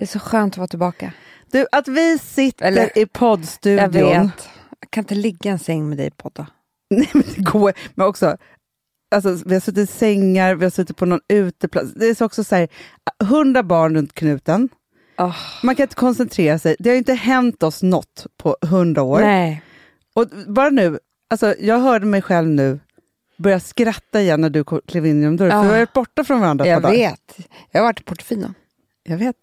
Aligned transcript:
Det 0.00 0.04
är 0.04 0.08
så 0.08 0.18
skönt 0.18 0.54
att 0.54 0.58
vara 0.58 0.68
tillbaka. 0.68 1.12
Du, 1.50 1.66
att 1.72 1.88
vi 1.88 2.18
sitter 2.18 2.66
Eller- 2.66 2.98
i 2.98 3.06
poddstudion. 3.06 3.78
Jag 3.82 3.88
vet. 3.88 4.48
Jag 4.80 4.90
kan 4.90 5.02
inte 5.04 5.14
ligga 5.14 5.50
i 5.50 5.52
en 5.52 5.58
säng 5.58 5.88
med 5.88 5.98
dig 5.98 6.10
podda. 6.10 6.46
Nej, 6.90 7.08
men 7.12 7.22
det 7.36 7.42
går. 7.42 7.72
Men 7.94 8.06
också, 8.06 8.36
alltså, 9.14 9.38
vi 9.46 9.54
har 9.54 9.60
suttit 9.60 9.90
i 9.90 9.92
sängar, 9.92 10.54
vi 10.54 10.64
har 10.64 10.70
suttit 10.70 10.96
på 10.96 11.06
någon 11.06 11.20
uteplats. 11.28 11.92
Det 11.94 12.06
är 12.06 12.14
så 12.14 12.24
också 12.24 12.44
så 12.44 12.54
här, 12.56 12.68
hundra 13.24 13.62
barn 13.62 13.94
runt 13.94 14.14
knuten. 14.14 14.68
Oh, 15.18 15.36
Man 15.62 15.76
kan 15.76 15.84
inte 15.84 15.94
koncentrera 15.94 16.58
sig. 16.58 16.76
Det 16.78 16.88
har 16.90 16.94
ju 16.94 16.98
inte 16.98 17.14
hänt 17.14 17.62
oss 17.62 17.82
något 17.82 18.26
på 18.36 18.56
hundra 18.62 19.02
år. 19.02 19.20
nej. 19.20 19.62
Och 20.14 20.26
bara 20.46 20.70
nu, 20.70 20.98
alltså, 21.30 21.54
jag 21.58 21.78
hörde 21.80 22.06
mig 22.06 22.22
själv 22.22 22.48
nu 22.48 22.80
börja 23.38 23.60
skratta 23.60 24.20
igen 24.20 24.40
när 24.40 24.50
du 24.50 24.64
klev 24.64 25.06
in 25.06 25.20
genom 25.20 25.36
dörren. 25.36 25.56
Ja. 25.56 25.62
För 25.62 25.68
vi 25.68 25.72
har 25.74 25.80
varit 25.80 25.92
borta 25.92 26.24
från 26.24 26.40
varandra 26.40 26.64
ett 26.64 26.70
Jag 26.70 26.82
par 26.82 26.88
dagar. 26.90 26.98
vet. 27.10 27.38
Jag 27.70 27.80
har 27.80 27.86
varit 27.86 28.00
i 28.00 28.04
Portofino. 28.04 28.54
Jag 29.02 29.16
vet. 29.18 29.36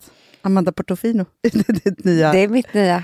Amanda 0.48 0.72
Portofino. 0.72 1.26
det 1.42 1.70
är 1.70 1.74
ditt 1.74 2.04
nya. 2.04 2.32
Det 2.32 2.38
är 2.40 2.48
mitt 2.48 2.74
nya. 2.74 3.04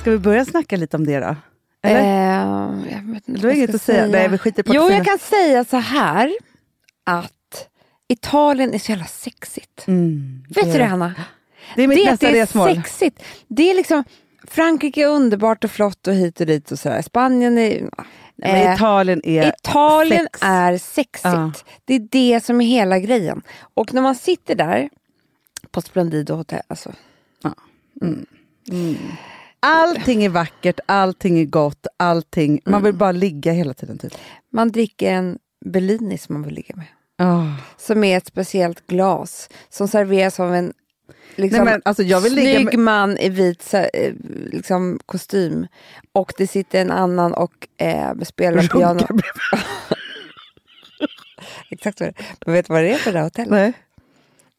Ska 0.00 0.10
vi 0.10 0.18
börja 0.18 0.44
snacka 0.44 0.76
lite 0.76 0.96
om 0.96 1.06
det 1.06 1.20
då? 1.20 1.36
Eller? 1.82 2.00
Eh, 2.00 2.92
jag 2.92 3.02
vet 3.12 3.28
inte 3.28 3.40
du 3.42 3.48
har 3.48 3.54
inget 3.54 3.74
att 3.74 3.82
säga. 3.82 4.06
Nej, 4.06 4.28
vi 4.28 4.38
skiter 4.38 4.62
i 4.72 4.74
Jo, 4.74 4.90
jag 4.90 5.04
kan 5.04 5.18
säga 5.18 5.64
så 5.64 5.76
här 5.76 6.32
att 7.06 7.68
Italien 8.08 8.74
är 8.74 8.78
så 8.78 8.92
jävla 8.92 9.06
sexigt. 9.06 9.84
Mm, 9.88 10.44
Vet 10.48 10.64
du 10.64 10.70
är 10.70 10.78
det, 10.78 10.84
Hanna? 10.84 11.14
Det 11.76 11.82
är 11.82 11.88
mitt 11.88 11.98
det, 12.04 12.10
nästa 12.10 12.30
det 12.30 12.38
är 12.38 12.40
resmål. 12.42 12.74
sexigt. 12.74 13.22
Det 13.48 13.70
är 13.70 13.74
liksom, 13.74 14.04
Frankrike 14.44 15.02
är 15.02 15.06
underbart 15.06 15.64
och 15.64 15.70
flott 15.70 16.06
och 16.06 16.14
hit 16.14 16.40
och 16.40 16.46
dit 16.46 16.70
och 16.72 16.78
sådär. 16.78 17.02
Spanien 17.02 17.58
är... 17.58 17.90
Men 18.36 18.56
eh, 18.66 18.74
Italien 18.74 19.20
är 19.24 19.48
Italien 19.48 20.28
sex. 20.32 20.38
är 20.42 20.78
sexigt. 20.78 21.24
Ja. 21.24 21.52
Det 21.84 21.94
är 21.94 22.08
det 22.10 22.44
som 22.44 22.60
är 22.60 22.66
hela 22.66 22.98
grejen. 22.98 23.42
Och 23.74 23.94
när 23.94 24.02
man 24.02 24.14
sitter 24.14 24.54
där 24.54 24.88
på 25.70 25.80
Splendido 25.80 26.34
hotell, 26.34 26.62
alltså, 26.68 26.92
Allting 29.60 30.24
är 30.24 30.28
vackert, 30.28 30.80
allting 30.86 31.38
är 31.38 31.44
gott, 31.44 31.86
allting. 31.96 32.60
Man 32.64 32.82
vill 32.82 32.94
bara 32.94 33.12
ligga 33.12 33.52
hela 33.52 33.74
tiden. 33.74 33.98
Typ. 33.98 34.12
man 34.52 34.72
dricker 34.72 35.12
en 35.12 35.38
Bellini 35.64 36.18
som 36.18 36.32
man 36.34 36.42
vill 36.42 36.54
ligga 36.54 36.76
med. 36.76 36.86
Oh. 37.28 37.54
Som 37.78 38.04
är 38.04 38.16
ett 38.16 38.26
speciellt 38.26 38.86
glas 38.86 39.48
som 39.68 39.88
serveras 39.88 40.40
av 40.40 40.54
en 40.54 40.72
liksom, 41.36 41.64
Nej, 41.64 41.72
men, 41.72 41.82
alltså, 41.84 42.02
jag 42.02 42.20
vill 42.20 42.34
ligga 42.34 42.54
snygg 42.58 42.64
med- 42.66 42.78
man 42.78 43.18
i 43.18 43.28
vit 43.28 43.74
eh, 43.74 44.12
liksom, 44.52 44.98
kostym. 45.06 45.66
Och 46.12 46.32
det 46.38 46.46
sitter 46.46 46.80
en 46.80 46.90
annan 46.90 47.34
och 47.34 47.68
eh, 47.76 48.12
spelar 48.24 48.62
piano. 48.62 48.98
Runkar 48.98 49.06
bredvid. 49.14 49.64
Exakt 51.70 52.00
vad 52.00 52.08
det 52.08 52.14
är. 52.20 52.24
Men 52.46 52.54
vet 52.54 52.66
du 52.66 52.72
vad 52.72 52.82
det 52.82 52.92
är 52.94 52.98
för 52.98 53.12
det 53.12 53.18
här 53.18 53.24
hotellet? 53.24 53.50
Nej. 53.50 53.72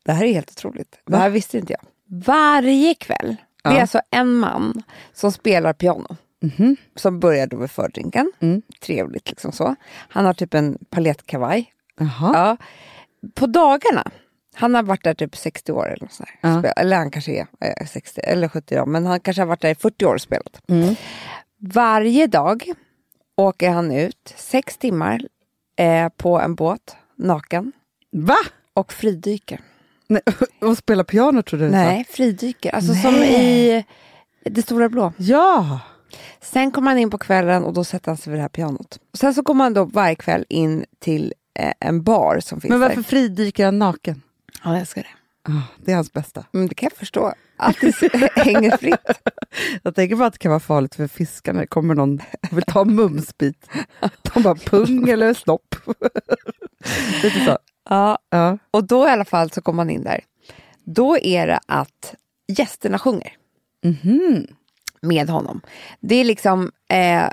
Det 0.06 0.12
här 0.12 0.26
är 0.26 0.34
helt 0.34 0.52
otroligt. 0.52 0.92
Det 1.06 1.12
Va? 1.12 1.18
här 1.18 1.30
visste 1.30 1.58
inte 1.58 1.74
jag. 1.74 1.82
Varje 2.26 2.94
kväll, 2.96 3.36
det 3.64 3.70
är 3.70 3.82
alltså 3.82 4.02
en 4.12 4.34
man 4.34 4.84
som 5.14 5.32
spelar 5.32 5.74
piano. 5.74 6.16
Mhm. 6.42 6.76
Som 6.96 7.20
börjar 7.20 7.48
då 7.48 7.58
vid 7.58 7.72
fördrinken. 7.72 8.32
Mm. 8.40 8.62
Trevligt 8.82 9.30
liksom 9.30 9.52
så. 9.52 9.76
Han 10.10 10.26
har 10.26 10.34
typ 10.34 10.54
en 10.54 10.78
palettkavaj. 10.90 11.74
Jaha. 12.00 12.32
Ja. 12.34 12.58
På 13.36 13.48
dagarna, 13.48 14.04
han 14.56 14.76
har 14.76 14.84
varit 14.84 15.04
där 15.04 15.14
typ 15.14 15.36
60 15.38 15.72
år 15.72 15.88
eller 15.88 16.02
något 16.04 16.12
sånt. 16.14 16.30
Ja. 16.42 16.60
Spel- 16.62 16.74
Eller 16.78 16.98
han 16.98 17.12
kanske 17.12 17.32
är 17.32 17.48
eh, 17.82 17.86
60 17.88 18.22
eller 18.22 18.48
70 18.48 18.76
då, 18.76 18.86
men 18.86 19.06
han 19.06 19.20
kanske 19.20 19.42
har 19.42 19.48
varit 19.48 19.62
där 19.62 19.70
i 19.72 19.76
40 19.76 20.06
år 20.06 20.14
och 20.14 20.22
spelat. 20.22 20.62
Mm. 20.70 20.96
Varje 21.58 22.28
dag 22.28 22.64
åker 23.38 23.70
han 23.70 23.92
ut 23.92 24.34
sex 24.38 24.78
timmar 24.78 25.22
eh, 25.78 26.10
på 26.10 26.40
en 26.40 26.56
båt, 26.56 26.96
naken, 27.16 27.72
Va? 28.12 28.38
och 28.74 28.94
fridyker. 28.94 29.60
Nej, 30.10 30.22
och 30.62 30.78
spela 30.78 31.04
piano 31.04 31.42
trodde 31.42 31.66
du 31.66 31.72
sa. 31.72 31.78
Nej, 31.78 32.06
fridyker. 32.10 32.76
Alltså 32.76 32.92
Nej. 32.92 33.02
som 33.02 33.16
i 33.16 33.86
Det 34.44 34.62
stora 34.62 34.90
blå. 34.90 35.14
Ja! 35.18 35.80
Sen 36.42 36.72
kommer 36.72 36.92
han 36.92 36.98
in 37.00 37.10
på 37.10 37.18
kvällen 37.18 37.64
och 37.64 37.74
då 37.74 37.84
sätter 37.84 38.08
han 38.12 38.18
sig 38.18 38.32
vid 38.32 38.38
det 38.38 38.42
här 38.42 38.50
pianot. 38.50 39.00
Sen 39.14 39.34
så 39.34 39.44
kommer 39.44 39.64
han 39.64 39.74
då 39.74 39.84
varje 39.86 40.16
kväll 40.16 40.46
in 40.50 40.86
till 41.00 41.34
eh, 41.60 41.74
en 41.80 42.04
bar 42.04 42.40
som 42.40 42.62
finns 42.62 42.70
Men 42.70 42.80
varför 42.80 42.96
där. 42.96 43.04
fridyker 43.04 43.66
han 43.66 43.80
naken? 43.80 44.22
Ja, 44.64 44.70
jag 44.72 44.80
älskar 44.80 45.02
det. 45.02 45.10
Ah, 45.52 45.62
det 45.86 45.92
är 45.92 45.96
hans 45.96 46.14
bästa. 46.14 46.46
Mm, 46.54 46.68
det 46.68 46.76
kan 46.76 46.90
jag 46.92 46.98
förstå. 47.00 47.34
Att 47.58 47.76
det 47.82 48.32
hänger 48.36 48.78
fritt. 48.78 49.00
Jag 49.84 49.96
tänker 49.96 50.16
bara 50.16 50.28
att 50.28 50.34
det 50.34 50.40
kan 50.40 50.50
vara 50.50 50.60
farligt 50.60 50.96
för 50.96 51.08
fiskarna. 51.08 51.60
Det 51.60 51.68
kommer 51.68 51.96
någon 51.96 52.22
och 52.52 52.58
vill 52.58 52.64
ta 52.64 52.82
en 52.82 52.96
mumsbit. 52.96 53.68
De 54.34 54.44
bara 54.44 54.56
pung 54.56 55.10
eller 55.10 55.34
snopp. 55.34 55.76
Lite 57.24 57.46
så. 57.46 57.58
Ja, 57.90 58.18
Ja. 58.30 58.58
och 58.72 58.84
då 58.88 59.08
i 59.08 59.10
alla 59.10 59.26
fall 59.26 59.52
så 59.52 59.62
kommer 59.62 59.78
man 59.78 59.90
in 59.90 60.04
där. 60.04 60.20
Då 60.84 61.18
är 61.18 61.48
det 61.48 61.60
att 61.68 62.16
gästerna 62.58 63.00
sjunger 63.00 63.34
Mhm. 63.84 64.48
med 65.02 65.30
honom. 65.30 65.62
Det 66.00 66.16
är 66.16 66.24
liksom... 66.24 66.72
Eh, 66.90 67.30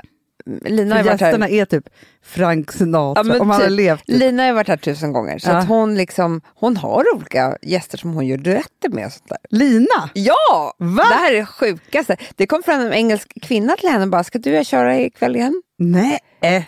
Lina 0.65 0.95
har 0.95 1.03
varit 1.03 1.21
här. 1.21 1.47
är 1.49 1.65
typ 1.65 1.89
Frank 2.25 2.71
Sinatra, 2.71 3.23
Ja, 3.27 3.39
om 3.41 3.49
han 3.49 3.61
hade 3.61 3.67
typ. 3.69 3.77
levt. 3.77 4.03
Lina 4.07 4.43
har 4.45 4.53
varit 4.53 4.67
här 4.67 4.77
tusen 4.77 5.13
gånger. 5.13 5.39
Så 5.39 5.49
Ja. 5.49 5.57
att 5.57 5.67
hon, 5.67 5.95
liksom, 5.95 6.41
hon 6.55 6.77
har 6.77 7.05
olika 7.15 7.57
gäster 7.61 7.97
som 7.97 8.13
hon 8.13 8.27
gör 8.27 8.37
duetter 8.37 8.89
med. 8.89 9.05
Och 9.05 9.11
sånt 9.11 9.29
där. 9.29 9.37
Lina? 9.49 10.09
Ja! 10.13 10.73
Va? 10.77 11.03
Det 11.09 11.15
här 11.15 11.31
är 11.33 11.37
det 11.37 11.45
sjukaste. 11.45 12.17
Det 12.35 12.47
kom 12.47 12.63
fram 12.63 12.81
en 12.81 12.93
engelsk 12.93 13.33
kvinna 13.41 13.75
till 13.75 13.89
henne 13.89 14.03
och 14.03 14.09
bara, 14.09 14.23
ska 14.23 14.39
du 14.39 14.65
köra 14.65 14.99
ikväll 14.99 15.35
igen? 15.35 15.61
Nej. 15.79 16.19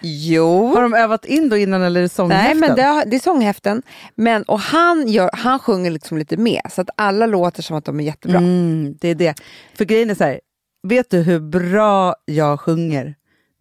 Jo. 0.01 0.67
Har 0.75 0.81
de 0.81 0.93
övat 0.93 1.25
in 1.25 1.49
då 1.49 1.57
innan 1.57 1.81
eller 1.81 1.99
är 1.99 2.01
det 2.01 2.01
Nej, 2.01 2.09
sånghäften? 2.09 2.59
men 2.59 2.75
det, 2.75 2.83
har- 2.83 3.05
det 3.05 3.15
är 3.15 3.19
sånghäften. 3.19 3.81
Men, 4.15 4.43
och 4.43 4.59
han, 4.59 5.07
gör, 5.07 5.29
han 5.33 5.59
sjunger 5.59 5.91
liksom 5.91 6.17
lite 6.17 6.37
med, 6.37 6.61
så 6.71 6.81
att 6.81 6.89
alla 6.97 7.25
låter 7.25 7.61
som 7.63 7.77
att 7.77 7.85
de 7.85 7.99
är 7.99 8.03
jättebra. 8.03 8.37
Mm, 8.37 8.95
det 9.01 9.07
är 9.09 9.15
det. 9.15 9.33
För 9.77 9.85
grejen 9.85 10.09
är 10.09 10.15
så 10.15 10.23
här, 10.23 10.39
vet 10.87 11.09
du 11.09 11.17
hur 11.21 11.39
bra 11.39 12.15
jag 12.25 12.59
sjunger 12.59 13.15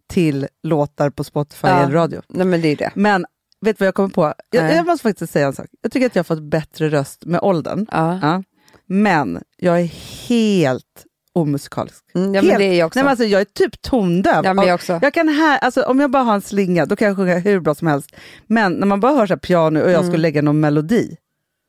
till 0.09 0.47
låtar 0.63 1.09
på 1.09 1.23
Spotify 1.23 1.67
Ja. 1.67 1.83
eller 1.83 1.93
radio? 1.93 2.21
Nej, 2.27 2.45
men 2.45 2.61
det 2.61 2.67
är 2.67 2.75
det. 2.75 2.91
Men 2.95 3.25
vet 3.61 3.77
du 3.77 3.81
vad 3.81 3.87
jag 3.87 3.95
kommer 3.95 4.09
på? 4.09 4.33
Jag, 4.49 4.71
jag 4.75 4.85
måste 4.85 5.03
faktiskt 5.03 5.33
säga 5.33 5.47
en 5.47 5.53
sak. 5.53 5.65
Jag 5.81 5.91
tycker 5.91 6.05
att 6.07 6.15
jag 6.15 6.19
har 6.19 6.35
fått 6.35 6.43
bättre 6.43 6.89
röst 6.89 7.25
med 7.25 7.39
åldern. 7.41 7.85
Ja. 7.91 8.19
Ja. 8.21 8.43
Men 8.85 9.43
jag 9.57 9.81
är 9.81 9.85
helt 10.29 11.05
omusikalisk. 11.33 12.03
Mm, 12.15 12.33
ja, 12.35 12.41
men 12.41 12.49
helt. 12.49 12.59
det 12.59 12.65
är 12.65 12.73
jag 12.79 12.87
också. 12.87 12.99
Nej, 12.99 13.03
men 13.03 13.09
alltså, 13.09 13.25
jag 13.25 13.41
är 13.41 13.45
typ 13.45 13.81
tondöv. 13.81 14.45
Ja, 14.45 14.53
men 14.53 14.67
jag 14.67 14.75
också. 14.75 14.99
Jag 15.01 15.13
kan 15.13 15.27
här, 15.27 15.57
alltså, 15.57 15.81
om 15.83 15.99
jag 15.99 16.11
bara 16.11 16.23
har 16.23 16.33
en 16.35 16.41
slinga, 16.41 16.85
då 16.85 16.95
kan 16.95 17.07
jag 17.07 17.17
sjunga 17.17 17.37
hur 17.37 17.59
bra 17.59 17.75
som 17.75 17.87
helst. 17.87 18.11
Men 18.47 18.73
när 18.73 18.87
man 18.87 18.99
bara 18.99 19.13
hör 19.13 19.27
så 19.27 19.33
här 19.33 19.39
piano 19.39 19.81
och 19.83 19.91
jag 19.91 20.05
skulle 20.05 20.17
lägga 20.21 20.41
någon 20.41 20.59
melodi, 20.59 21.17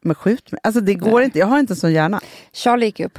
men 0.04 0.14
skjut 0.14 0.52
mig. 0.52 0.60
Alltså 0.64 0.80
det 0.80 0.94
går 0.94 1.06
Mm. 1.08 1.16
Nej. 1.16 1.24
inte, 1.24 1.38
jag 1.38 1.46
har 1.46 1.58
inte 1.58 1.72
en 1.72 1.76
sån 1.76 1.92
hjärna. 1.92 2.20
Charlie 2.52 2.86
gick 2.86 3.00
upp. 3.00 3.18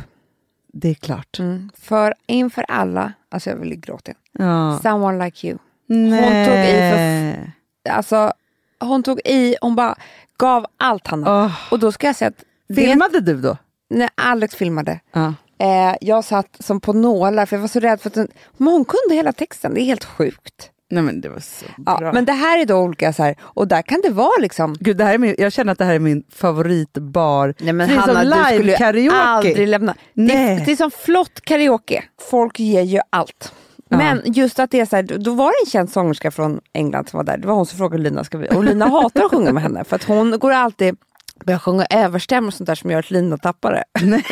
Det 0.74 0.90
är 0.90 0.94
klart. 0.94 1.40
Mm. 1.40 1.70
För 1.78 2.14
inför 2.28 2.66
alla, 2.68 3.14
alltså 3.30 3.50
jag 3.50 3.58
vill 3.58 3.76
gråta. 3.80 4.12
Ja. 4.32 4.80
Someone 4.84 5.26
like 5.26 5.48
you. 5.48 5.58
Nej. 5.88 6.48
tog 6.48 6.56
i 6.58 6.74
för 6.92 7.52
Alltså, 7.94 8.34
hon 8.80 9.04
tog 9.04 9.20
i, 9.26 9.56
hon 9.62 9.76
bara 9.76 9.96
gav 10.38 10.66
allt 10.78 11.08
Hanna. 11.08 11.44
Åh. 11.44 11.52
Och 11.72 11.80
då 11.80 11.92
ska 11.92 12.08
jag 12.08 12.16
säga 12.16 12.28
att 12.30 12.44
det, 12.68 12.76
Filmade 12.76 13.20
du 13.22 13.42
då? 13.42 13.58
när 13.90 14.10
Alex 14.16 14.56
filmade, 14.56 15.00
Ja. 15.12 15.34
eh, 15.58 15.96
jag 16.02 16.24
satt 16.24 16.58
som 16.60 16.80
på 16.80 16.94
nålar 16.94 17.46
för 17.46 17.56
jag 17.56 17.62
var 17.62 17.68
så 17.68 17.80
rädd 17.80 18.02
för 18.02 18.10
att 18.10 18.30
men 18.58 18.68
hon 18.74 18.86
kunde 18.86 19.16
hela 19.16 19.34
texten, 19.34 19.74
det 19.74 19.82
är 19.82 19.86
helt 19.86 20.06
sjukt. 20.06 20.72
Nej 20.92 21.04
men 21.04 21.22
det 21.22 21.30
var 21.30 21.40
så 21.40 21.66
bra. 21.78 21.98
Ja, 22.02 22.12
men 22.14 22.26
det 22.26 22.32
här 22.32 22.62
är 22.62 22.66
då 22.66 22.76
olika 22.78 23.14
så 23.14 23.24
här, 23.24 23.36
och 23.42 23.68
där 23.68 23.82
kan 23.82 24.02
det 24.04 24.10
vara 24.10 24.42
liksom 24.42 24.76
Gud, 24.80 24.98
det 24.98 25.04
här 25.04 25.14
är 25.14 25.18
min, 25.18 25.36
jag 25.38 25.54
känner 25.54 25.72
att 25.72 25.78
det 25.78 25.86
här 25.86 25.94
är 25.96 26.00
min 26.00 26.24
favoritbar. 26.36 27.54
Nej 27.60 27.74
men 27.74 27.90
det 27.90 27.96
är 27.96 28.02
som 28.02 28.16
Hanna, 28.16 28.36
du 28.36 28.44
skulle 28.46 28.58
ju 28.58 28.64
live-karaoke. 28.64 29.16
aldrig 29.16 29.68
lämna. 29.68 29.94
Det, 30.14 30.22
Nej. 30.22 30.64
det 30.66 30.72
är 30.72 30.76
som 30.76 30.92
flott 30.92 31.42
karaoke. 31.42 32.04
Folk 32.30 32.60
ger 32.60 32.82
ju 32.82 33.00
allt. 33.10 33.54
Ja. 33.90 33.98
Men 33.98 34.22
just 34.26 34.60
att 34.60 34.72
det 34.72 34.80
är 34.80 34.86
så 34.86 34.96
här, 34.96 35.04
då 35.04 35.34
var 35.34 35.48
det 35.48 35.66
en 35.68 35.72
känd 35.72 35.92
sångerska 35.92 36.32
från 36.32 36.60
England 36.74 37.10
som 37.10 37.18
var 37.18 37.24
där. 37.24 37.38
Det 37.38 37.48
var 37.48 37.54
hon 37.54 37.66
som 37.66 37.78
frågade 37.78 38.04
Lina, 38.04 38.24
ska 38.24 38.38
vi? 38.38 38.50
och 38.50 38.64
Lina 38.64 38.88
hatar 38.88 39.26
att 39.26 39.32
sjunga 39.32 39.54
med 39.54 39.64
henne 39.64 39.84
för 39.84 39.96
att 39.96 40.04
hon 40.04 40.40
går 40.40 40.52
alltid 40.52 40.98
börjar 41.46 41.60
sjunga 41.60 41.86
överstämmor 41.90 42.48
och 42.48 42.54
sånt 42.54 42.68
där 42.68 42.76
som 42.76 42.92
gör 42.92 43.00
att 43.00 43.12
Lina 43.12 43.38
tappar 43.38 43.72
det. 43.74 44.06
Nej. 44.06 44.26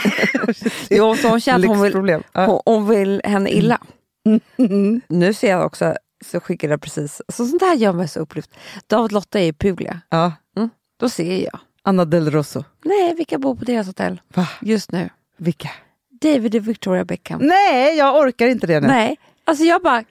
Jo, 0.90 1.16
så 1.16 1.28
hon 1.28 1.42
känner 1.42 1.60
att 1.60 1.78
hon 1.78 1.82
vill, 1.82 2.24
hon, 2.34 2.60
hon 2.66 2.88
vill 2.88 3.22
henne 3.24 3.50
illa. 3.50 3.80
Nu 5.08 5.34
ser 5.34 5.50
jag 5.50 5.66
också, 5.66 5.96
så 6.26 6.40
skickade 6.40 6.74
jag 6.74 6.82
precis, 6.82 7.22
så 7.28 7.46
sånt 7.46 7.62
här 7.62 7.76
gör 7.76 7.94
mig 7.94 8.08
så 8.08 8.20
upplyft. 8.20 8.52
David 8.88 9.12
Lotta 9.12 9.40
är 9.40 9.44
i 9.48 9.54
Puglia. 9.54 10.02
Ja. 10.10 10.32
Då 11.00 11.10
ser 11.10 11.44
jag. 11.44 11.60
Anna 11.84 12.06
Del 12.06 12.32
Rosso. 12.32 12.64
Nej, 12.86 13.16
vilka 13.16 13.38
bor 13.38 13.56
på 13.56 13.66
deras 13.66 13.88
hotell 13.88 14.22
Va? 14.34 14.48
just 14.62 14.92
nu? 14.92 15.10
Vilka? 15.38 15.70
David 16.22 16.56
och 16.56 16.68
Victoria 16.68 17.06
Beckham. 17.06 17.40
Nej, 17.42 17.98
jag 17.98 18.16
orkar 18.18 18.48
inte 18.48 18.68
det 18.68 18.80
nu. 18.80 18.88
Nej, 18.88 19.18
alltså 19.44 19.64
jag 19.64 19.82
bara, 19.82 20.04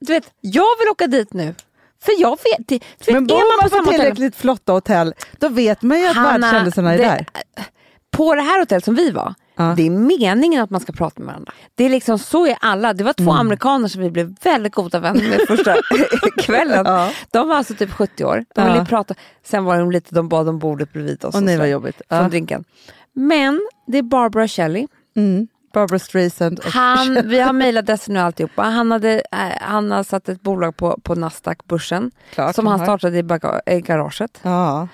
du 0.00 0.12
vet, 0.12 0.30
jag 0.40 0.78
vill 0.78 0.88
åka 0.88 1.06
dit 1.06 1.32
nu. 1.32 1.54
För 2.02 2.20
jag 2.20 2.30
vet, 2.30 2.68
det- 2.68 2.80
för 3.04 3.12
Men 3.12 3.26
bor 3.26 3.60
man 3.60 3.70
på 3.70 3.76
på 3.76 3.82
hotell- 3.82 3.90
tillräckligt 4.00 4.36
flotta 4.36 4.72
hotell, 4.72 5.14
då 5.38 5.48
vet 5.48 5.82
man 5.82 6.00
ju 6.00 6.06
att 6.06 6.16
världskändisarna 6.16 6.94
är 6.94 6.98
där. 6.98 7.26
På 8.10 8.34
det 8.34 8.42
här 8.42 8.58
hotellet 8.60 8.84
som 8.84 8.94
vi 8.94 9.10
var, 9.10 9.34
Ja. 9.68 9.74
det 9.76 9.86
är 9.86 9.90
meningen 9.90 10.62
att 10.62 10.70
man 10.70 10.80
ska 10.80 10.92
prata 10.92 11.20
med 11.20 11.26
varandra. 11.26 11.52
Det 11.74 11.84
är 11.84 11.88
liksom 11.90 12.18
så 12.18 12.46
är 12.46 12.56
alla. 12.60 12.92
Det 12.92 13.04
var 13.04 13.12
två 13.12 13.22
Mm. 13.30 13.36
amerikaner 13.40 13.88
som 13.88 14.02
vi 14.02 14.10
blev 14.10 14.34
väldigt 14.42 14.74
goda 14.74 14.98
vänner 14.98 15.28
med 15.28 15.40
första 15.48 15.76
kvällen. 16.42 16.82
Ja. 16.86 17.10
De 17.30 17.48
var 17.48 17.56
alltså 17.56 17.74
typ 17.74 17.90
70 17.92 18.24
år. 18.24 18.44
De 18.54 18.64
ville 18.64 18.76
Ja. 18.78 18.84
prata. 18.84 19.14
Sen 19.44 19.64
var 19.64 19.78
de 19.78 19.90
lite, 19.90 20.14
de 20.14 20.28
bad 20.28 20.48
om 20.48 20.58
bordet 20.58 20.92
bredvid 20.92 21.24
oss. 21.24 21.34
Och 21.34 21.42
nej 21.42 21.58
vad 21.58 21.68
jobbigt. 21.68 22.02
Från 22.08 22.30
drinken. 22.30 22.64
Men 23.12 23.60
det 23.86 23.98
är 23.98 24.02
Barbara 24.02 24.48
Shelley. 24.48 24.86
Mm. 25.16 25.48
Barbara 25.74 25.98
Streisand. 25.98 26.60
Han, 26.64 27.18
vi 27.28 27.40
har 27.40 27.52
mejladressen 27.62 28.16
och 28.16 28.22
alltihopa. 28.22 28.62
Han, 28.62 28.90
hade, 28.90 29.22
han 29.60 29.90
har 29.90 30.02
satt 30.02 30.28
ett 30.28 30.42
bolag 30.42 30.76
på, 30.76 30.98
på 31.02 31.14
Nasdaq-börsen 31.14 32.10
Klart 32.34 32.54
som 32.54 32.66
han 32.66 32.78
startade 32.78 33.18
i 33.66 33.80
garaget. 33.80 34.40
Ja. 34.42 34.88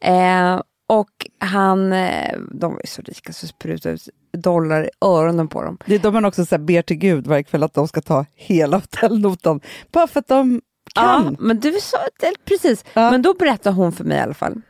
Eh, 0.00 0.60
och 0.86 1.26
han, 1.38 1.92
eh, 1.92 2.38
de 2.50 2.72
var 2.72 2.80
ju 2.84 2.86
så 2.86 3.02
rika 3.02 3.32
så 3.32 3.46
sprutade 3.46 3.94
ut 3.94 4.08
dollar 4.32 4.84
i 4.84 4.90
öronen 5.00 5.48
på 5.48 5.62
dem. 5.62 5.78
Det 5.86 5.94
är 5.94 5.98
de 5.98 6.14
man 6.14 6.24
också 6.24 6.46
så 6.46 6.54
här 6.54 6.62
ber 6.62 6.82
till 6.82 6.96
Gud 6.96 7.26
varje 7.26 7.42
kväll 7.42 7.62
att 7.62 7.74
de 7.74 7.88
ska 7.88 8.00
ta 8.00 8.26
hela 8.34 8.76
hotellnotan. 9.00 9.60
Bara 9.92 10.06
för 10.06 10.20
att 10.20 10.28
de 10.28 10.60
Ja, 10.94 11.02
kan. 11.02 11.36
men 11.40 11.60
du 11.60 11.72
sa 11.80 11.98
precis. 12.44 12.84
Ja. 12.94 13.10
Men 13.10 13.22
då 13.22 13.34
berättade 13.34 13.76
hon 13.76 13.92
för 13.92 14.04
mig 14.04 14.18
i 14.18 14.20
alla 14.20 14.34
fall. 14.34 14.60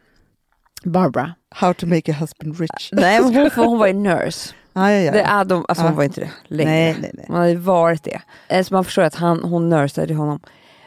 Barbara. 0.85 1.35
How 1.55 1.75
to 1.75 1.87
make 1.87 2.13
a 2.13 2.15
husband 2.21 2.61
rich. 2.61 2.89
Nej, 2.93 3.23
hon, 3.23 3.51
för 3.51 3.65
hon 3.65 3.79
var 3.79 3.87
ju 3.87 3.93
nurse. 3.93 4.55
Ja, 4.73 4.93
ja, 4.93 5.01
ja. 5.01 5.13
Det 5.13 5.23
de, 5.45 5.65
alltså 5.69 5.85
Ja. 5.85 5.89
hon 5.89 5.97
var 5.97 6.05
inte 6.05 6.21
det 6.21 6.31
längre. 6.49 6.71
Nej, 6.71 6.97
nej, 7.01 7.11
nej. 7.15 7.25
Hon 7.29 7.37
hade 7.37 7.57
varit 7.57 8.03
det. 8.03 8.21
Eh, 8.49 8.65
Så 8.65 8.75
man 8.75 8.85
förstår 8.85 9.03
att 9.03 9.15
han, 9.15 9.45
hon 9.45 9.69
nursade 9.69 10.15
honom. 10.15 10.41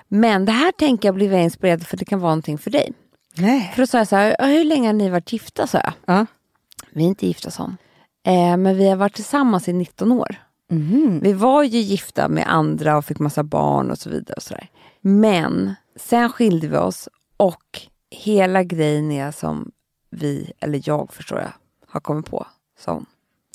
Men 0.08 0.46
det 0.46 0.52
här 0.52 0.72
tänker 0.72 1.08
jag 1.08 1.14
jag 1.34 1.44
inspirerad 1.44 1.88
för 1.88 1.98
det 1.98 2.06
kan 2.06 2.20
vara 2.20 2.30
någonting 2.32 2.58
för 2.58 2.70
dig. 2.72 2.94
Nej. 3.40 3.72
För 3.76 3.82
då 3.82 3.88
sa 3.88 3.98
jag 3.98 4.08
så 4.08 4.16
här, 4.16 4.36
"Ja, 4.40 4.46
hur 4.46 4.64
länge 4.64 4.88
har 4.88 4.94
ni 4.94 5.10
varit 5.10 5.34
gifta? 5.34 5.68
sa 5.68 5.78
jag. 5.84 5.94
Ja. 6.06 6.26
Vi 6.92 7.04
är 7.04 7.08
inte 7.08 7.28
gifta 7.28 7.52
som. 7.52 7.78
Eh, 8.26 8.58
men 8.58 8.78
vi 8.78 8.90
har 8.90 8.96
varit 8.96 9.16
tillsammans 9.16 9.68
i 9.68 9.74
19 9.74 10.12
år. 10.12 10.36
Mhm. 10.72 11.20
Vi 11.24 11.34
var 11.34 11.64
ju 11.64 11.80
gifta 11.80 12.28
med 12.28 12.48
andra 12.54 12.98
och 12.98 13.06
fick 13.06 13.20
massa 13.20 13.44
barn 13.44 13.92
och 13.92 13.98
så 13.98 14.10
vidare. 14.10 14.34
Och 14.38 14.44
så 14.44 14.54
där. 14.54 14.70
Men 15.02 15.76
sen 15.96 16.30
skilde 16.30 16.68
vi 16.68 16.78
oss 16.78 17.10
och 17.38 17.82
hela 18.12 18.64
grejen 18.64 19.12
är 19.12 19.32
som 19.32 19.72
vi, 20.10 20.52
eller 20.60 20.82
jag 20.86 21.14
förstår 21.14 21.40
jag, 21.40 21.52
har 21.88 22.00
kommit 22.00 22.26
på. 22.26 22.48
Som, 22.80 23.06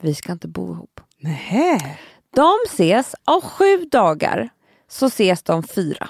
vi 0.02 0.14
ska 0.14 0.32
inte 0.32 0.48
bo 0.48 0.72
ihop. 0.74 1.00
Nej. 1.18 1.98
De 2.36 2.50
ses, 2.68 3.14
av 3.24 3.40
sju 3.40 3.76
dagar 3.90 4.48
så 4.88 5.06
ses 5.06 5.42
de 5.42 5.62
fyra 5.62 6.08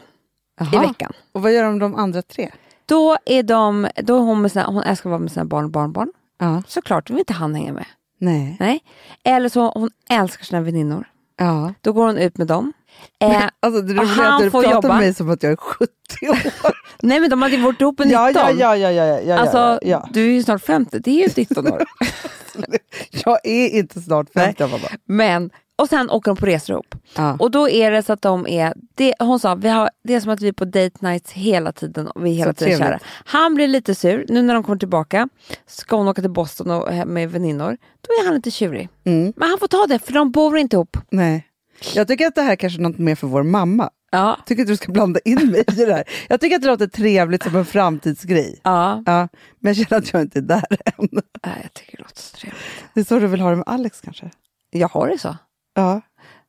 i 0.61 0.65
Jaha. 0.73 0.87
veckan. 0.87 1.13
Och 1.33 1.43
vad 1.43 1.53
gör 1.53 1.63
de 1.65 1.79
de 1.79 1.95
andra 1.95 2.23
tre? 2.23 2.51
Då 2.93 3.17
är, 3.25 3.43
de, 3.43 3.89
då 3.97 4.17
är 4.17 4.21
hon, 4.21 4.43
med 4.43 4.53
sina, 4.53 4.65
hon 4.65 4.83
älskar 4.83 5.11
att 5.11 5.11
vara 5.11 5.19
med 5.19 5.33
sina 5.33 5.44
barn 5.44 5.65
och 5.65 5.71
barnbarn. 5.71 6.12
Ja. 6.39 6.62
Såklart 6.67 7.11
vill 7.11 7.19
inte 7.19 7.33
han 7.33 7.55
hänga 7.55 7.73
med. 7.73 7.85
Nej. 8.19 8.56
Nej. 8.61 8.81
Eller 9.25 9.49
så 9.49 9.71
hon 9.71 9.91
älskar 10.11 10.44
sina 10.44 10.61
väninnor. 10.61 11.05
Ja. 11.37 11.75
Då 11.81 11.93
går 11.93 12.06
hon 12.06 12.19
ut 12.19 12.39
med 12.39 12.47
dem. 12.47 12.73
Eh, 13.21 13.43
Alltså, 13.61 13.81
är 13.83 14.05
han 14.07 14.35
att 14.35 14.43
du 14.43 14.51
får 14.51 14.63
pratar 14.63 14.75
jobba. 14.77 14.89
med 14.89 14.97
mig 14.97 15.15
som 15.15 15.31
att 15.31 15.43
jag 15.43 15.53
är 15.53 15.57
70 15.57 15.89
år. 16.29 16.39
nej 17.03 17.21
men 17.21 17.31
de 17.31 17.43
hade 17.43 17.57
ju 17.57 17.63
varit 17.63 17.81
ihop 17.81 18.01
i 18.01 18.05
19. 18.05 18.23
ja, 18.23 18.31
ja, 18.51 18.77
ja, 18.77 18.77
ja, 18.77 18.91
ja, 19.05 19.21
ja, 19.21 19.39
Alltså, 19.39 19.57
ja, 19.59 19.79
ja. 19.83 20.09
du 20.13 20.21
är 20.29 20.33
ju 20.33 20.43
snart 20.43 20.63
50, 20.63 20.99
det 20.99 21.11
är 21.11 21.29
ju 21.29 21.35
19 21.37 21.67
år. 21.73 21.83
Jag 23.25 23.39
är 23.47 23.69
inte 23.69 24.01
snart 24.01 24.33
50 24.33 24.63
Amanda. 24.63 24.89
Men, 25.05 25.51
och 25.79 25.89
sen 25.89 26.11
åker 26.11 26.31
de 26.31 26.37
på 26.37 26.47
resor 26.47 26.75
ihop. 26.75 26.95
Ja. 27.17 27.37
Och 27.39 27.51
då 27.51 27.69
är 27.69 27.91
det 27.91 28.03
så 28.03 28.13
att 28.13 28.23
de 28.23 28.47
är, 28.47 28.75
det, 28.95 29.15
hon 29.19 29.41
sa, 29.41 29.55
vi 29.55 29.69
har, 29.69 29.91
det 30.05 30.15
är 30.15 30.21
som 30.21 30.31
att 30.31 30.41
vi 30.41 30.49
är 30.49 30.53
på 30.53 30.65
date 30.65 30.99
nights 31.01 31.33
hela 31.33 31.73
tiden 31.73 32.09
och 32.09 32.27
vi 32.27 32.31
är 32.31 32.35
hela 32.35 32.53
Så 32.53 32.65
tiden 32.65 32.79
kära. 32.79 32.99
Han 33.25 33.55
blir 33.55 33.69
lite 33.69 33.95
sur, 33.95 34.25
nu 34.29 34.43
när 34.43 34.55
de 34.55 34.63
kommer 34.63 34.79
tillbaka 34.79 35.29
ska 35.67 35.97
hon 35.97 36.09
åka 36.09 36.23
till 36.23 36.31
Boston 36.31 36.71
och, 36.71 37.07
med 37.07 37.31
väninnor. 37.31 37.77
Då 38.01 38.09
är 38.23 38.25
han 38.25 38.35
lite 38.35 38.51
tjurig. 38.51 38.89
Mm. 39.05 39.33
Men 39.37 39.49
han 39.49 39.59
får 39.59 39.69
ta 39.69 39.87
det 39.89 39.99
för 39.99 40.13
de 40.13 40.31
bor 40.31 40.59
inte 40.59 40.77
ihop. 40.77 40.97
Nej. 41.11 41.47
Jag 41.94 42.08
tycker 42.08 42.26
att 42.26 42.34
det 42.34 42.43
här 42.43 42.56
kanske 42.56 42.79
är 42.81 42.82
något 42.82 42.99
mer 42.99 43.14
för 43.14 43.26
vår 43.26 43.43
mamma. 43.43 43.90
Ja. 44.11 44.38
Tycker 44.46 44.62
att 44.62 44.69
du 44.69 44.76
ska 44.76 44.93
blanda 44.93 45.20
in 45.25 45.50
mig 45.50 45.64
i 45.73 45.84
det 45.84 45.93
här. 45.94 46.05
Jag 46.29 46.40
tycker 46.40 46.56
att 46.56 46.62
det 46.62 46.69
låter 46.69 46.87
trevligt 46.87 47.43
som 47.43 47.56
en 47.56 47.64
framtidsgrej. 47.64 48.61
Ja, 48.62 49.02
Ja, 49.06 49.29
men 49.61 49.75
jag 49.75 49.76
känner 49.88 50.02
att 50.02 50.12
jag 50.12 50.23
inte 50.23 50.38
är 50.38 50.43
där 50.43 50.64
än. 50.84 51.08
Nej, 51.46 51.58
jag 51.62 51.75
tycker 51.75 51.96
det 51.96 52.02
låter 52.02 52.23
så 52.23 52.37
trevligt. 52.37 52.61
Det 52.94 53.00
är 53.00 53.05
så 53.05 53.19
du 53.19 53.26
vill 53.26 53.40
ha 53.40 53.50
det 53.50 53.56
med 53.56 53.69
Alex 53.69 54.00
kanske? 54.00 54.31
Jag 54.70 54.88
har 54.88 55.08
det 55.08 55.19
så. 55.19 55.37
Ja. 55.75 56.00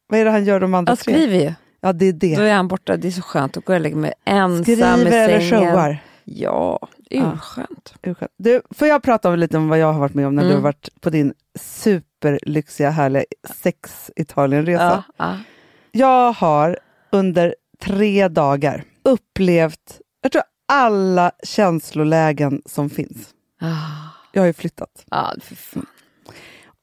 Vad 0.07 0.19
är 0.19 0.25
det 0.25 0.31
han 0.31 0.45
gör 0.45 0.59
de 0.59 0.73
andra 0.73 0.95
tre? 0.95 1.13
skriver 1.13 1.39
ju. 1.39 1.53
Ja, 1.81 1.93
det 1.93 2.05
är 2.05 2.13
Då 2.13 2.17
det. 2.19 2.49
är 2.49 2.55
han 2.55 2.67
borta, 2.67 2.97
det 2.97 3.07
är 3.07 3.11
så 3.11 3.21
skönt. 3.21 3.53
Då 3.53 3.61
går 3.61 3.73
jag 3.75 3.79
och 3.79 3.83
lägger 3.83 3.95
mig 3.97 4.13
ensam 4.25 4.63
Skriver 4.63 4.97
i 4.97 5.15
eller 5.15 5.39
sängen. 5.39 5.71
showar? 5.71 6.03
Ja, 6.23 6.87
Ja. 7.09 7.31
urskönt. 7.35 7.93
Urskönt. 8.01 8.31
Du, 8.37 8.61
får 8.69 8.87
jag 8.87 9.03
prata 9.03 9.29
om 9.29 9.39
lite 9.39 9.57
om 9.57 9.67
vad 9.69 9.77
jag 9.79 9.93
har 9.93 9.99
varit 9.99 10.13
med 10.13 10.27
om 10.27 10.35
när 10.35 10.41
du 10.43 10.47
Mm. 10.49 10.57
har 10.57 10.63
varit 10.63 10.89
på 11.01 11.09
din 11.09 11.33
superlyxiga, 12.23 12.89
härliga 12.89 13.23
sex-Italienresa? 13.63 15.03
Ja. 15.17 15.25
Ja. 15.25 15.37
Jag 15.91 16.33
har 16.33 16.79
under 17.11 17.55
tre 17.79 18.27
dagar 18.27 18.83
upplevt, 19.03 20.01
jag 20.21 20.31
tror 20.31 20.43
alla 20.67 21.31
känslolägen 21.43 22.61
som 22.65 22.89
finns. 22.89 23.29
Ah. 23.61 23.67
Jag 24.33 24.41
har 24.41 24.47
ju 24.47 24.53
flyttat. 24.53 25.05
Fan. 25.55 25.85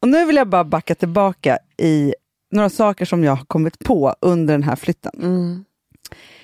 Och 0.03 0.09
nu 0.09 0.27
vill 0.27 0.37
jag 0.37 0.49
bara 0.49 0.65
backa 0.65 0.95
tillbaka 0.95 1.59
i 1.79 2.15
några 2.51 2.71
saker 2.71 3.05
som 3.05 3.25
jag 3.25 3.37
har 3.37 3.45
kommit 3.45 3.79
på 3.79 4.15
under 4.21 4.55
den 4.55 4.63
här 4.63 4.77
flytten. 4.77 5.13
Mm. 5.23 5.65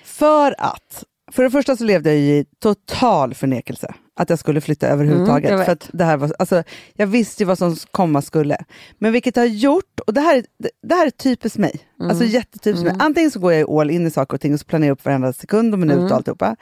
För 0.04 0.54
att, 0.58 1.04
för 1.32 1.42
det 1.42 1.50
första 1.50 1.76
så 1.76 1.84
levde 1.84 2.10
jag 2.14 2.18
i 2.18 2.44
total 2.58 3.34
förnekelse 3.34 3.94
att 4.16 4.30
jag 4.30 4.38
skulle 4.38 4.60
flytta 4.60 4.88
överhuvudtaget. 4.88 5.50
Mm, 5.50 5.64
för 5.64 5.72
att 5.72 5.88
det 5.92 6.04
här 6.04 6.16
var, 6.16 6.32
alltså, 6.38 6.62
jag 6.94 7.06
visste 7.06 7.42
ju 7.42 7.46
vad 7.46 7.58
som 7.58 7.76
komma 7.90 8.22
skulle. 8.22 8.58
Men 8.98 9.12
vilket 9.12 9.36
har 9.36 9.44
gjort, 9.44 10.00
och 10.06 10.14
det 10.14 10.20
här, 10.20 10.36
är- 10.36 10.44
det, 10.58 10.70
det 10.82 10.94
här 10.94 11.06
är 11.06 11.10
typiskt 11.10 11.58
mig, 11.58 11.80
Mm. 12.00 12.10
alltså 12.10 12.24
jättetypiskt 12.24 12.84
mig. 12.86 12.96
Antingen 12.98 13.30
så 13.30 13.38
går 13.40 13.52
jag 13.52 13.70
all 13.70 13.90
in 13.90 14.06
i 14.06 14.10
saker 14.10 14.34
och 14.34 14.40
ting 14.40 14.52
och 14.54 14.60
så 14.60 14.66
planerar 14.66 14.88
jag 14.88 14.94
upp 14.94 15.04
varenda 15.04 15.32
sekund 15.32 15.72
och 15.74 15.78
minut 15.78 15.94
Mm. 15.96 16.06
och 16.06 16.12
alltihopa. 16.16 16.56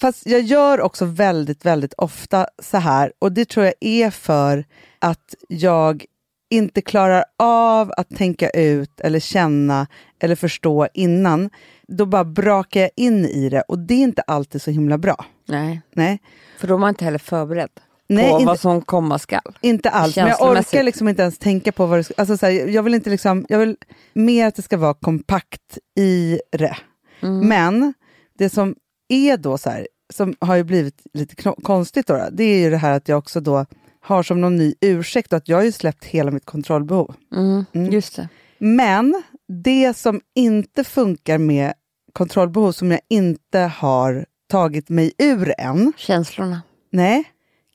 Fast 0.00 0.26
jag 0.26 0.40
gör 0.40 0.80
också 0.80 1.04
väldigt, 1.04 1.64
väldigt 1.64 1.94
ofta 1.96 2.46
så 2.62 2.76
här 2.76 3.12
och 3.18 3.32
det 3.32 3.48
tror 3.48 3.66
jag 3.66 3.74
är 3.80 4.10
för 4.10 4.64
att 4.98 5.34
jag 5.48 6.04
inte 6.50 6.80
klarar 6.80 7.24
av 7.38 7.92
att 7.96 8.08
tänka 8.16 8.50
ut 8.50 9.00
eller 9.00 9.20
känna 9.20 9.86
eller 10.20 10.34
förstå 10.36 10.88
innan. 10.94 11.50
Då 11.88 12.06
bara 12.06 12.24
brakar 12.24 12.80
jag 12.80 12.90
in 12.96 13.24
i 13.24 13.48
det 13.48 13.60
och 13.60 13.78
det 13.78 13.94
är 13.94 14.02
inte 14.02 14.22
alltid 14.22 14.62
så 14.62 14.70
himla 14.70 14.98
bra. 14.98 15.24
Nej, 15.48 15.80
Nej, 15.92 16.18
för 16.58 16.68
då 16.68 16.74
är 16.74 16.78
man 16.78 16.88
inte 16.88 17.04
heller 17.04 17.18
förberedd 17.18 17.70
Nej 18.08 18.30
på 18.30 18.34
inte, 18.34 18.46
vad 18.46 18.60
som 18.60 18.82
komma 18.82 19.18
skall. 19.18 19.56
inte 19.60 19.90
alls. 19.90 20.16
Men 20.16 20.28
jag 20.28 20.42
orkar 20.42 20.82
liksom 20.82 21.08
inte 21.08 21.22
ens 21.22 21.38
tänka 21.38 21.72
på 21.72 21.86
vad 21.86 21.98
det 21.98 22.04
ska... 22.04 22.14
Alltså 22.16 22.36
så 22.36 22.46
här, 22.46 22.52
jag 22.52 22.82
vill 22.82 22.94
inte 22.94 23.10
liksom... 23.10 23.46
Jag 23.48 23.58
vill 23.58 23.76
mer 24.12 24.46
att 24.46 24.54
det 24.54 24.62
ska 24.62 24.76
vara 24.76 24.94
kompakt 24.94 25.78
i 25.98 26.40
det. 26.50 26.76
Mm. 27.20 27.48
Men 27.48 27.94
det 28.38 28.50
som 28.50 28.74
är 29.08 29.36
då 29.36 29.58
så 29.58 29.70
här, 29.70 29.88
som 30.12 30.34
har 30.40 30.56
ju 30.56 30.64
blivit 30.64 31.02
lite 31.12 31.52
konstigt 31.62 32.06
då, 32.06 32.14
då, 32.14 32.28
det 32.32 32.44
är 32.44 32.58
ju 32.58 32.70
det 32.70 32.76
här 32.76 32.92
att 32.92 33.08
jag 33.08 33.18
också 33.18 33.40
då 33.40 33.66
har 34.00 34.22
som 34.22 34.40
någon 34.40 34.56
ny 34.56 34.74
ursäkt 34.80 35.32
att 35.32 35.48
jag 35.48 35.56
har 35.56 35.64
ju 35.64 35.72
släppt 35.72 36.04
hela 36.04 36.30
mitt 36.30 36.44
kontrollbehov. 36.44 37.14
Mm. 37.36 37.64
Mm. 37.72 37.92
Just 37.92 38.16
det. 38.16 38.28
Men 38.58 39.22
det 39.48 39.96
som 39.96 40.20
inte 40.34 40.84
funkar 40.84 41.38
med 41.38 41.72
kontrollbehov 42.12 42.72
som 42.72 42.90
jag 42.90 43.00
inte 43.08 43.58
har 43.58 44.26
tagit 44.50 44.88
mig 44.88 45.12
ur 45.18 45.54
än, 45.58 45.92
Känslorna. 45.96 46.62
nej, 46.92 47.24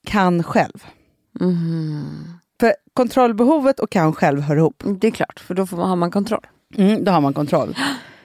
kan 0.04 0.42
själv. 0.42 0.84
Mhm. 1.40 2.24
För 2.60 2.74
kontrollbehovet 2.94 3.80
och 3.80 3.90
kan 3.90 4.12
själv 4.12 4.40
hör 4.40 4.56
ihop. 4.56 4.82
Det 5.00 5.06
är 5.06 5.10
klart, 5.10 5.40
för 5.40 5.54
då 5.54 5.66
får 5.66 5.76
man, 5.76 5.88
har 5.88 5.96
man 5.96 6.10
kontroll. 6.10 6.46
Mm, 6.76 7.04
då 7.04 7.12
har 7.12 7.20
man 7.20 7.34
kontroll. 7.34 7.76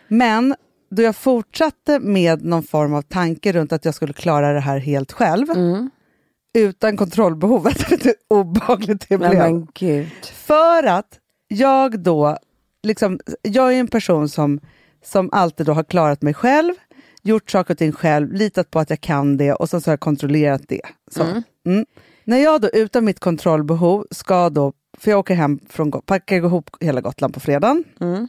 Men 0.08 0.56
då 0.92 1.02
jag 1.02 1.16
fortsatte 1.16 2.00
med 2.00 2.46
någon 2.46 2.64
form 2.64 2.94
av 2.94 3.02
tanke 3.02 3.52
runt 3.52 3.72
att 3.74 3.86
jag 3.86 3.94
skulle 3.96 4.14
klara 4.14 4.54
det 4.54 4.60
här 4.60 4.78
helt 4.80 5.12
själv, 5.12 5.50
Mm. 5.50 5.90
utan 6.58 6.98
kontrollbehovet, 6.98 7.92
vet 7.92 8.04
du 8.04 8.10
hur 8.10 8.40
obehagligt 8.40 9.10
det 9.10 9.18
blev. 9.18 9.66
För 10.34 10.84
att 10.84 11.20
jag 11.48 12.00
då, 12.00 12.38
liksom, 12.84 13.20
jag 13.42 13.74
är 13.74 13.80
en 13.80 13.88
person 13.88 14.30
som, 14.30 14.60
som 15.04 15.30
alltid 15.32 15.66
då 15.66 15.74
har 15.74 15.84
klarat 15.84 16.22
mig 16.22 16.34
själv, 16.34 16.74
gjort 17.24 17.52
saker 17.52 17.74
och 17.74 17.78
ting 17.78 17.92
själv, 17.92 18.34
litat 18.34 18.72
på 18.72 18.80
att 18.80 18.90
jag 18.90 19.02
kan 19.02 19.38
det 19.38 19.54
och 19.54 19.70
sen 19.70 19.82
så 19.82 19.90
har 19.90 19.94
jag 19.94 20.00
kontrollerat 20.00 20.62
det. 20.68 20.82
Så. 21.12 21.24
Mm. 21.24 21.44
Mm. 21.66 21.86
När 22.24 22.38
jag 22.38 22.62
då 22.62 22.70
utan 22.70 23.06
mitt 23.06 23.20
kontrollbehov 23.20 24.08
ska 24.12 24.50
då, 24.50 24.74
för 24.98 25.12
jag 25.12 25.20
åker 25.20 25.36
hem 25.36 25.60
från, 25.70 25.92
packar 25.92 26.36
ihop 26.36 26.70
hela 26.80 27.02
Gotland 27.02 27.34
på 27.34 27.40
fredagen, 27.40 27.84
Mm. 28.00 28.28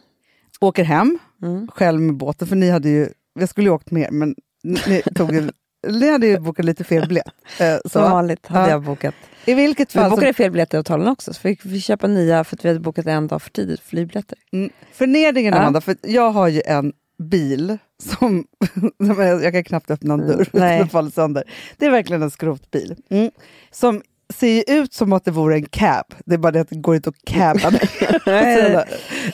åker 0.61 0.85
hem 0.85 1.19
Mm. 1.42 1.69
själv 1.69 2.00
med 2.00 2.16
båten, 2.16 2.49
för 2.49 2.57
ni 2.57 2.71
hade 2.71 2.88
ju, 2.88 3.09
jag 3.35 3.49
skulle 3.49 3.66
ju 3.69 3.75
åkt 3.75 3.90
mer, 3.90 4.11
men 4.11 4.35
ni, 4.62 5.02
tog, 5.14 5.33
ju- 5.35 5.50
ni 5.88 6.10
hade 6.10 6.26
ju 6.26 6.38
bokat 6.38 6.64
lite 6.64 6.84
fel 6.84 7.08
biljett. 7.08 7.26
Eh, 7.60 7.76
Som 7.80 7.90
så. 7.90 8.00
vanligt 8.00 8.46
hade 8.46 8.64
Ja. 8.64 8.70
jag 8.70 8.82
bokat. 8.82 9.14
I 9.44 9.54
vilket 9.54 9.94
Vi 9.96 9.99
fall, 10.00 10.10
så, 10.10 10.16
bokade 10.16 10.32
fel 10.32 10.50
biljetter 10.50 10.78
i 10.78 10.80
Italien 10.80 11.08
också, 11.08 11.32
så 11.34 11.40
fick 11.40 11.64
vi 11.64 11.80
köpa 11.80 12.06
nya 12.06 12.44
för 12.44 12.56
att 12.56 12.64
vi 12.64 12.68
hade 12.68 12.80
bokat 12.80 13.06
en 13.06 13.26
dag 13.26 13.42
för 13.42 13.50
tidigt 13.50 13.80
flygbiljetter. 13.80 14.38
mm, 14.52 14.70
förnedringen 14.92 15.54
Ja. 15.54 15.60
Amanda, 15.60 15.80
för 15.80 15.96
jag 16.02 16.30
har 16.30 16.49
ju 16.49 16.62
en 16.66 16.92
bil 17.22 17.78
som, 18.02 18.44
jag, 19.42 19.52
kan 19.52 19.64
knappt 19.64 19.90
öppna 19.90 20.14
en 20.14 20.20
dörr, 20.20 20.49
Nej. 20.52 20.78
den 20.78 20.88
faller 20.88 21.10
sönder. 21.10 21.44
Det 21.76 21.87
är 21.87 21.90
verkligen 21.90 22.22
en 22.22 22.30
skrotbil. 22.30 22.96
Mm. 23.10 23.30
Som 23.70 24.02
ser 24.34 24.49
ju 24.49 24.62
ut 24.66 24.94
som 24.94 25.12
att 25.12 25.25
det 25.25 25.30
vore 25.30 25.54
en 25.54 25.66
cab, 25.66 26.04
det 26.25 26.34
är 26.34 26.38
bara 26.38 26.52
det 26.52 26.60
att 26.60 26.68
det 26.68 26.76
går 26.76 26.96
inte 26.96 27.08
att 27.08 27.25
cabba. 27.25 27.72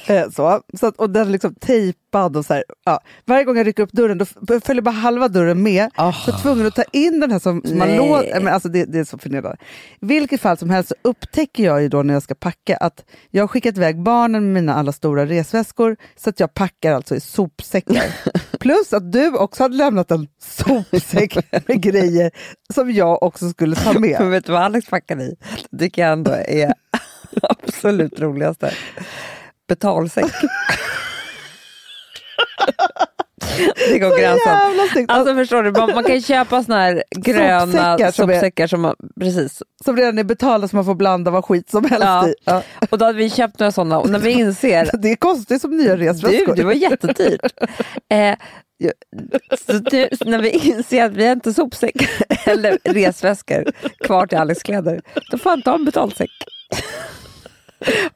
Eh, 0.06 0.30
så. 0.30 0.60
Så 0.80 0.86
att, 0.86 0.96
och 0.96 1.10
den 1.10 1.26
är 1.26 1.30
liksom 1.30 1.54
tejpad 1.54 2.36
och 2.36 2.46
så 2.46 2.54
här, 2.54 2.64
ja. 2.84 3.00
Varje 3.24 3.44
gång 3.44 3.56
jag 3.56 3.66
rycker 3.66 3.82
upp 3.82 3.92
dörren 3.92 4.18
då 4.18 4.60
följer 4.60 4.82
bara 4.82 4.90
halva 4.90 5.28
dörren 5.28 5.62
med. 5.62 5.90
Oh. 5.98 6.24
Så 6.24 6.30
jag 6.30 6.38
är 6.38 6.42
tvungen 6.42 6.66
att 6.66 6.74
ta 6.74 6.84
in 6.92 7.20
den 7.20 7.30
här 7.30 7.38
som, 7.38 7.62
som 7.64 7.78
man 7.78 7.96
låter. 7.96 8.48
Alltså 8.48 8.68
det, 8.68 8.84
det 8.84 8.98
är 8.98 9.04
så 9.04 9.18
förnedrande. 9.18 9.58
I 10.00 10.06
vilket 10.06 10.40
fall 10.40 10.58
som 10.58 10.70
helst 10.70 10.88
så 10.88 10.94
upptäcker 11.02 11.64
jag 11.64 11.82
ju 11.82 11.88
då 11.88 12.02
när 12.02 12.14
jag 12.14 12.22
ska 12.22 12.34
packa 12.34 12.76
att 12.76 13.04
jag 13.30 13.42
har 13.42 13.48
skickat 13.48 13.76
iväg 13.76 14.02
barnen 14.02 14.44
med 14.44 14.52
mina 14.52 14.74
alla 14.74 14.92
stora 14.92 15.26
resväskor 15.26 15.96
så 16.16 16.30
att 16.30 16.40
jag 16.40 16.54
packar 16.54 16.92
alltså 16.92 17.14
i 17.14 17.20
sopsäckar. 17.20 18.04
Plus 18.66 18.92
att 18.92 19.12
du 19.12 19.36
också 19.36 19.62
hade 19.62 19.76
lämnat 19.76 20.10
en 20.10 20.28
sopsäck 20.42 21.36
med 21.68 21.80
grejer 21.82 22.30
som 22.74 22.92
jag 22.92 23.22
också 23.22 23.50
skulle 23.50 23.76
ta 23.76 23.92
Men 23.92 24.02
med. 24.10 24.30
vet 24.30 24.46
du 24.46 24.52
vad 24.52 24.62
Alex 24.62 24.86
packade 24.86 25.22
i? 25.24 25.36
Det 25.70 25.78
tycker 25.78 26.02
jag 26.02 26.12
ändå 26.12 26.30
är 26.30 26.74
absolut 27.42 28.20
roligaste. 28.20 28.74
Betalsäck. 29.68 30.32
Det 33.88 33.98
går 33.98 34.18
gränsen. 34.18 35.06
Alltså 35.08 35.34
förstår 35.34 35.62
du, 35.62 35.72
man, 35.72 35.94
man 35.94 36.04
kan 36.04 36.20
köpa 36.22 36.62
såna 36.64 36.80
här 36.80 37.04
gröna 37.16 38.12
Sopsäckar 38.12 38.12
som 38.12 38.30
är- 38.30 38.66
som 38.66 38.80
man, 38.80 38.94
precis. 39.20 39.62
Som 39.84 39.96
redan 39.96 40.18
är 40.18 40.24
betalda 40.24 40.68
så 40.68 40.76
man 40.76 40.84
får 40.84 40.94
blanda 40.94 41.30
vad 41.30 41.44
skit 41.44 41.70
som 41.70 41.84
helst 41.84 42.04
Ja. 42.06 42.28
i. 42.28 42.34
Ja. 42.44 42.62
Och 42.90 42.98
då 42.98 43.04
hade 43.04 43.18
vi 43.18 43.30
köpt 43.30 43.58
några 43.60 43.72
sådana 43.72 43.98
och 43.98 44.10
när 44.10 44.18
vi 44.18 44.30
inser 44.30 44.90
Det 45.02 45.12
är 45.12 45.16
konstigt 45.16 45.60
som 45.62 45.76
nya 45.76 45.96
Du, 45.96 46.02
resväskor. 46.06 46.56
det 46.56 46.64
var 46.64 46.72
jättedyrt. 46.72 47.40
Eh, 48.08 48.36
så 49.66 49.72
så 50.18 50.24
när 50.30 50.38
vi 50.42 50.50
inser 50.50 51.04
att 51.04 51.12
vi 51.12 51.24
har 51.26 51.32
inte 51.32 51.52
sopsäckar 51.54 52.08
eller 52.44 52.78
resväskor 52.84 53.64
kvar 54.04 54.26
till 54.26 54.38
Alex 54.38 54.62
kläder, 54.62 55.00
då 55.30 55.38
får 55.38 55.50
han 55.50 55.62
ta 55.62 55.74
en 55.74 55.84
betalsäck. 55.84 56.30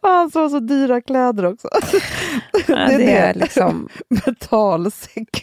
Och 0.00 0.08
han 0.08 0.30
har 0.34 0.48
så 0.48 0.60
dyra 0.60 1.00
kläder 1.00 1.44
också. 1.46 1.68
Ja, 2.66 2.76
det 2.88 3.12
är 3.12 3.34
liksom, 3.34 3.88
Betalsäck. 4.24 5.42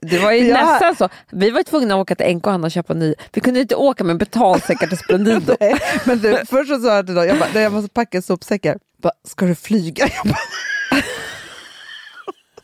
det 0.00 0.18
var 0.18 0.32
ju 0.32 0.46
Ja. 0.46 0.64
nästan 0.64 0.96
så. 0.96 1.08
Vi 1.30 1.50
var 1.50 1.62
tvungna 1.62 1.94
att 1.94 2.00
åka 2.00 2.14
till 2.14 2.36
NK 2.36 2.46
och 2.46 2.70
köpa 2.70 2.94
ny. 2.94 3.14
Vi 3.32 3.40
kunde 3.40 3.60
inte 3.60 3.74
åka 3.74 4.04
med 4.04 4.18
betalsäckar 4.18 4.86
till 4.86 4.98
Splendido. 4.98 5.56
Nej, 5.60 5.80
men 6.04 6.18
du, 6.18 6.36
först 6.50 6.70
så 6.70 6.78
sa 6.80 6.94
jag 6.96 7.06
till 7.06 7.14
dem, 7.14 7.26
jag, 7.26 7.38
bara, 7.38 7.48
"Nej, 7.54 7.62
jag 7.62 7.72
måste 7.72 7.90
packa 7.90 8.22
sopsäckar. 8.22 8.78
Bara, 9.02 9.12
Ska 9.28 9.46
du 9.46 9.54
flyga? 9.54 10.08
Jag 10.16 10.26
bara, 10.32 10.38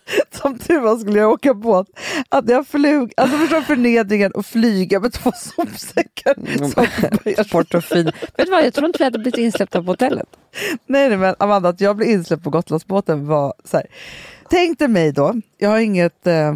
Som 0.30 0.58
tur 0.58 0.80
var 0.80 0.96
skulle 0.96 1.18
jag 1.18 1.30
åka 1.30 1.54
båt. 1.54 1.86
Att 2.28 2.48
jag 2.48 2.66
flög, 2.66 3.12
alltså 3.16 3.38
förstår 3.38 3.60
förnedringen 3.60 4.32
att 4.34 4.46
flyga 4.46 5.00
med 5.00 5.12
två 5.12 5.32
sopsäckar. 5.56 6.34
Mm. 6.36 7.44
Sport 7.44 7.74
och 7.74 7.84
fin. 7.84 8.04
Vet 8.04 8.46
du 8.46 8.50
vad, 8.50 8.64
jag 8.64 8.74
tror 8.74 8.86
inte 8.86 8.98
vi 8.98 9.04
hade 9.04 9.18
blivit 9.18 9.38
insläppta 9.38 9.82
på 9.82 9.90
hotellet. 9.90 10.28
nej, 10.86 11.08
nej, 11.08 11.18
men 11.18 11.34
Amanda, 11.38 11.68
att 11.68 11.80
jag 11.80 11.96
blev 11.96 12.08
insläppt 12.08 12.44
på 12.44 12.50
Gotlandsbåten 12.50 13.26
var 13.26 13.54
så 13.64 13.76
här. 13.76 13.86
Tänk 14.50 14.78
dig 14.78 14.88
mig 14.88 15.12
då, 15.12 15.34
jag 15.58 15.70
har 15.70 15.78
inget, 15.78 16.26
eh, 16.26 16.54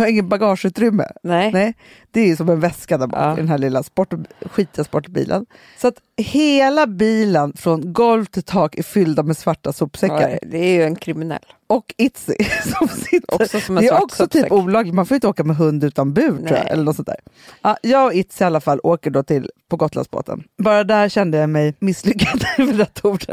jag 0.00 0.06
har 0.06 0.10
ingen 0.12 0.28
bagageutrymme. 0.28 1.04
Nej. 1.22 1.52
Nej, 1.52 1.74
det 2.10 2.30
är 2.30 2.36
som 2.36 2.48
en 2.48 2.60
väska 2.60 2.98
där 2.98 3.06
bak 3.06 3.20
Ja. 3.20 3.32
i 3.32 3.36
den 3.36 3.48
här 3.48 3.58
lilla 3.58 3.82
sport, 3.82 4.12
skitiga 4.50 4.84
sportbilen. 4.84 5.46
Så 5.78 5.88
att 5.88 5.94
hela 6.16 6.86
bilen 6.86 7.52
från 7.56 7.92
golv 7.92 8.24
till 8.24 8.42
tak 8.42 8.78
är 8.78 8.82
fyllda 8.82 9.22
med 9.22 9.36
svarta 9.36 9.72
sopsäckar. 9.72 10.28
Ja, 10.28 10.38
Det 10.42 10.58
är 10.58 10.74
ju 10.74 10.82
en 10.82 10.96
kriminell. 10.96 11.38
Och 11.66 11.94
Itzy 11.98 12.34
som 12.78 12.88
sitter. 12.88 13.34
Också 13.42 13.60
som 13.60 13.74
det 13.74 13.86
är 13.86 14.02
också 14.02 14.16
sopsäck. 14.24 14.42
typ 14.42 14.52
olagligt, 14.52 14.94
man 14.94 15.06
får 15.06 15.14
inte 15.14 15.28
åka 15.28 15.44
med 15.44 15.56
hund 15.56 15.84
utan 15.84 16.12
bur 16.14 16.22
tror 16.28 16.40
jag, 16.42 16.50
Nej. 16.50 16.68
eller 16.70 16.84
något 16.84 16.96
sånt 16.96 17.08
där. 17.08 17.16
Ja, 17.62 17.76
jag 17.82 18.06
och 18.06 18.14
Itzy 18.14 18.44
i 18.44 18.46
alla 18.46 18.60
fall 18.60 18.80
åker 18.82 19.10
då 19.10 19.22
till, 19.22 19.50
på 19.70 19.76
Gotlandsbåten. 19.76 20.42
Bara 20.58 20.84
där 20.84 21.08
kände 21.08 21.38
jag 21.38 21.50
mig 21.50 21.74
misslyckad 21.78 22.44
med 22.58 22.76
rätt 22.76 23.04
ord 23.04 23.24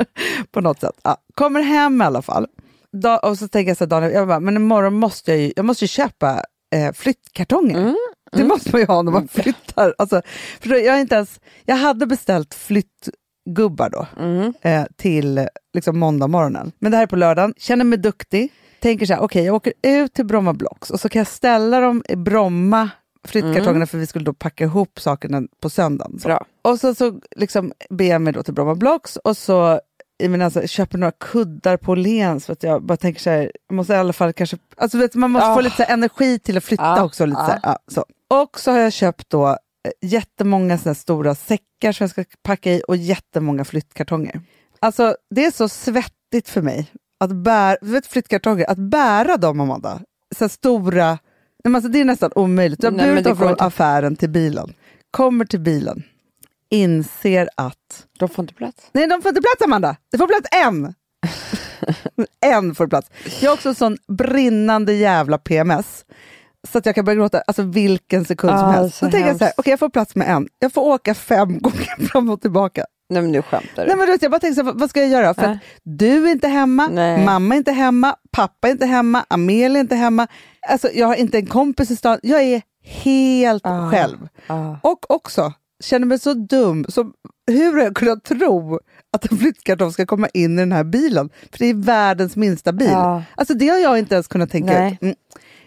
på 0.52 0.62
något 0.62 0.80
sätt. 0.80 0.96
Ja, 1.04 1.18
kommer 1.36 1.62
hem 1.62 2.02
i 2.02 2.06
alla 2.06 2.22
fall. 2.22 2.48
Da, 2.92 3.18
och 3.20 3.38
så 3.38 3.48
tänker 3.48 3.70
jag 3.70 3.78
så 3.78 3.84
här, 3.84 3.90
Daniel, 3.90 4.12
jag 4.14 4.28
bara, 4.28 4.40
men 4.40 4.56
imorgon 4.56 4.94
måste 4.94 5.32
jag 5.32 5.40
ju, 5.42 5.54
jag 5.56 5.66
måste 5.66 5.84
ju 5.84 5.88
köpa 5.88 6.42
eh, 6.76 6.94
flyttkartonger. 6.94 7.78
Mm, 7.80 7.96
Det 8.32 8.44
måste 8.44 8.70
man 8.72 8.82
ju 8.82 8.88
ha 8.88 9.02
när 9.02 9.12
man 9.12 9.28
flyttar. 9.28 9.96
Alltså, 9.98 10.22
för 10.60 10.70
jag, 10.86 11.02
inte 11.02 11.16
ens, 11.16 11.40
jag 11.66 11.76
hade 11.76 12.08
beställt 12.08 12.54
flyttgubbar 12.54 13.90
då 13.90 14.08
Mm. 14.20 14.54
eh, 14.62 14.84
till 14.96 15.48
liksom 15.74 16.00
måndag 16.00 16.28
morgonen. 16.28 16.72
Men 16.80 16.92
det 16.92 16.98
här 16.98 17.04
är 17.04 17.08
på 17.08 17.16
lördagen, 17.16 17.54
känner 17.58 17.86
mig 17.86 18.00
duktig. 18.00 18.52
Tänker 18.80 19.06
så 19.06 19.14
här, 19.14 19.22
okej 19.22 19.46
jag 19.46 19.56
åker 19.56 19.74
ut 19.82 20.14
till 20.14 20.26
Bromma 20.26 20.54
Blocks 20.54 20.90
och 20.90 21.00
så 21.00 21.10
kan 21.10 21.20
jag 21.20 21.28
ställa 21.28 21.80
dem 21.80 22.04
i 22.10 22.16
Bromma, 22.16 22.90
flyttkartongerna, 23.28 23.86
för 23.88 23.98
vi 23.98 24.08
skulle 24.08 24.26
då 24.26 24.34
packa 24.34 24.64
ihop 24.64 25.00
sakerna 25.00 25.42
på 25.62 25.70
söndagen. 25.70 26.20
Så. 26.20 26.28
Och 26.62 26.80
så, 26.80 26.96
så 26.96 27.20
liksom 27.36 27.72
ber 27.90 28.06
jag 28.06 28.22
mig 28.22 28.34
då 28.34 28.44
till 28.44 28.54
Bromma 28.54 28.76
Blocks 28.76 29.16
och 29.16 29.38
så 29.38 29.80
i 30.24 30.28
min, 30.30 30.42
alltså, 30.42 30.68
köper 30.68 30.98
några 30.98 31.12
kuddar 31.12 31.78
på 31.78 31.92
Åhléns 31.92 32.46
för 32.46 32.54
att 32.54 32.64
jag 32.64 32.84
bara 32.84 32.98
tänker 32.98 33.22
så 33.22 33.30
här, 33.30 33.52
jag 33.68 33.76
måste 33.76 33.94
i 33.94 33.96
alla 33.96 34.14
fall 34.14 34.34
kanske, 34.34 34.58
alltså 34.78 34.98
vet, 34.98 35.16
man 35.16 35.32
måste 35.32 35.48
Ah. 35.50 35.56
få 35.56 35.62
lite 35.62 35.76
så 35.76 35.84
här, 35.84 35.94
energi 35.94 36.40
till 36.40 36.58
att 36.58 36.64
flytta 36.64 36.84
Ah, 36.84 37.04
också. 37.04 37.26
Lite 37.26 37.40
ah. 37.42 37.46
så 37.46 37.52
här, 37.52 37.60
ja, 37.64 37.80
så. 37.88 38.06
Och 38.44 38.60
så 38.60 38.72
har 38.72 38.80
jag 38.80 38.94
köpt 38.94 39.30
då 39.30 39.48
eh, 39.48 39.56
jättemånga 40.02 40.78
såna 40.78 40.96
stora 40.96 41.36
säckar 41.36 41.92
som 41.92 42.04
jag 42.04 42.10
ska 42.10 42.24
packa 42.44 42.72
i 42.74 42.82
och 42.88 42.96
jättemånga 42.98 43.66
flyttkartonger. 43.66 44.42
Alltså 44.80 45.16
det 45.36 45.46
är 45.46 45.52
så 45.52 45.70
svettigt 45.70 46.50
för 46.50 46.62
mig 46.62 46.92
att 47.20 47.32
bära, 47.32 47.78
du 47.82 47.92
vet 47.92 48.08
flyttkartonger, 48.08 48.70
att 48.70 48.78
bära 48.78 49.38
dem 49.38 49.60
Amanda, 49.60 50.02
så 50.36 50.50
stora, 50.50 51.18
Nej, 51.64 51.76
alltså, 51.76 51.90
det 51.90 52.00
är 52.02 52.06
nästan 52.06 52.32
omöjligt. 52.36 52.84
Jag 52.84 52.94
men 52.94 53.10
burit 53.10 53.24
dem 53.24 53.38
från 53.38 53.50
inte. 53.50 53.64
affären 53.64 54.16
till 54.16 54.30
bilen, 54.30 54.74
kommer 55.12 55.46
till 55.46 55.60
bilen, 55.60 56.04
inser 56.70 57.50
att 57.56 58.06
De 58.20 58.30
får 58.30 58.44
inte 58.44 58.54
plats. 58.54 58.90
Nej, 58.92 59.08
de 59.08 59.22
får 59.22 59.30
inte 59.30 59.42
plats 59.42 59.62
Amanda. 59.64 59.96
Det 60.12 60.18
får 60.18 60.28
plats 60.28 60.48
en. 60.52 60.94
en 62.46 62.76
får 62.76 62.88
plats. 62.88 63.10
Jag 63.42 63.50
har 63.50 63.54
också 63.56 63.70
en 63.70 63.76
sån 63.76 63.98
brinnande 64.08 64.94
jävla 64.94 65.38
PMS. 65.38 66.06
Så 66.72 66.78
att 66.78 66.86
jag 66.86 66.96
kan 66.96 67.06
börja 67.06 67.16
gråta 67.16 67.42
alltså 67.48 67.62
vilken 67.64 68.26
sekund 68.26 68.52
som 68.60 68.68
Ah, 68.70 68.72
helst. 68.72 68.98
så 68.98 69.06
Så 69.06 69.12
tänker 69.12 69.28
jag 69.28 69.38
så 69.38 69.44
här, 69.44 69.54
okej 69.58 69.72
jag 69.72 69.80
får 69.80 69.90
plats 69.90 70.16
med 70.16 70.30
en. 70.30 70.48
Jag 70.60 70.74
får 70.74 70.82
åka 70.82 71.14
fem 71.16 71.60
gånger 71.62 72.08
fram 72.08 72.30
och 72.30 72.42
tillbaka. 72.42 72.86
Nej 73.10 73.22
men 73.22 73.32
nu 73.32 73.42
skämtar 73.42 73.84
du. 73.84 73.88
Nej, 73.88 73.98
men 73.98 74.06
du 74.06 74.12
vet, 74.12 74.22
jag 74.22 74.32
bara 74.32 74.40
tänker 74.40 74.56
så 74.56 74.64
här, 74.66 74.74
vad- 74.74 74.90
ska 74.90 75.00
jag 75.00 75.10
göra? 75.10 75.34
För 75.34 75.42
Nej. 75.42 75.52
att 75.52 75.60
du 75.84 76.28
är 76.28 76.32
inte 76.32 76.48
hemma, 76.48 76.88
Nej. 76.92 77.26
mamma 77.26 77.56
är 77.56 77.58
inte 77.58 77.72
hemma, 77.72 78.16
pappa 78.32 78.68
är 78.68 78.72
inte 78.72 78.86
hemma, 78.86 79.26
Amelia 79.28 79.78
är 79.80 79.82
inte 79.82 79.96
hemma. 79.96 80.28
Alltså, 80.70 80.90
jag 80.94 81.08
har 81.08 81.16
inte 81.16 81.38
en 81.38 81.46
kompis 81.46 81.92
i 81.92 81.96
stan. 81.96 82.20
Jag 82.24 82.42
är 82.44 82.62
helt 82.84 83.66
Ah. 83.66 83.92
själv. 83.92 84.28
Ah. 84.48 84.76
Och 84.84 85.12
också, 85.12 85.54
känner 85.84 86.06
mig 86.08 86.20
så 86.20 86.34
dum. 86.34 86.86
Som, 86.90 87.14
hur 87.52 87.74
har 87.74 87.84
jag 87.84 87.96
kunnat 87.96 88.24
tro 88.24 88.80
att 89.14 89.32
en 89.32 89.38
flyttkartong 89.38 89.92
ska 89.92 90.06
komma 90.06 90.28
in 90.34 90.54
i 90.54 90.62
den 90.62 90.72
här 90.72 90.84
bilen? 90.84 91.30
För 91.52 91.60
det 91.60 91.66
är 91.66 91.74
världens 91.74 92.36
minsta 92.36 92.72
bil. 92.74 92.90
Ja. 92.92 93.24
Alltså 93.36 93.54
det 93.54 93.68
har 93.68 93.78
jag 93.78 94.00
inte 94.00 94.16
ens 94.16 94.28
kunnat 94.28 94.52
tänka 94.52 94.74
Nej. 94.74 94.94
ut. 94.94 95.02
Mm. 95.02 95.16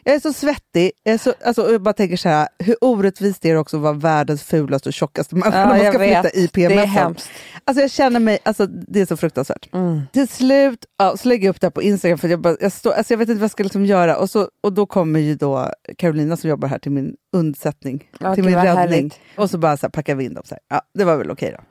Jag 0.04 0.14
är 0.14 0.20
så 0.20 0.32
svettig. 0.32 0.90
Jag, 1.02 1.14
är 1.14 1.18
så, 1.18 1.34
alltså, 1.44 1.72
jag 1.72 1.82
bara 1.82 1.92
tänker 1.92 2.16
så 2.16 2.28
här, 2.28 2.48
hur 2.58 2.76
orättvist 2.80 3.44
är 3.44 3.52
det 3.52 3.58
också 3.58 3.76
att 3.76 3.82
vara 3.82 3.92
världens 3.92 4.42
fulaste 4.42 4.88
och 4.88 4.92
tjockaste 4.92 5.34
människa 5.34 5.58
Ja, 5.60 5.66
när 5.66 5.82
man 5.82 5.92
ska 5.92 5.98
flytta 5.98 6.30
i 6.30 6.46
Det 6.52 6.64
är 6.64 6.86
PMS. 6.86 7.28
Alltså 7.64 7.80
jag 7.80 7.90
känner 7.90 8.20
mig, 8.20 8.38
alltså 8.42 8.66
det 8.66 9.00
är 9.00 9.06
så 9.06 9.16
fruktansvärt. 9.16 9.68
Mm. 9.74 10.00
Till 10.12 10.28
slut 10.28 10.84
ja, 10.98 11.16
så 11.16 11.28
lägger 11.28 11.44
jag 11.46 11.50
upp 11.54 11.60
det 11.60 11.66
här 11.66 11.70
på 11.70 11.82
Instagram 11.82 12.18
för 12.18 12.28
jag, 12.28 12.40
bara, 12.40 12.56
jag, 12.60 12.72
står, 12.72 12.92
alltså 12.92 13.12
jag 13.12 13.18
vet 13.18 13.28
inte 13.28 13.38
vad 13.40 13.44
jag 13.44 13.50
ska 13.50 13.62
liksom 13.62 13.86
göra. 13.86 14.16
Och, 14.16 14.30
så, 14.30 14.48
och 14.62 14.72
då 14.72 14.86
kommer 14.86 15.20
ju 15.20 15.34
då 15.34 15.70
Carolina 15.98 16.36
som 16.36 16.50
jobbar 16.50 16.68
här 16.68 16.78
till 16.78 16.92
min 16.92 17.14
undsättning, 17.36 18.08
Ja, 18.20 18.34
till 18.34 18.44
min 18.44 18.54
räddning. 18.54 18.74
härligt. 18.76 19.20
Och 19.36 19.50
så 19.50 19.58
bara 19.58 19.76
så 19.76 19.86
här, 19.86 19.90
packar 19.90 20.14
vi 20.14 20.24
in 20.24 20.34
dem. 20.34 20.42
Så 20.46 20.54
här. 20.54 20.60
Ja, 20.68 20.82
det 20.94 21.04
var 21.04 21.16
väl 21.16 21.30
okej 21.30 21.54
då. 21.58 21.64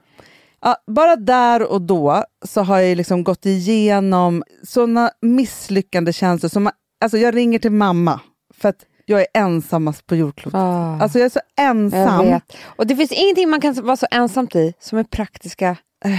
Ja, 0.62 0.76
bara 0.88 1.16
där 1.16 1.72
och 1.72 1.82
då 1.82 2.24
så 2.46 2.62
har 2.62 2.80
jag 2.80 2.98
liksom 2.98 3.24
gått 3.24 3.46
igenom 3.46 4.44
såna 4.64 5.12
misslyckande 5.22 6.14
känslor. 6.14 6.50
Som, 6.50 6.70
alltså 7.02 7.18
jag 7.18 7.36
ringer 7.36 7.60
till 7.60 7.72
mamma 7.72 8.20
för 8.54 8.70
att 8.70 8.86
jag 9.06 9.22
är 9.22 9.28
ensammast 9.34 10.08
på 10.08 10.16
jordklotet. 10.16 10.58
Ah. 10.60 11.00
Alltså 11.02 11.20
jag 11.20 11.26
är 11.26 11.30
så 11.30 11.40
ensam. 11.60 12.40
Och 12.64 12.88
det 12.88 12.96
finns 12.96 13.12
ingenting 13.12 13.50
man 13.50 13.62
kan 13.62 13.74
vara 13.86 13.98
så 13.98 14.08
ensamt 14.12 14.56
i 14.56 14.74
som 14.80 14.98
är 14.98 15.04
praktiska 15.04 15.76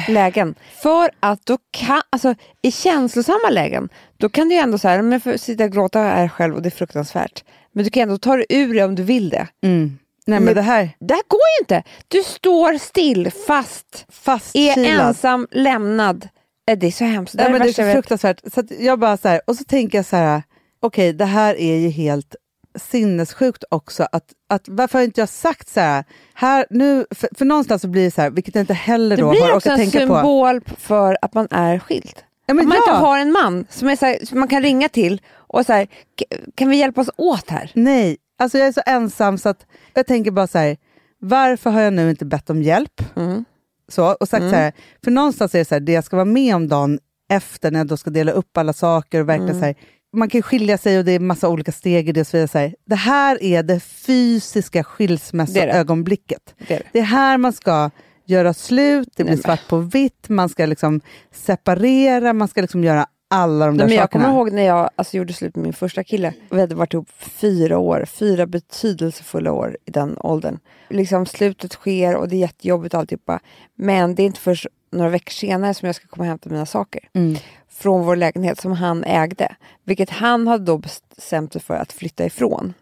lägen. 0.08 0.54
För 0.82 1.10
att 1.20 1.46
då 1.46 1.58
kan, 1.70 2.02
alltså 2.10 2.34
i 2.62 2.72
känslosamma 2.72 3.48
lägen, 3.50 3.88
då 4.16 4.28
kan 4.28 4.48
du 4.48 4.54
ju 4.54 4.60
ändå 4.60 4.78
säga, 4.78 5.02
men 5.02 5.12
jag 5.12 5.22
får 5.22 5.36
sitta 5.36 5.64
och 5.64 5.72
gråta 5.72 5.98
här 5.98 6.28
själv 6.28 6.54
och 6.54 6.62
det 6.62 6.68
är 6.68 6.70
fruktansvärt. 6.70 7.44
Men 7.72 7.84
du 7.84 7.90
kan 7.90 8.02
ändå 8.02 8.18
ta 8.18 8.36
dig 8.36 8.46
ur 8.48 8.74
det 8.74 8.84
om 8.84 8.94
du 8.94 9.02
vill 9.02 9.28
det. 9.30 9.46
Mm. 9.62 9.98
Nej 10.26 10.38
men 10.40 10.44
Men- 10.44 10.54
det 10.54 10.62
här, 10.62 10.90
Det 11.00 11.14
här 11.14 11.22
går 11.28 11.40
ju 11.58 11.62
inte. 11.64 11.82
Du 12.08 12.22
står 12.22 12.78
still, 12.78 13.30
fast, 13.46 14.04
är 14.08 14.12
fastkilad. 14.12 15.00
ensam, 15.06 15.46
lämnad. 15.50 16.28
Eh, 16.70 16.78
Det 16.78 16.86
är 16.86 16.90
så 16.90 17.04
hemskt. 17.04 17.32
Det, 17.36 17.42
Nej, 17.42 17.46
är 17.46 17.52
men 17.52 17.62
det 17.62 17.68
är 17.80 17.86
så 17.86 17.92
fruktansvärt. 17.92 18.40
Så 18.54 18.62
jag 18.78 18.98
bara 18.98 19.16
så 19.16 19.28
här, 19.28 19.40
och 19.46 19.56
så 19.56 19.64
tänker 19.64 19.98
jag 19.98 20.04
så 20.06 20.16
här, 20.16 20.42
okej 20.80 21.12
det 21.12 21.24
här 21.24 21.54
är 21.54 21.76
ju 21.76 21.88
helt 21.88 22.34
sinnessjukt 22.78 23.64
också. 23.70 24.06
Att, 24.12 24.24
att, 24.48 24.62
varför 24.68 24.98
har 24.98 25.04
inte 25.04 25.20
jag 25.20 25.28
sagt 25.28 25.68
så 25.68 25.80
här, 25.80 26.04
här 26.34 26.66
nu, 26.70 27.06
för, 27.10 27.28
för 27.38 27.44
någonstans 27.44 27.82
så 27.82 27.88
blir 27.88 28.04
det 28.04 28.10
så 28.10 28.20
här, 28.22 28.30
vilket 28.30 28.54
jag 28.54 28.62
inte 28.62 28.74
heller 28.74 29.16
Det 29.16 29.22
då 29.22 29.30
blir 29.30 29.40
har 29.40 29.52
också 29.52 29.68
orkat 29.68 29.80
en 29.80 29.90
tänka 29.90 30.06
på. 30.06 30.14
symbol 30.14 30.60
för 30.76 31.18
att 31.22 31.34
man 31.34 31.48
är 31.50 31.78
skild. 31.78 32.14
Ja, 32.46 32.54
men 32.54 32.64
Att 32.64 32.68
man 32.68 32.76
ja. 32.86 32.92
inte 32.92 33.04
har 33.06 33.18
en 33.18 33.32
man 33.32 33.66
som, 33.70 33.88
är 33.88 33.96
så 33.96 34.06
här, 34.06 34.26
som 34.26 34.38
man 34.38 34.48
kan 34.48 34.62
ringa 34.62 34.88
till 34.88 35.20
och 35.34 35.66
så 35.66 35.72
här, 35.72 35.86
"K- 36.18 36.36
kan 36.54 36.68
vi 36.68 36.76
hjälpas 36.76 37.10
åt 37.16 37.50
här? 37.50 37.70
Nej, 37.74 38.16
alltså 38.38 38.58
jag 38.58 38.68
är 38.68 38.72
så 38.72 38.82
ensam 38.86 39.38
så 39.38 39.48
att 39.48 39.66
jag 39.94 40.06
tänker 40.06 40.30
bara 40.30 40.46
så 40.46 40.58
här, 40.58 40.76
varför 41.18 41.70
har 41.70 41.80
jag 41.80 41.92
nu 41.92 42.10
inte 42.10 42.24
bett 42.24 42.50
om 42.50 42.62
hjälp? 42.62 43.16
Mm. 43.16 43.44
Så, 43.88 44.12
och 44.20 44.28
sagt 44.28 44.42
så 44.50 44.56
här, 44.56 44.72
för 45.04 45.10
någonstans 45.10 45.54
är 45.54 45.58
det 45.58 45.64
så 45.64 45.74
här, 45.74 45.80
det 45.80 45.92
jag 45.92 46.04
ska 46.04 46.16
vara 46.16 46.24
med 46.24 46.54
om 46.56 46.68
dagen 46.68 46.98
efter 47.30 47.70
när 47.70 47.80
jag 47.80 47.86
då 47.86 47.96
ska 47.96 48.10
dela 48.10 48.32
upp 48.32 48.56
alla 48.56 48.72
saker 48.72 49.20
och 49.20 49.28
verkligen 49.28 49.58
så 49.60 49.64
här, 49.66 49.74
man 50.12 50.28
kan 50.28 50.42
skilja 50.42 50.78
sig 50.78 50.98
och 50.98 51.04
det 51.04 51.12
är 51.12 51.20
massa 51.20 51.48
olika 51.48 51.72
steg 51.72 52.08
i 52.08 52.12
det. 52.12 52.24
Så 52.24 52.36
vidare. 52.36 52.72
Det 52.86 52.94
här 52.94 53.42
är 53.42 53.62
det 53.62 53.80
fysiska 53.80 54.78
Det 54.78 54.82
det. 54.82 54.84
skilsmässoögonblicket. 54.84 56.54
Det 56.68 56.74
är 56.74 56.78
det. 56.78 56.84
Det 56.92 56.98
är 56.98 57.02
här 57.02 57.38
man 57.38 57.52
ska 57.52 57.90
göra 58.24 58.54
slut, 58.54 59.08
det 59.16 59.24
blir 59.24 59.34
Nej, 59.34 59.42
svart 59.42 59.68
på 59.68 59.76
vitt, 59.78 60.28
man 60.28 60.48
ska 60.48 60.66
liksom 60.66 61.00
separera, 61.32 62.32
man 62.32 62.48
ska 62.48 62.60
liksom 62.60 62.84
göra 62.84 63.06
alla 63.30 63.66
de 63.66 63.76
där 63.76 63.84
Nej, 63.84 63.88
men 63.88 63.96
jag 63.96 64.04
sakerna. 64.04 64.24
kommer 64.24 64.36
ihåg 64.36 64.52
när 64.52 64.62
jag 64.62 64.90
alltså, 64.96 65.16
gjorde 65.16 65.32
slut 65.32 65.56
med 65.56 65.62
min 65.62 65.72
första 65.72 66.04
kille. 66.04 66.34
Vi 66.50 66.60
hade 66.60 66.74
varit 66.74 66.94
ihop 66.94 67.08
fyra 67.18 67.78
år, 67.78 68.04
fyra 68.04 68.46
betydelsefulla 68.46 69.52
år 69.52 69.76
i 69.84 69.90
den 69.90 70.16
åldern. 70.18 70.58
Liksom 70.88 71.26
slutet 71.26 71.72
sker 71.72 72.16
och 72.16 72.28
det 72.28 72.36
är 72.36 72.40
jättejobbigt 72.40 72.94
alltihopa. 72.94 73.40
Men 73.74 74.14
det 74.14 74.22
är 74.22 74.26
inte 74.26 74.40
först 74.40 74.66
några 74.90 75.10
veckor 75.10 75.32
senare 75.32 75.74
som 75.74 75.86
jag 75.86 75.96
ska 75.96 76.06
komma 76.06 76.22
och 76.22 76.28
hämta 76.28 76.50
mina 76.50 76.66
saker. 76.66 77.08
Mm. 77.12 77.36
Från 77.68 78.06
vår 78.06 78.16
lägenhet 78.16 78.60
som 78.60 78.72
han 78.72 79.04
ägde. 79.04 79.56
Vilket 79.84 80.10
han 80.10 80.46
hade 80.46 80.64
då 80.64 80.78
bestämt 80.78 81.52
sig 81.52 81.62
för 81.62 81.74
att 81.74 81.92
flytta 81.92 82.24
ifrån. 82.24 82.74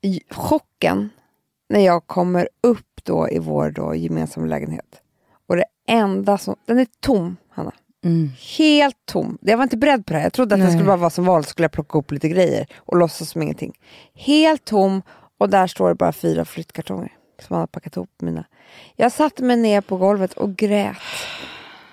I 0.00 0.20
chocken 0.30 1.10
när 1.68 1.80
jag 1.80 2.06
kommer 2.06 2.48
upp 2.60 3.04
då 3.04 3.28
i 3.30 3.38
vår 3.38 3.70
då 3.70 3.94
gemensamma 3.94 4.46
lägenhet. 4.46 5.00
Och 5.46 5.56
det 5.56 5.64
enda 5.88 6.38
som, 6.38 6.56
den 6.66 6.78
är 6.78 6.86
tom 7.00 7.36
Hanna. 7.50 7.72
Mm. 8.04 8.30
Helt 8.58 8.96
tom. 9.04 9.38
Jag 9.40 9.56
var 9.56 9.62
inte 9.62 9.76
beredd 9.76 10.06
på 10.06 10.12
det 10.12 10.18
här. 10.18 10.26
Jag 10.26 10.32
trodde 10.32 10.54
att 10.54 10.60
det 10.60 10.64
Nej. 10.64 10.72
skulle 10.72 10.86
bara 10.86 10.96
vara 10.96 11.10
som 11.10 11.24
vanligt, 11.24 11.48
skulle 11.48 11.64
jag 11.64 11.72
plocka 11.72 11.98
upp 11.98 12.10
lite 12.10 12.28
grejer 12.28 12.66
och 12.76 12.96
låtsas 12.96 13.30
som 13.30 13.42
ingenting. 13.42 13.78
Helt 14.14 14.64
tom 14.64 15.02
och 15.38 15.50
där 15.50 15.66
står 15.66 15.88
det 15.88 15.94
bara 15.94 16.12
fyra 16.12 16.44
flyttkartonger 16.44 17.12
som 17.40 17.54
han 17.54 17.60
har 17.60 17.66
packat 17.66 17.96
ihop 17.96 18.10
mina. 18.18 18.44
Jag 18.96 19.12
satte 19.12 19.42
mig 19.44 19.56
ner 19.56 19.80
på 19.80 19.96
golvet 19.96 20.32
och 20.32 20.56
grät. 20.56 20.96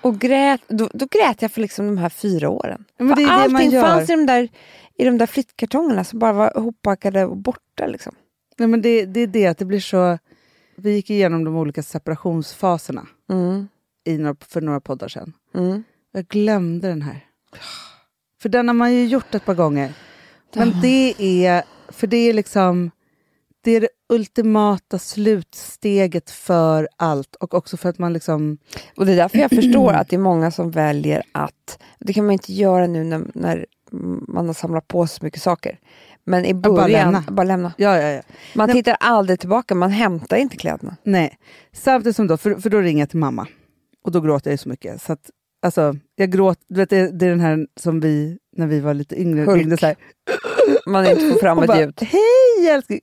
Och 0.02 0.18
grät, 0.18 0.60
då, 0.68 0.88
då 0.94 1.06
grät 1.10 1.42
jag 1.42 1.52
för 1.52 1.60
liksom 1.60 1.86
de 1.86 1.98
här 1.98 2.08
fyra 2.08 2.48
åren. 2.48 2.84
Men 2.98 3.16
för 3.16 3.26
allting 3.26 3.70
gör. 3.70 3.82
fanns 3.82 4.10
i 4.10 4.12
de, 4.12 4.26
där, 4.26 4.48
i 4.96 5.04
de 5.04 5.18
där 5.18 5.26
flyttkartongerna 5.26 6.04
som 6.04 6.18
bara 6.18 6.32
var 6.32 6.52
ihoppackade 6.56 7.24
och 7.24 7.36
borta. 7.36 7.86
Liksom. 7.86 8.14
Nej, 8.56 8.68
men 8.68 8.82
det, 8.82 9.06
det 9.06 9.20
är 9.20 9.26
det 9.26 9.46
att 9.46 9.58
det 9.58 9.64
blir 9.64 9.80
så... 9.80 10.18
Vi 10.76 10.90
gick 10.92 11.10
igenom 11.10 11.44
de 11.44 11.56
olika 11.56 11.82
separationsfaserna 11.82 13.06
Mm. 13.30 13.68
i 14.04 14.18
några, 14.18 14.36
för 14.48 14.60
några 14.60 14.80
poddar 14.80 15.08
sedan. 15.08 15.32
Mm. 15.54 15.84
Jag 16.12 16.26
glömde 16.26 16.88
den 16.88 17.02
här. 17.02 17.26
För 18.42 18.48
den 18.48 18.68
har 18.68 18.74
man 18.74 18.94
ju 18.94 19.06
gjort 19.06 19.34
ett 19.34 19.44
par 19.44 19.54
gånger. 19.54 19.92
Men 20.54 20.80
det 20.82 21.14
är, 21.18 21.62
för 21.88 22.06
det 22.06 22.16
är 22.16 22.32
liksom, 22.32 22.90
det 23.64 23.70
är 23.70 23.80
det 23.80 23.88
ultimata 24.10 24.98
slutsteget 24.98 26.30
för 26.30 26.88
allt 26.96 27.34
och 27.34 27.54
också 27.54 27.76
för 27.76 27.88
att 27.88 27.98
man 27.98 28.12
liksom, 28.12 28.58
Och 28.96 29.06
det 29.06 29.12
är 29.12 29.16
därför 29.16 29.38
jag 29.38 29.50
förstår 29.50 29.92
att 29.92 30.08
det 30.08 30.16
är 30.16 30.20
många 30.20 30.50
som 30.50 30.70
väljer 30.70 31.22
att, 31.32 31.78
det 31.98 32.12
kan 32.12 32.24
man 32.26 32.32
inte 32.32 32.52
göra 32.52 32.86
nu 32.86 33.04
när, 33.04 33.22
när 33.34 33.66
man 34.28 34.46
har 34.46 34.54
samlat 34.54 34.88
på 34.88 35.06
så 35.06 35.24
mycket 35.24 35.42
saker. 35.42 35.78
Men 36.24 36.44
i 36.44 36.54
bara 36.54 36.72
början, 36.74 37.12
lämna. 37.12 37.24
bara 37.32 37.44
lämna. 37.44 37.72
ja 37.76 37.96
ja 38.00 38.08
ja. 38.08 38.22
Man 38.54 38.66
Nej. 38.66 38.76
tittar 38.76 38.96
aldrig 39.00 39.40
tillbaka, 39.40 39.74
man 39.74 39.90
hämtar 39.90 40.36
inte 40.36 40.56
kläderna. 40.56 40.96
Nej, 41.02 41.38
samtidigt 41.72 42.16
som 42.16 42.26
då, 42.26 42.36
för, 42.36 42.54
för 42.54 42.70
då 42.70 42.78
ringer 42.78 43.02
jag 43.02 43.10
till 43.10 43.18
mamma 43.18 43.46
och 44.04 44.12
då 44.12 44.20
gråter 44.20 44.50
jag 44.50 44.52
ju 44.54 44.58
så 44.58 44.68
mycket. 44.68 45.02
Så 45.02 45.12
att, 45.12 45.30
alltså, 45.62 45.96
jag 46.16 46.30
gråter, 46.30 46.62
du 46.68 46.74
vet 46.74 46.90
det, 46.90 47.10
det 47.10 47.26
är 47.26 47.30
den 47.30 47.40
här 47.40 47.66
som 47.80 48.00
vi, 48.00 48.38
när 48.56 48.66
vi 48.66 48.80
var 48.80 48.94
lite 48.94 49.20
yngre, 49.20 49.44
Hulk. 49.44 49.58
ringde 49.60 49.76
så 49.76 49.86
här, 49.86 49.96
Man 50.86 51.06
inte 51.06 51.30
får 51.30 51.38
fram 51.40 51.58
och 51.58 51.64
ett 51.64 51.68
bara, 51.68 51.80
ljud. 51.80 51.98
hej 52.00 52.68
älskling! 52.70 53.00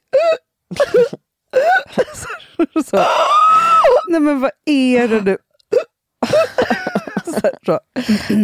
så, 2.13 2.83
så. 2.85 3.05
Nej 4.09 4.19
men 4.19 4.39
vad 4.39 4.51
är 4.65 5.07
det 5.07 5.21
nu? 5.21 5.37
så, 7.25 7.49
så. 7.65 7.79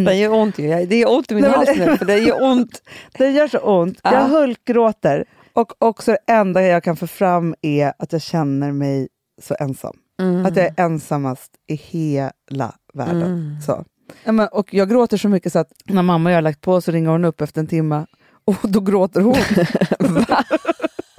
Det 0.06 0.16
gör 0.16 0.34
ont 0.34 0.60
ju. 0.60 0.86
Det 0.86 0.96
gör 0.96 1.12
ont 1.12 1.32
i 1.32 1.36
min 1.36 1.44
Nej, 1.44 1.54
hals 1.54 1.70
nu, 1.78 1.98
för 1.98 2.06
det 2.06 2.18
gör 2.18 2.44
ont. 2.44 2.82
Det 3.18 3.30
gör 3.32 3.48
så 3.48 3.60
ont. 3.60 4.00
Ja. 4.04 4.14
Jag 4.14 4.28
hulkgråter. 4.28 5.26
Och 5.54 5.74
också 5.80 6.12
det 6.12 6.34
enda 6.34 6.64
jag 6.64 6.84
kan 6.84 6.96
få 6.96 7.08
fram 7.08 7.56
är 7.62 7.94
att 8.00 8.14
jag 8.14 8.22
känner 8.22 8.72
mig 8.72 9.08
så 9.42 9.56
ensam. 9.60 9.96
Mm. 10.22 10.46
Att 10.46 10.56
jag 10.56 10.66
är 10.66 10.74
ensammast 10.78 11.52
i 11.68 11.76
hela 11.76 12.76
världen. 12.94 13.22
Mm. 13.22 13.62
Så. 13.62 13.86
Ja, 14.24 14.32
men, 14.32 14.48
och 14.48 14.74
jag 14.74 14.90
gråter 14.90 15.18
så 15.18 15.30
mycket 15.30 15.54
så 15.54 15.60
att 15.60 15.72
när 15.86 16.02
mamma 16.02 16.30
och 16.30 16.32
jag 16.32 16.38
har 16.38 16.42
lagt 16.42 16.62
på 16.62 16.82
så 16.82 16.92
ringer 16.92 17.10
hon 17.10 17.26
upp 17.26 17.42
efter 17.42 17.60
en 17.62 17.68
timme 17.68 18.06
och 18.46 18.58
då 18.64 18.80
gråter 18.80 19.22
hon. 19.22 19.36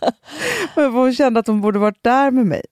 men 0.76 0.92
hon 0.92 1.14
kände 1.14 1.40
att 1.40 1.46
hon 1.46 1.60
borde 1.60 1.78
varit 1.78 2.02
där 2.02 2.30
med 2.30 2.46
mig. 2.46 2.62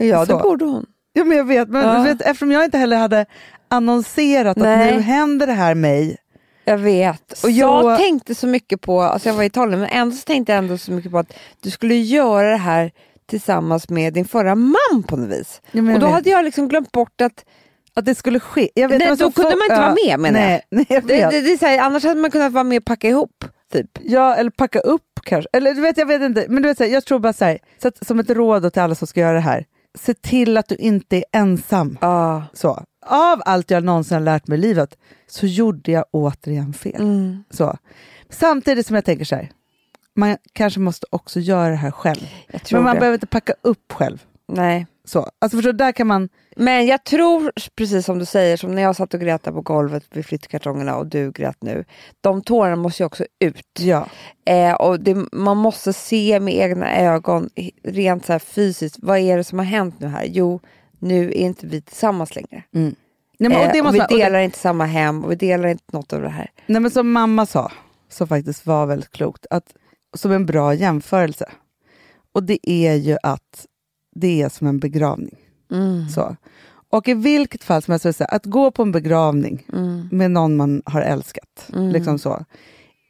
Ja, 0.00 0.20
det 0.20 0.26
Så. 0.26 0.38
borde 0.38 0.64
hon. 0.64 0.86
Ja, 1.12 1.24
men 1.24 1.36
jag 1.36 1.44
vet, 1.44 1.68
men 1.68 1.84
Ja. 1.86 2.02
vet, 2.02 2.22
eftersom 2.22 2.52
jag 2.52 2.64
inte 2.64 2.78
heller 2.78 2.96
hade 2.96 3.26
annonserat 3.68 4.56
Nej. 4.56 4.88
att 4.88 4.94
nu 4.96 5.00
händer 5.00 5.46
det 5.46 5.52
här 5.52 5.74
mig. 5.74 6.16
Jag 6.64 6.78
vet. 6.78 7.32
Och 7.32 7.38
Så- 7.38 7.50
jag 7.50 7.98
tänkte 7.98 8.34
så 8.34 8.46
mycket 8.46 8.80
på, 8.80 9.00
alltså 9.02 9.28
jag 9.28 9.34
var 9.36 9.42
i 9.42 9.46
Italien, 9.46 9.80
men 9.80 9.88
ändå 9.88 10.16
så 10.16 10.22
tänkte 10.24 10.52
jag 10.52 10.58
ändå 10.58 10.78
så 10.78 10.92
mycket 10.92 11.12
på 11.12 11.18
att 11.18 11.32
du 11.62 11.70
skulle 11.70 11.94
göra 11.94 12.50
det 12.50 12.56
här 12.56 12.90
tillsammans 13.26 13.88
med 13.88 14.12
din 14.14 14.24
förra 14.24 14.54
man 14.54 15.02
på 15.08 15.16
något 15.16 15.28
vis. 15.30 15.60
Ja, 15.72 15.80
Och 15.94 16.00
då 16.00 16.06
vet. 16.06 16.14
hade 16.14 16.30
jag 16.30 16.44
liksom 16.44 16.68
glömt 16.68 16.92
bort 16.92 17.20
att 17.20 17.44
Att 17.94 18.04
det 18.04 18.14
skulle 18.14 18.40
ske. 18.40 18.68
Jag 18.74 18.88
vet, 18.88 18.98
Nej, 18.98 19.08
det 19.08 19.14
då 19.14 19.30
så 19.30 19.32
kunde 19.32 19.50
man 19.56 19.62
inte 19.64 19.76
vara 19.80 19.96
med, 20.06 20.20
menar 20.20 20.40
jag. 20.40 20.48
nej, 20.48 20.62
nej, 20.70 20.86
jag 20.88 21.02
det, 21.06 21.30
det, 21.30 21.40
det 21.40 21.52
är 21.52 21.58
så 21.58 21.66
här, 21.66 21.78
annars 21.78 22.04
hade 22.04 22.20
man 22.20 22.30
kunnat 22.30 22.52
vara 22.52 22.64
med 22.64 22.78
och 22.78 22.84
packa 22.84 23.08
ihop. 23.08 23.44
Typ. 23.72 23.98
Ja, 24.02 24.34
eller 24.34 24.50
packa 24.50 24.80
upp 24.80 25.20
kanske. 25.24 25.48
Eller 25.52 25.74
du 25.74 25.80
vet, 25.80 25.96
jag 25.96 26.06
vet 26.06 26.22
inte. 26.22 26.46
Men 26.48 26.62
du 26.62 26.68
vet, 26.68 26.78
så 26.78 26.84
här, 26.84 26.90
jag 26.90 27.04
tror 27.04 27.18
bara 27.18 27.32
så 27.32 27.44
här, 27.44 27.58
så 27.82 27.88
att, 27.88 28.06
som 28.06 28.20
ett 28.20 28.30
råd 28.30 28.72
till 28.72 28.82
alla 28.82 28.94
som 28.94 29.06
ska 29.06 29.20
göra 29.20 29.32
det 29.32 29.40
här. 29.40 29.66
Se 29.98 30.14
till 30.14 30.56
att 30.56 30.68
du 30.68 30.74
inte 30.74 31.16
är 31.16 31.24
ensam. 31.32 31.98
Ah. 32.00 32.42
Så. 32.52 32.84
Av 33.06 33.42
allt 33.44 33.70
jag 33.70 33.84
någonsin 33.84 34.14
har 34.14 34.20
lärt 34.20 34.46
mig 34.46 34.58
i 34.58 34.60
livet 34.60 34.98
så 35.26 35.46
gjorde 35.46 35.92
jag 35.92 36.04
återigen 36.10 36.72
fel. 36.72 37.00
Mm. 37.00 37.44
Så. 37.50 37.76
Samtidigt 38.30 38.86
som 38.86 38.94
jag 38.94 39.04
tänker 39.04 39.24
så 39.24 39.36
här, 39.36 39.50
man 40.16 40.36
kanske 40.52 40.80
måste 40.80 41.06
också 41.10 41.40
göra 41.40 41.68
det 41.68 41.76
här 41.76 41.90
själv. 41.90 42.28
Men 42.72 42.82
man 42.82 42.94
det. 42.94 43.00
behöver 43.00 43.14
inte 43.14 43.26
packa 43.26 43.54
upp 43.62 43.92
själv. 43.92 44.24
Nej. 44.48 44.86
Så. 45.04 45.30
Alltså 45.38 45.58
förstår, 45.58 45.72
där 45.72 45.92
kan 45.92 46.06
man... 46.06 46.28
Men 46.56 46.86
jag 46.86 47.04
tror, 47.04 47.52
precis 47.76 48.06
som 48.06 48.18
du 48.18 48.24
säger, 48.24 48.56
som 48.56 48.74
när 48.74 48.82
jag 48.82 48.96
satt 48.96 49.14
och 49.14 49.20
grät 49.20 49.42
där 49.42 49.52
på 49.52 49.60
golvet 49.62 50.04
vid 50.12 50.26
flyttkartongerna 50.26 50.96
och 50.96 51.06
du 51.06 51.32
grät 51.32 51.56
nu. 51.60 51.84
De 52.20 52.42
tårarna 52.42 52.76
måste 52.76 53.02
ju 53.02 53.06
också 53.06 53.24
ut. 53.38 53.66
Ja. 53.78 54.06
Eh, 54.44 54.72
och 54.74 55.00
det, 55.00 55.14
man 55.32 55.56
måste 55.56 55.92
se 55.92 56.40
med 56.40 56.54
egna 56.54 56.96
ögon, 57.00 57.50
rent 57.84 58.26
så 58.26 58.38
fysiskt, 58.38 58.96
vad 59.02 59.18
är 59.18 59.36
det 59.36 59.44
som 59.44 59.58
har 59.58 59.66
hänt 59.66 59.94
nu 60.00 60.06
här? 60.06 60.24
Jo, 60.28 60.60
nu 60.98 61.24
är 61.28 61.34
inte 61.34 61.66
vi 61.66 61.82
tillsammans 61.82 62.34
längre. 62.36 62.62
Nej, 62.70 62.94
men, 63.38 63.52
och 63.52 63.58
Eh, 63.62 63.72
det 63.72 63.80
och 63.80 63.84
måste 63.84 63.92
vi 63.92 63.98
man- 63.98 64.06
och 64.06 64.18
det- 64.18 64.24
delar 64.24 64.38
inte 64.40 64.58
samma 64.58 64.84
hem 64.84 65.24
och 65.24 65.30
vi 65.30 65.34
delar 65.36 65.68
inte 65.68 65.84
något 65.92 66.12
av 66.12 66.22
det 66.22 66.28
här. 66.28 66.50
Nej, 66.66 66.80
men 66.80 66.90
som 66.90 67.12
mamma 67.12 67.46
sa, 67.46 67.72
som 68.08 68.28
faktiskt 68.28 68.66
var 68.66 68.86
väldigt 68.86 69.10
klokt, 69.10 69.46
att, 69.50 69.74
som 70.16 70.32
en 70.32 70.46
bra 70.46 70.74
jämförelse. 70.74 71.50
Och 72.32 72.42
det 72.42 72.70
är 72.70 72.94
ju 72.94 73.16
att 73.22 73.66
det 74.14 74.42
är 74.42 74.48
som 74.48 74.66
en 74.66 74.78
begravning. 74.78 75.36
Mm. 75.72 76.08
Så. 76.08 76.36
Och 76.90 77.08
i 77.08 77.14
vilket 77.14 77.64
fall 77.64 77.82
som 77.82 77.92
helst, 77.92 78.02
så 78.16 78.24
är 78.24 78.34
att 78.34 78.44
gå 78.46 78.70
på 78.70 78.82
en 78.82 78.92
begravning 78.92 79.66
Mm. 79.72 80.08
med 80.12 80.30
någon 80.30 80.56
man 80.56 80.82
har 80.84 81.00
älskat, 81.02 81.66
liksom 81.92 82.18
så, 82.18 82.44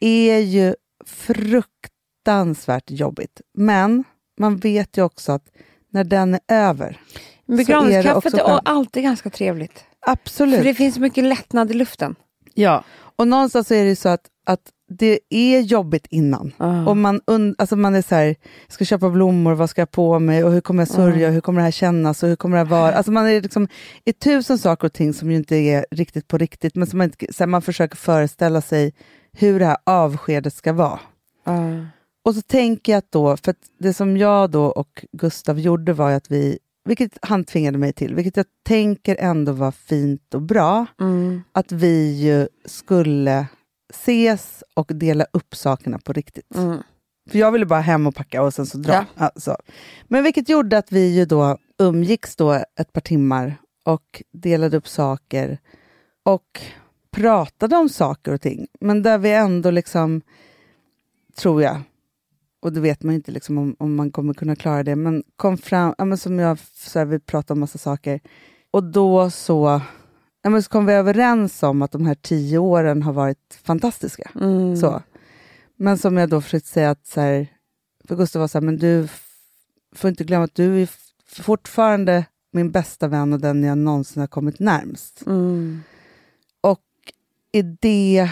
är 0.01 0.39
ju 0.39 0.75
fruktansvärt 1.07 2.91
jobbigt. 2.91 3.41
Men 3.55 4.05
man 4.39 4.57
vet 4.57 4.97
ju 4.99 5.03
också 5.03 5.33
att 5.33 5.45
när 5.91 6.05
den 6.05 6.35
är 6.35 6.41
över, 6.49 7.01
Begravningskaffet 7.47 8.35
är, 8.35 8.39
skönt. 8.39 8.63
alltid 8.69 9.03
ganska 9.03 9.31
trevligt. 9.31 9.85
absolut. 10.07 10.57
För 10.59 10.65
det 10.65 10.75
finns 10.75 10.99
mycket 10.99 11.25
lättnad 11.25 11.71
i 11.71 11.75
luften. 11.75 12.15
Ja, 12.55 12.85
och 13.17 13.29
någonstans 13.29 13.71
är 13.71 13.83
det 13.83 13.89
ju 13.89 13.97
så 13.97 14.09
att, 14.09 14.27
att 14.47 14.61
det 14.93 15.21
är 15.31 15.61
jobbigt 15.61 16.07
innan. 16.11 16.53
Ah. 16.57 16.85
Och 16.87 16.97
man, 16.97 17.21
und- 17.27 17.55
alltså 17.59 17.77
man 17.77 17.95
är 17.95 18.03
så 18.03 18.15
här, 18.15 18.37
ska 18.69 18.85
köpa 18.85 19.11
blommor, 19.11 19.55
vad 19.55 19.71
ska 19.71 19.81
jag 19.81 19.91
på 19.91 20.19
mig 20.19 20.45
och 20.45 20.53
hur 20.53 20.61
kommer 20.61 20.81
jag 20.83 20.89
sörja, 20.89 21.29
och 21.29 21.35
hur 21.35 21.41
kommer 21.41 21.61
det 21.61 21.65
här 21.65 21.71
kännas 21.71 22.23
och 22.23 22.29
hur 22.29 22.37
kommer 22.37 22.57
det 22.57 22.65
här 22.65 22.71
vara? 22.71 22.93
Alltså 22.95 23.13
man 23.13 23.27
är 23.27 23.41
liksom 23.43 23.69
i 24.05 24.13
tusen 24.13 24.59
saker 24.59 24.87
och 24.87 24.93
ting 24.93 25.15
som 25.15 25.31
ju 25.31 25.37
inte 25.37 25.57
är 25.57 25.87
riktigt 25.91 26.29
på 26.29 26.39
riktigt, 26.39 26.75
men 26.77 26.87
som 26.87 26.99
man, 26.99 27.13
så 27.31 27.43
här, 27.43 27.47
man 27.47 27.63
försöker 27.63 27.97
föreställa 27.97 28.61
sig 28.61 28.93
hur 29.33 29.59
det 29.59 29.67
här 29.67 29.77
avskedet 29.87 30.55
ska 30.55 30.73
vara. 30.73 31.01
Ah. 31.45 31.71
Och 32.25 32.35
så 32.35 32.43
tänker 32.43 32.93
jag 32.93 32.99
att 32.99 33.13
då, 33.13 33.37
för 33.37 33.51
att 33.51 33.57
det 33.79 33.93
som 33.93 34.17
jag 34.17 34.51
då 34.51 34.65
och 34.65 35.05
Gustav 35.13 35.59
gjorde 35.59 35.93
var 35.93 36.11
att 36.11 36.31
vi, 36.31 36.59
vilket 36.85 37.19
han 37.23 37.45
tvingade 37.45 37.79
mig 37.79 37.93
till, 37.93 38.15
vilket 38.15 38.37
jag 38.37 38.47
tänker 38.67 39.17
ändå 39.19 39.53
var 39.53 39.71
fint 39.73 40.35
och 40.35 40.43
bra, 40.43 40.87
Mm. 41.01 41.43
att 41.53 41.73
vi 41.73 42.13
ju 42.21 42.49
skulle 42.67 43.47
ses 43.91 44.65
och 44.75 44.91
dela 44.95 45.27
upp 45.33 45.55
sakerna 45.55 45.99
på 45.99 46.13
riktigt. 46.13 46.57
Mm. 46.57 46.83
För 47.31 47.39
jag 47.39 47.53
ville 47.53 47.67
bara 47.67 47.81
hem 47.81 48.07
och 48.07 48.15
packa 48.15 48.43
och 48.43 48.55
sen 48.55 48.67
så 48.67 48.79
dra. 48.79 48.93
Ja. 48.93 49.05
Ja, 49.17 49.31
så. 49.37 49.57
Men 50.09 50.23
vilket 50.23 50.49
gjorde 50.49 50.79
att 50.79 50.93
vi 50.93 51.17
ju 51.17 51.25
då 51.25 51.59
umgicks 51.79 52.37
då 52.37 52.53
ett 52.53 52.93
par 52.93 53.01
timmar 53.01 53.57
och 53.85 54.23
delade 54.33 54.77
upp 54.77 54.89
saker. 54.89 55.59
Och 56.23 56.61
pratade 57.11 57.77
om 57.77 57.89
saker 57.89 58.33
och 58.33 58.41
ting. 58.41 58.67
Men 58.81 59.03
där 59.03 59.19
vi 59.19 59.33
ändå 59.33 59.71
liksom, 59.71 60.23
tror 61.37 61.63
jag, 61.63 61.81
och 62.61 62.73
det 62.73 62.81
vet 62.81 63.03
man 63.03 63.15
ju 63.15 63.17
inte 63.17 63.33
liksom 63.33 63.59
om, 63.59 63.77
om 63.79 63.95
man 63.95 64.11
kommer 64.11 64.35
kunna 64.35 64.57
klara 64.57 64.83
det, 64.83 64.97
men 64.97 65.23
kom 65.37 65.59
fram, 65.59 65.95
ja, 65.99 66.05
men 66.05 66.19
som 66.19 66.39
jag, 66.39 66.59
så 66.75 66.99
här, 66.99 67.07
vi 67.07 67.19
pratade 67.19 67.53
om 67.53 67.61
massa 67.61 67.79
saker. 67.79 68.21
Och 68.71 68.85
då 68.85 69.31
så, 69.31 69.81
ja, 70.43 70.51
men 70.51 70.63
så 70.63 70.71
kom 70.71 70.87
vi 70.87 70.93
överens 70.93 71.63
om 71.63 71.83
att 71.83 71.93
de 71.93 72.07
här 72.07 72.15
tio 72.15 72.59
åren 72.59 73.03
har 73.03 73.13
varit 73.13 73.61
fantastiska. 73.63 74.31
Mm. 74.41 74.77
Så. 74.77 75.03
Men 75.77 75.99
som 75.99 76.17
jag 76.17 76.29
då 76.29 76.41
försökte 76.41 76.69
säga 76.69 76.91
att, 76.91 77.07
så 77.07 77.21
här, 77.21 77.47
för 78.09 78.17
Gustav 78.17 78.41
var 78.41 78.49
så 78.49 78.59
här, 78.59 78.65
men 78.65 78.77
du 78.77 79.09
får 79.95 80.11
inte 80.11 80.25
glömma 80.25 80.45
att 80.45 80.55
du 80.55 80.83
är 80.83 80.89
fortfarande 81.27 82.25
min 82.53 82.71
bästa 82.71 83.09
vän 83.09 83.33
och 83.33 83.41
den 83.41 83.65
jag 83.65 83.79
någonsin 83.79 84.21
har 84.21 84.27
kommit 84.27 84.59
närmst. 84.59 85.23
Mm. 85.27 85.83
Och 86.61 86.81
i 87.53 87.63
det 87.63 88.31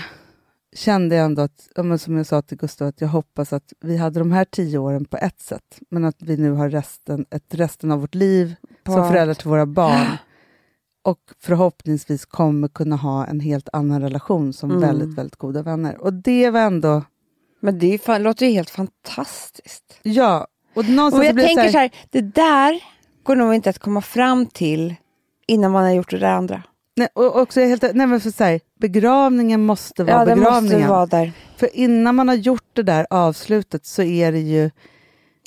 kände 0.72 1.16
jag 1.16 1.24
ändå 1.24 1.42
att, 1.42 1.70
som 2.00 2.16
jag 2.16 2.26
sa 2.26 2.42
till 2.42 2.58
Gustav, 2.58 2.88
att 2.88 3.00
jag 3.00 3.08
hoppas 3.08 3.52
att 3.52 3.72
vi 3.80 3.96
hade 3.96 4.18
de 4.18 4.32
här 4.32 4.44
tio 4.44 4.78
åren 4.78 5.04
på 5.04 5.16
ett 5.16 5.40
sätt, 5.40 5.78
men 5.90 6.04
att 6.04 6.22
vi 6.22 6.36
nu 6.36 6.50
har 6.50 6.70
resten, 6.70 7.26
ett 7.30 7.54
resten 7.54 7.90
av 7.90 8.00
vårt 8.00 8.14
liv 8.14 8.54
På 8.82 8.92
som 8.92 9.08
föräldrar 9.08 9.34
till 9.34 9.48
våra 9.48 9.66
barn. 9.66 10.06
Och 11.08 11.18
förhoppningsvis 11.40 12.24
kommer 12.24 12.68
kunna 12.68 12.96
ha 12.96 13.26
en 13.26 13.40
helt 13.40 13.68
annan 13.72 14.02
relation 14.02 14.52
som 14.52 14.70
Mm. 14.70 14.80
väldigt, 14.82 15.18
väldigt 15.18 15.36
goda 15.36 15.62
vänner. 15.62 16.00
Och 16.00 16.12
det 16.12 16.50
var 16.50 16.60
ändå, 16.60 17.02
Men 17.60 17.78
det 17.78 17.98
fan, 18.02 18.22
låter 18.22 18.46
ju 18.46 18.52
helt 18.52 18.70
fantastiskt. 18.70 19.98
ja. 20.02 20.46
Och 20.74 20.88
någonstans 20.88 21.20
Och 21.20 21.24
jag 21.24 21.36
tänker 21.46 21.64
så 21.66 21.72
så 21.72 21.78
här, 21.78 21.90
här, 21.92 22.06
det 22.10 22.20
där 22.20 22.80
går 23.22 23.36
nog 23.36 23.54
inte 23.54 23.70
att 23.70 23.78
komma 23.78 24.00
fram 24.00 24.46
till 24.46 24.94
innan 25.46 25.72
man 25.72 25.84
har 25.84 25.90
gjort 25.92 26.10
det 26.10 26.18
där 26.18 26.32
andra. 26.32 26.62
nej, 26.96 27.08
och 27.14 27.36
också 27.40 27.60
helt, 27.60 27.82
nej, 27.82 28.06
men 28.06 28.20
för 28.20 28.30
så 28.30 28.44
här, 28.44 28.60
begravningen 28.80 29.66
måste 29.66 30.04
vara 30.04 30.18
Ja, 30.18 30.24
begravningen. 30.34 30.78
måste 30.80 30.88
vara 30.92 31.06
där. 31.06 31.32
För 31.56 31.76
innan 31.76 32.14
man 32.14 32.28
har 32.28 32.34
gjort 32.34 32.68
det 32.72 32.82
där 32.82 33.06
avslutet 33.10 33.86
så 33.86 34.02
är 34.02 34.32
det 34.32 34.38
ju, 34.40 34.70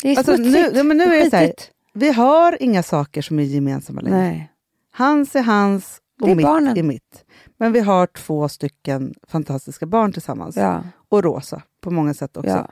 Det 0.04 0.12
är 0.12 0.18
Alltså, 0.18 0.36
smutsigt. 0.36 0.74
nu- 0.76 0.84
men 0.84 0.98
nu 0.98 1.04
är 1.04 1.24
det 1.24 1.30
så 1.30 1.36
här- 1.36 1.54
vi 1.94 2.12
har 2.14 2.58
inga 2.64 2.84
saker 2.84 3.22
som 3.22 3.40
är 3.40 3.44
gemensamma 3.44 4.02
längre. 4.02 4.18
Nej. 4.18 4.51
Hans 4.94 5.36
är 5.36 5.44
hans 5.44 5.98
och 6.22 6.30
är 6.30 6.36
mitt 6.36 6.46
barnen. 6.46 6.78
är 6.78 6.84
mitt. 6.84 7.26
Men 7.58 7.72
vi 7.72 7.80
har 7.80 8.08
två 8.08 8.50
stycken 8.50 9.14
fantastiska 9.28 9.86
barn 9.86 10.14
tillsammans. 10.14 10.56
Ja, 10.58 10.84
Och 11.10 11.24
Rosa 11.24 11.62
på 11.82 11.92
många 11.92 12.14
sätt 12.14 12.38
också. 12.38 12.50
ja. 12.50 12.68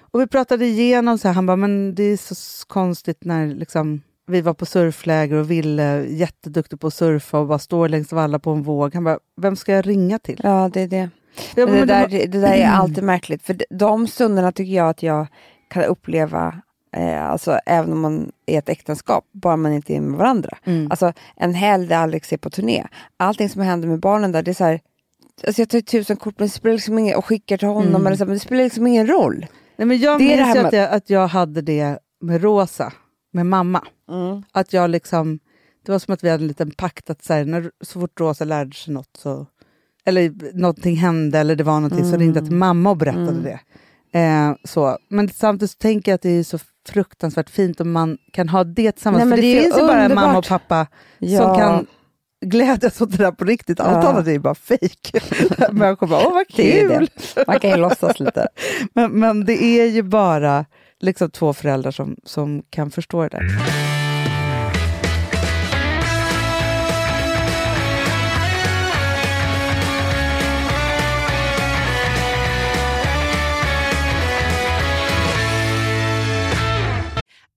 Och 0.00 0.20
vi 0.20 0.26
pratade 0.26 0.66
igenom, 0.66 1.18
så 1.18 1.28
här, 1.28 1.34
han 1.34 1.46
bara, 1.46 1.56
men 1.56 1.94
det 1.94 2.02
är 2.02 2.16
så 2.16 2.66
konstigt 2.66 3.24
när 3.24 3.46
liksom, 3.46 4.02
vi 4.26 4.40
var 4.40 4.54
på 4.54 4.66
surfläger 4.66 5.36
och 5.36 5.50
Ville, 5.50 6.04
jätteduktig 6.08 6.80
på 6.80 6.86
att 6.86 6.94
surfa 6.94 7.38
och 7.38 7.46
bara 7.46 7.58
står 7.58 7.88
längs 7.88 8.12
valla 8.12 8.38
på 8.38 8.50
en 8.50 8.62
våg. 8.62 8.94
Han 8.94 9.04
bara, 9.04 9.18
vem 9.40 9.56
ska 9.56 9.72
jag 9.72 9.86
ringa 9.88 10.18
till? 10.18 10.40
ja, 10.42 10.70
det 10.72 10.80
är 10.80 10.88
det. 10.88 11.10
Ja, 11.56 11.66
det, 11.66 11.84
där, 11.84 12.08
det 12.08 12.26
där 12.40 12.52
är 12.52 12.66
alltid 12.68 13.04
märkligt. 13.04 13.42
För 13.42 13.56
de 13.70 14.06
stunderna 14.06 14.52
tycker 14.52 14.72
jag 14.72 14.88
att 14.88 15.02
jag 15.02 15.26
kan 15.70 15.84
uppleva, 15.84 16.62
eh, 16.92 17.24
alltså, 17.30 17.58
även 17.66 17.92
om 17.92 18.00
man 18.00 18.32
är 18.46 18.58
ett 18.58 18.68
äktenskap, 18.68 19.24
bara 19.32 19.56
man 19.56 19.72
inte 19.72 19.94
är 19.96 20.00
med 20.00 20.18
varandra. 20.18 20.58
Mm. 20.64 20.90
Alltså 20.90 21.12
en 21.36 21.54
helg 21.54 21.86
där 21.86 21.96
Alex 21.96 22.32
är 22.32 22.36
på 22.36 22.50
turné. 22.50 22.86
Allting 23.16 23.48
som 23.48 23.62
händer 23.62 23.88
med 23.88 24.00
barnen 24.00 24.32
där, 24.32 24.42
det 24.42 24.50
är 24.50 24.54
så 24.54 24.64
här, 24.64 24.80
alltså 25.46 25.62
jag 25.62 25.68
tar 25.68 25.80
tusen 25.80 26.16
kort 26.16 26.34
men 26.38 26.48
det 26.48 26.52
spelar 26.54 26.74
liksom 26.74 26.98
ingen, 26.98 27.16
och 27.16 27.24
skickar 27.24 27.56
till 27.56 27.68
honom, 27.68 27.88
Mm. 27.94 28.06
eller 28.06 28.16
så, 28.16 28.24
men 28.24 28.34
det 28.34 28.40
spelar 28.40 28.64
liksom 28.64 28.86
ingen 28.86 29.06
roll. 29.06 29.46
Nej, 29.76 29.86
men 29.88 29.98
jag 29.98 30.18
Det 30.20 30.24
det 30.24 30.28
minns 30.36 30.40
här 30.46 30.54
med- 30.54 30.64
att, 30.66 30.72
jag, 30.72 30.90
att 30.92 31.10
jag 31.10 31.26
hade 31.28 31.62
det 31.62 31.98
med 32.20 32.42
Rosa, 32.42 32.92
med 33.32 33.46
mamma. 33.46 33.82
Att 34.52 34.72
jag 34.72 34.90
liksom, 34.90 35.38
det 35.86 35.92
var 35.92 35.98
som 35.98 36.14
att 36.14 36.24
vi 36.24 36.28
hade 36.30 36.42
en 36.44 36.48
liten 36.48 36.70
pakt 36.70 37.10
att 37.10 37.24
så, 37.24 37.32
här, 37.32 37.44
när, 37.44 37.70
så 37.80 38.00
fort 38.00 38.20
Rosa 38.20 38.44
lärde 38.44 38.74
sig 38.76 38.94
något 38.94 39.16
så, 39.18 39.46
eller 40.04 40.32
någonting 40.58 40.96
hände 40.96 41.38
eller 41.38 41.56
det 41.56 41.64
var 41.64 41.80
någonting 41.80 42.10
så 42.10 42.16
ringde 42.16 42.38
jag 42.38 42.46
till 42.48 42.56
mamma 42.56 42.90
och 42.90 42.96
berättade 42.96 43.28
Mm. 43.28 43.42
det. 43.42 43.58
Eh, 44.18 44.54
så. 44.64 44.98
Men 45.08 45.28
samtidigt 45.28 45.70
så 45.70 45.78
tänker 45.78 46.12
jag 46.12 46.14
att 46.16 46.22
det 46.22 46.30
är 46.30 46.42
så 46.42 46.58
fruktansvärt 46.88 47.50
fint 47.50 47.80
om 47.80 47.92
man 47.92 48.18
kan 48.32 48.48
ha 48.48 48.64
det 48.64 48.92
tillsammans. 48.92 49.18
Nej, 49.20 49.28
men 49.28 49.36
För 49.38 49.42
det, 49.42 49.54
det 49.54 49.60
finns 49.62 49.76
ju 49.78 49.86
bara 49.86 50.02
en 50.02 50.14
mamma 50.14 50.38
och 50.38 50.46
pappa 50.46 50.86
som 51.18 51.28
Ja. 51.28 51.58
kan 51.58 51.86
glädjas 52.46 53.00
åt 53.00 53.10
det 53.10 53.16
där 53.18 53.32
på 53.32 53.44
riktigt. 53.44 53.80
Allt 53.80 54.04
Ja. 54.04 54.10
annat 54.10 54.26
är 54.26 54.32
ju 54.32 54.38
bara 54.38 54.54
fejk. 54.54 55.12
Människor 55.72 56.06
bara, 56.06 56.26
åh 56.26 56.32
vad 56.32 56.48
kul! 56.48 57.08
Man 57.46 57.60
kan 57.60 57.70
ju 57.70 57.76
låtsas 57.76 58.20
lite. 58.20 58.48
Men, 58.94 59.10
men 59.12 59.44
det 59.44 59.62
är 59.64 59.86
ju 59.86 60.02
bara 60.02 60.64
liksom 61.00 61.30
två 61.30 61.52
föräldrar 61.52 61.90
som, 61.90 62.16
som 62.24 62.62
kan 62.70 62.90
förstå 62.90 63.22
det 63.22 63.28
där. 63.28 63.42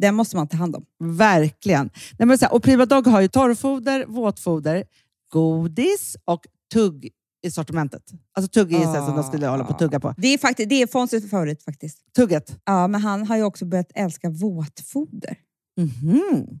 den 0.00 0.14
måste 0.14 0.36
man 0.36 0.48
ta 0.48 0.56
hand 0.56 0.76
om. 0.76 0.84
Verkligen. 0.98 1.90
Nej, 2.18 2.26
men 2.26 2.38
så 2.38 2.44
här, 2.44 2.54
och 2.54 2.62
Prima 2.62 2.86
Dog 2.86 3.06
har 3.06 3.20
ju 3.20 3.28
torrfoder, 3.28 4.04
våtfoder, 4.06 4.84
godis 5.32 6.16
och 6.24 6.46
tugg 6.72 7.10
i 7.46 7.50
sortimentet. 7.50 8.02
Alltså 8.32 8.50
tugg 8.50 8.72
är 8.72 8.86
ah. 8.86 9.06
som 9.06 9.16
de 9.16 9.24
skulle 9.24 9.46
hålla 9.46 9.64
på 9.64 9.72
att 9.72 9.78
tugga 9.78 10.00
på. 10.00 10.14
Det 10.16 10.28
är, 10.28 10.38
faktiskt, 10.38 10.68
det 10.68 10.82
är 10.82 10.86
Fonzies 10.86 11.30
favorit 11.30 11.62
faktiskt. 11.62 11.98
Tugget? 12.16 12.58
Ja, 12.64 12.88
men 12.88 13.00
han 13.00 13.26
har 13.26 13.36
ju 13.36 13.42
också 13.42 13.64
börjat 13.64 13.90
älska 13.94 14.30
våtfoder. 14.30 15.38
Mhm. 15.76 16.60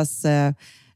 eh, 0.25 0.53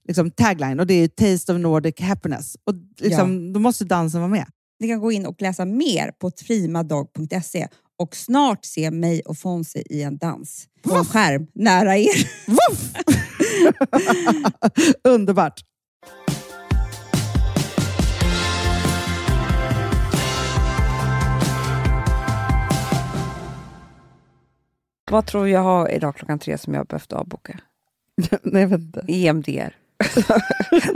liksom, 0.08 0.32
tagline 0.32 0.80
och 0.80 0.88
det 0.88 0.94
är 0.94 1.08
Taste 1.08 1.54
of 1.54 1.60
Nordic 1.60 2.00
Happiness. 2.00 2.58
Och 2.64 2.74
liksom, 3.00 3.46
ja. 3.46 3.54
Då 3.54 3.60
måste 3.60 3.86
dansen 3.86 4.22
vara 4.22 4.32
med. 4.32 4.46
Ni 4.80 4.88
kan 4.88 5.00
gå 5.00 5.12
in 5.12 5.26
och 5.26 5.42
läsa 5.42 5.66
mer 5.66 6.12
på 6.12 6.32
trimadog.se 6.32 7.68
och 7.98 8.16
snart 8.16 8.66
se 8.66 8.92
mig 8.92 9.22
och 9.22 9.38
Fonzie 9.38 9.84
i 9.90 10.02
en 10.02 10.18
dans 10.18 10.68
på 10.82 10.96
en 10.96 11.06
skärm 11.06 11.48
nära 11.54 11.98
er. 11.98 12.30
Underbart! 15.08 15.62
Vad 25.12 25.26
tror 25.26 25.50
jag 25.50 25.64
har 25.64 25.92
idag 25.92 26.16
klockan 26.16 26.40
tre 26.40 26.58
som 26.58 26.74
jag 26.74 26.88
behövt 26.88 27.14
avboka? 27.14 27.60
Nej, 28.42 28.62
jag 28.62 28.70
vet 28.70 28.80
inte. 28.80 29.04
EMDR. 29.08 29.76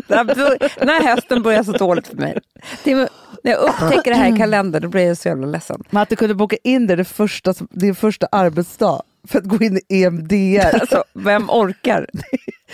den 0.79 0.89
här 0.89 1.15
hösten 1.15 1.41
börjar 1.41 1.63
så 1.63 1.71
dåligt 1.71 2.07
för 2.07 2.15
mig. 2.15 2.39
Det 2.83 2.91
är, 2.91 3.09
när 3.43 3.51
jag 3.51 3.61
upptäcker 3.61 4.11
det 4.11 4.17
här 4.17 4.35
i 4.35 4.37
kalendern 4.37 4.81
då 4.81 4.87
blir 4.87 5.07
jag 5.07 5.17
så 5.17 5.27
jävla 5.27 5.47
ledsen. 5.47 5.83
Men 5.89 6.03
att 6.03 6.09
du 6.09 6.15
kunde 6.15 6.35
boka 6.35 6.57
in 6.63 6.87
det, 6.87 6.95
det 6.95 7.05
första, 7.05 7.53
din 7.69 7.95
första 7.95 8.27
arbetsdag 8.31 9.01
för 9.27 9.39
att 9.39 9.45
gå 9.45 9.63
in 9.63 9.81
i 9.89 10.03
EMDR. 10.03 10.79
Alltså, 10.79 11.03
vem 11.13 11.49
orkar? 11.49 12.07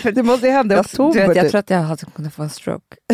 det 0.14 0.24
måste 0.24 0.48
ju 0.48 0.54
hända 0.54 0.76
i 0.76 0.80
oktober. 0.80 1.20
Jag, 1.20 1.36
jag 1.36 1.44
typ. 1.44 1.52
tror 1.52 1.60
att 1.60 1.70
jag 1.70 1.80
hade 1.80 2.06
kunnat 2.16 2.34
få 2.34 2.44
en 2.44 2.50
stroke. 2.50 2.98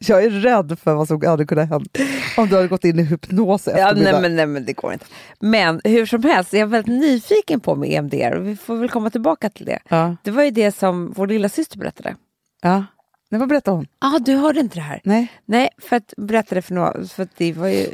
jag 0.00 0.24
är 0.24 0.30
rädd 0.30 0.78
för 0.82 0.94
vad 0.94 1.08
som 1.08 1.26
hade 1.26 1.46
kunnat 1.46 1.68
hända 1.68 1.90
om 2.36 2.48
du 2.48 2.56
hade 2.56 2.68
gått 2.68 2.84
in 2.84 2.98
i 2.98 3.02
hypnos 3.02 3.68
ja, 3.76 3.92
nej, 3.96 4.20
men, 4.20 4.36
nej 4.36 4.46
men 4.46 4.64
det 4.64 4.72
går 4.72 4.92
inte. 4.92 5.06
Men 5.40 5.80
hur 5.84 6.06
som 6.06 6.22
helst, 6.22 6.52
jag 6.52 6.62
är 6.62 6.66
väldigt 6.66 7.00
nyfiken 7.00 7.60
på 7.60 7.74
med 7.74 7.92
EMDR 7.92 8.34
och 8.34 8.46
vi 8.46 8.56
får 8.56 8.76
väl 8.76 8.88
komma 8.88 9.10
tillbaka 9.10 9.50
till 9.50 9.66
det. 9.66 9.78
Ja. 9.88 10.16
Det 10.22 10.30
var 10.30 10.42
ju 10.42 10.50
det 10.50 10.72
som 10.72 11.12
vår 11.16 11.26
lilla 11.26 11.48
syster 11.48 11.78
berättade. 11.78 12.16
Ja. 12.62 12.84
Nej, 13.32 13.38
vad 13.38 13.48
berättade 13.48 13.76
hon? 13.76 13.86
ah, 13.98 14.18
du 14.18 14.34
hörde 14.34 14.60
inte 14.60 14.74
det 14.74 14.82
här? 14.82 15.00
Nej. 15.04 15.32
Nej, 15.44 15.68
för 15.78 15.96
att 15.96 16.14
berättade 16.16 16.62
för 16.62 16.74
några, 16.74 17.04
för 17.06 17.28
det 17.36 17.52
var 17.52 17.68
ju 17.68 17.86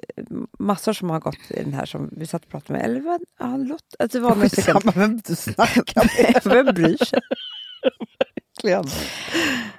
massor 0.58 0.92
som 0.92 1.10
har 1.10 1.20
gått 1.20 1.50
i 1.50 1.62
den 1.62 1.72
här 1.72 1.86
som 1.86 2.10
vi 2.12 2.26
satt 2.26 2.44
och 2.44 2.50
pratade 2.50 2.78
med. 2.78 2.88
Eller 2.88 3.00
vad, 3.00 3.20
ja, 3.38 3.56
Lott, 3.56 3.94
att 3.98 4.10
det 4.10 4.20
var 4.20 4.34
några 4.34 4.48
stycken. 4.48 4.80
Vem 4.94 5.20
du 5.26 5.34
snackar 5.36 6.22
med? 6.22 6.40
vem 6.64 6.74
bryr 6.74 7.04
sig? 7.04 7.20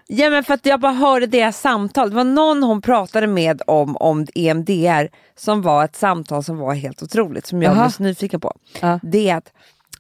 Ja, 0.08 0.30
men 0.30 0.44
för 0.44 0.54
att 0.54 0.66
jag 0.66 0.80
bara 0.80 0.92
hörde 0.92 1.28
deras 1.28 1.62
samtal. 1.62 2.10
Det 2.10 2.16
var 2.16 2.24
någon 2.24 2.64
hon 2.64 2.82
pratade 2.82 3.28
med 3.28 3.62
om, 3.68 3.98
om 3.98 4.28
EMDR 4.36 5.08
som 5.36 5.62
var 5.62 5.86
ett 5.86 5.96
samtal 5.96 6.44
som 6.44 6.58
var 6.58 6.74
helt 6.74 7.04
otroligt, 7.04 7.46
som 7.46 7.62
jag 7.62 7.76
var 7.76 7.90
så 7.90 8.04
nyfiken 8.04 8.40
på. 8.40 8.54
Ja. 8.82 9.00
Det 9.04 9.30
är 9.30 9.36
att 9.38 9.54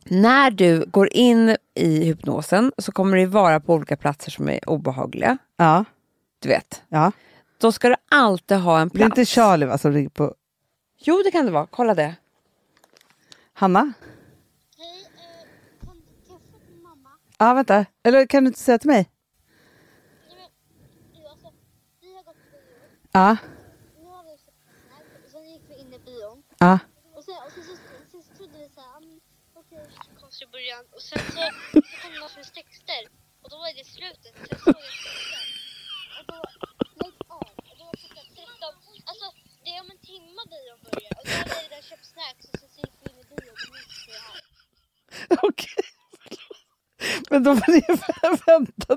när 0.10 0.52
du 0.52 0.86
går 0.86 1.14
in 1.14 1.58
i 1.74 2.06
hypnosen 2.06 2.72
så 2.78 2.92
kommer 2.92 3.18
det 3.18 3.26
vara 3.26 3.60
på 3.60 3.74
olika 3.74 3.98
platser 3.98 4.32
som 4.32 4.50
är 4.50 4.70
obehagliga. 4.70 5.38
Ja. 5.58 5.86
Du 6.40 6.50
vet. 6.50 6.84
Ja. 6.90 7.12
Då 7.58 7.72
ska 7.72 7.90
du 7.90 7.96
alltid 8.10 8.58
ha 8.58 8.80
en 8.80 8.90
plats. 8.90 9.00
Det 9.00 9.04
är 9.04 9.22
inte 9.22 9.26
Charlie 9.26 9.66
va, 9.66 9.78
som 9.78 9.92
ringer 9.92 10.10
på... 10.10 10.36
Jo, 10.98 11.22
det 11.26 11.32
kan 11.32 11.46
det 11.46 11.52
vara. 11.52 11.68
Kolla 11.68 11.94
det. 11.94 12.16
Hanna? 13.54 13.94
Ja, 17.42 17.52
ah, 17.52 17.54
vänta. 17.54 17.86
Eller 18.04 18.26
kan 18.26 18.44
du 18.44 18.48
inte 18.48 18.60
säga 18.60 18.78
till 18.78 18.90
mig? 18.90 19.10
Ja. 23.12 23.38
Nu 24.00 24.06
har 24.06 24.24
vi 24.24 24.34
och 25.26 25.32
sen 25.32 25.50
gick 25.50 25.62
vi 25.70 25.82
in 25.82 25.94
i 25.94 26.00
bion. 26.06 26.44
Ja 26.58 26.80
sen, 27.30 27.38
och 27.48 27.52
sen, 27.52 27.64
så, 27.64 27.72
sen 28.12 28.24
så 28.24 28.38
trodde 28.38 28.58
vi 28.58 28.70
såhär, 28.76 29.02
konstigt 30.20 30.48
i 30.48 30.52
början. 30.52 30.84
Och 30.96 31.02
sen 31.02 31.20
så, 31.20 31.42
så 31.74 31.82
kom 32.02 32.14
det 32.14 32.20
massor 32.20 32.38
med 32.38 32.54
texter. 32.60 33.04
Och 33.42 33.50
då 33.50 33.58
var 33.58 33.74
det 33.80 33.86
slutet. 33.98 34.34
Jag 34.50 34.60
såg 34.60 34.76
en 34.92 34.98
texter. 35.06 35.46
Och 36.20 36.26
då, 36.30 36.36
lägg 37.02 37.16
av. 37.38 37.52
Och 37.70 37.76
då 37.80 37.84
var 37.90 37.96
klockan 38.02 38.26
13. 38.36 38.74
Alltså, 39.10 39.28
det 39.64 39.70
är 39.76 39.82
om 39.84 39.92
en 39.96 40.02
timme 40.10 40.42
bion 40.54 40.80
börjar. 40.88 41.14
Och 41.18 41.24
då 41.26 41.32
hade 41.40 41.54
jag 41.56 41.64
redan 41.66 41.82
köpt 41.92 42.06
snacks 42.14 42.46
och 42.52 42.60
sen 42.60 42.70
så 42.74 42.80
gick 42.82 42.96
vi 43.02 43.06
in 43.12 43.18
i 43.22 43.26
bion 43.30 43.56
och 43.64 43.70
nu 43.74 43.80
sitter 43.94 44.14
jag 44.18 44.26
här. 44.30 44.42
Okej. 45.50 45.84
Men 47.30 47.44
då 47.44 47.54
var 47.54 47.70
ni 47.76 47.82
vänta. 48.46 48.96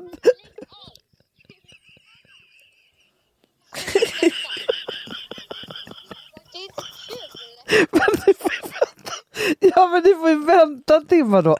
men 7.90 8.10
ni 8.26 8.31
får 8.31 8.31
ju 8.31 8.31
vänta. 8.31 8.31
Ja, 9.76 9.86
men 9.86 10.02
ni 10.02 10.14
får 10.14 10.28
ju 10.28 10.44
vänta 10.44 10.96
en 10.96 11.06
timme 11.06 11.40
då. 11.40 11.56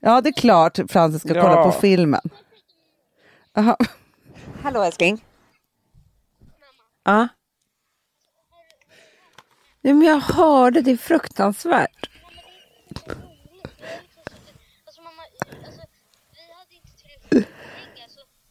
Ja, 0.00 0.20
det 0.20 0.28
är 0.28 0.32
klart 0.32 0.78
Francis 0.88 1.22
ska 1.22 1.34
kolla 1.34 1.64
på 1.64 1.72
filmen. 1.72 2.30
Aha. 3.54 3.76
Hallå 4.62 4.82
älskling. 4.82 5.24
Ja. 7.04 7.28
ja. 9.80 9.94
men 9.94 10.02
jag 10.02 10.20
hörde, 10.20 10.80
det 10.80 10.90
är 10.90 10.96
fruktansvärt. 10.96 12.10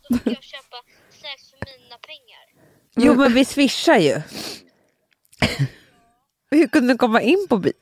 Då 0.09 0.17
fick 0.17 0.27
jag 0.37 0.43
köpa 0.43 0.77
snacks 1.09 1.49
för 1.49 1.57
mina 1.81 1.97
pengar. 1.97 2.67
Jo, 2.95 3.15
men 3.15 3.33
vi 3.33 3.45
swishar 3.45 3.97
ju. 3.97 4.21
Hur 6.49 6.67
kunde 6.67 6.93
du 6.93 6.97
komma 6.97 7.21
in 7.21 7.47
på 7.49 7.57
bio? 7.57 7.73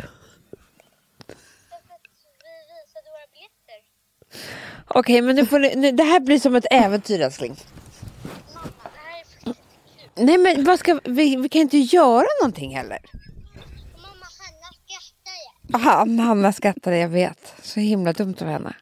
Okej, 4.88 5.00
okay, 5.00 5.22
men 5.22 5.36
nu 5.36 5.46
får 5.46 5.60
ni, 5.60 5.76
nu, 5.76 5.92
det 5.92 6.04
här 6.04 6.20
blir 6.20 6.40
som 6.40 6.56
ett 6.56 6.66
äventyr 6.72 7.20
älskling. 7.20 7.56
Mamma, 8.54 8.70
det 8.84 9.00
här 9.00 9.22
är 9.22 9.26
för 9.26 10.26
Nej 10.26 10.38
men 10.38 10.64
vad 10.64 10.80
ska, 10.80 11.00
vi, 11.04 11.36
vi 11.36 11.50
kan 11.50 11.62
inte 11.62 11.78
göra 11.78 12.28
någonting 12.42 12.76
heller. 12.76 13.00
Mamma, 13.94 14.26
Hanna 14.40 14.70
skrattar 14.86 15.74
Aha, 15.74 16.24
Hanna 16.26 16.54
skrattar, 16.54 16.92
jag 16.92 17.10
vet. 17.10 17.54
Så 17.62 17.80
himla 17.80 18.14
dumt 18.14 18.36
av 18.42 18.48
henne. 18.48 18.76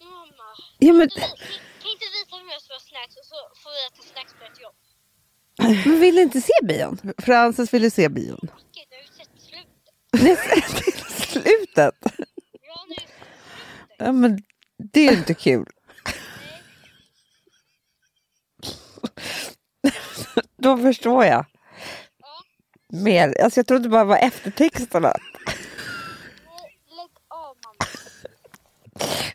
Mamma. 0.00 0.44
Ja, 0.78 0.92
men... 0.92 1.08
Kan 1.08 1.90
inte 1.94 2.06
visa 2.16 2.36
hur 2.36 2.52
jag 2.52 2.62
ska 2.62 2.74
ha 2.74 2.80
snacks 2.80 3.16
och 3.16 3.26
så 3.26 3.36
får 3.62 3.70
vi 3.70 3.86
äta 3.86 4.02
snacks 4.12 4.32
på 4.32 4.44
ett 4.44 4.60
jobb? 4.62 4.74
Men 5.62 6.00
vill 6.00 6.14
du 6.14 6.22
inte 6.22 6.40
se 6.40 6.52
bion? 6.62 6.98
Frances 7.18 7.74
ville 7.74 7.90
se 7.90 8.08
bion. 8.08 8.38
Okej, 8.42 8.86
du 8.90 8.96
har 8.96 9.02
ju 9.02 9.08
sett 9.16 9.40
slutet. 9.40 9.72
Nej, 10.42 11.26
slutet? 11.42 11.94
Ja. 12.62 12.86
Ja, 13.98 14.12
men 14.12 14.42
det 14.92 15.00
är 15.00 15.12
ju 15.12 15.18
inte 15.18 15.34
kul. 15.34 15.66
Då 20.56 20.76
förstår 20.78 21.24
jag. 21.24 21.44
Mer. 22.92 23.40
Alltså 23.42 23.58
jag 23.60 23.66
trodde 23.66 23.88
bara 23.88 24.02
det 24.04 24.08
var 24.08 24.16
eftertexterna. 24.16 25.08
Lägg 25.08 25.16
av 27.28 27.56
mamma. 27.64 27.86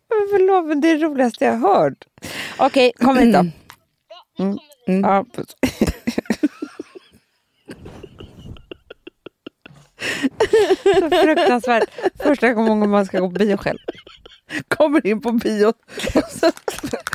Men 0.09 0.27
förlåt, 0.31 0.65
men 0.65 0.81
det 0.81 0.89
är 0.89 0.97
det 0.97 1.05
roligaste 1.05 1.45
jag 1.45 1.53
har 1.53 1.83
hört. 1.83 2.05
Okej, 2.57 2.91
kom 2.97 3.17
hit 3.17 3.33
då. 3.33 3.45
Ja, 4.09 4.25
nu 4.37 4.45
kommer 4.45 4.59
vi. 4.87 5.01
Ja, 5.01 5.25
puss. 5.33 5.55
Så 10.83 11.09
fruktansvärt. 11.09 11.83
Första 12.23 12.53
gången 12.53 12.89
man 12.89 13.05
ska 13.05 13.19
gå 13.19 13.27
på 13.27 13.33
bio 13.33 13.57
själv. 13.57 13.77
Kommer 14.67 15.07
in 15.07 15.21
på 15.21 15.31
bio. 15.31 15.73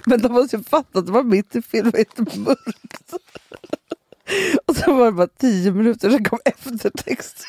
Men 0.06 0.22
de 0.22 0.32
måste 0.32 0.56
ju 0.56 0.62
fatta 0.62 0.98
att 0.98 1.06
det 1.06 1.12
var 1.12 1.22
mitt 1.22 1.56
i 1.56 1.62
filmen, 1.62 1.92
inte 1.98 2.38
mörkt. 2.38 3.14
Och 4.66 4.76
så 4.76 4.94
var 4.94 5.06
det 5.06 5.12
bara 5.12 5.26
tio 5.26 5.72
minuter, 5.72 6.10
sen 6.10 6.24
kom 6.24 6.38
eftertext. 6.44 7.44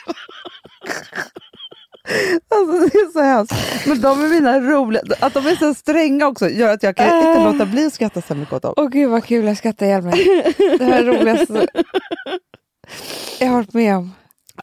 Alltså 2.50 2.80
det 2.80 2.98
är 2.98 3.12
så 3.12 3.22
hemskt. 3.22 3.88
Men 3.88 4.02
de 4.02 4.24
är 4.24 4.30
mina 4.30 4.60
roliga, 4.60 5.02
att 5.20 5.34
de 5.34 5.48
är 5.48 5.56
så 5.56 5.74
stränga 5.74 6.28
också 6.28 6.50
gör 6.50 6.74
att 6.74 6.84
jag 6.84 6.96
kan 6.96 7.18
inte 7.18 7.44
låta 7.44 7.66
bli 7.66 7.86
att 7.86 7.94
skratta 7.94 8.22
så 8.22 8.36
mycket 8.36 8.54
åt 8.54 8.62
dem. 8.62 8.74
Åh 8.78 8.90
gud 8.90 9.10
vad 9.10 9.26
kul, 9.26 9.46
jag 9.46 9.58
skrattar 9.58 9.86
ihjäl 9.86 10.02
mig. 10.02 10.46
Det 10.58 10.84
här 10.84 11.00
är 11.00 11.04
det 11.04 11.12
roligaste 11.12 11.68
jag 13.40 13.48
har 13.48 13.56
varit 13.56 13.74
med 13.74 13.98
om. 13.98 14.14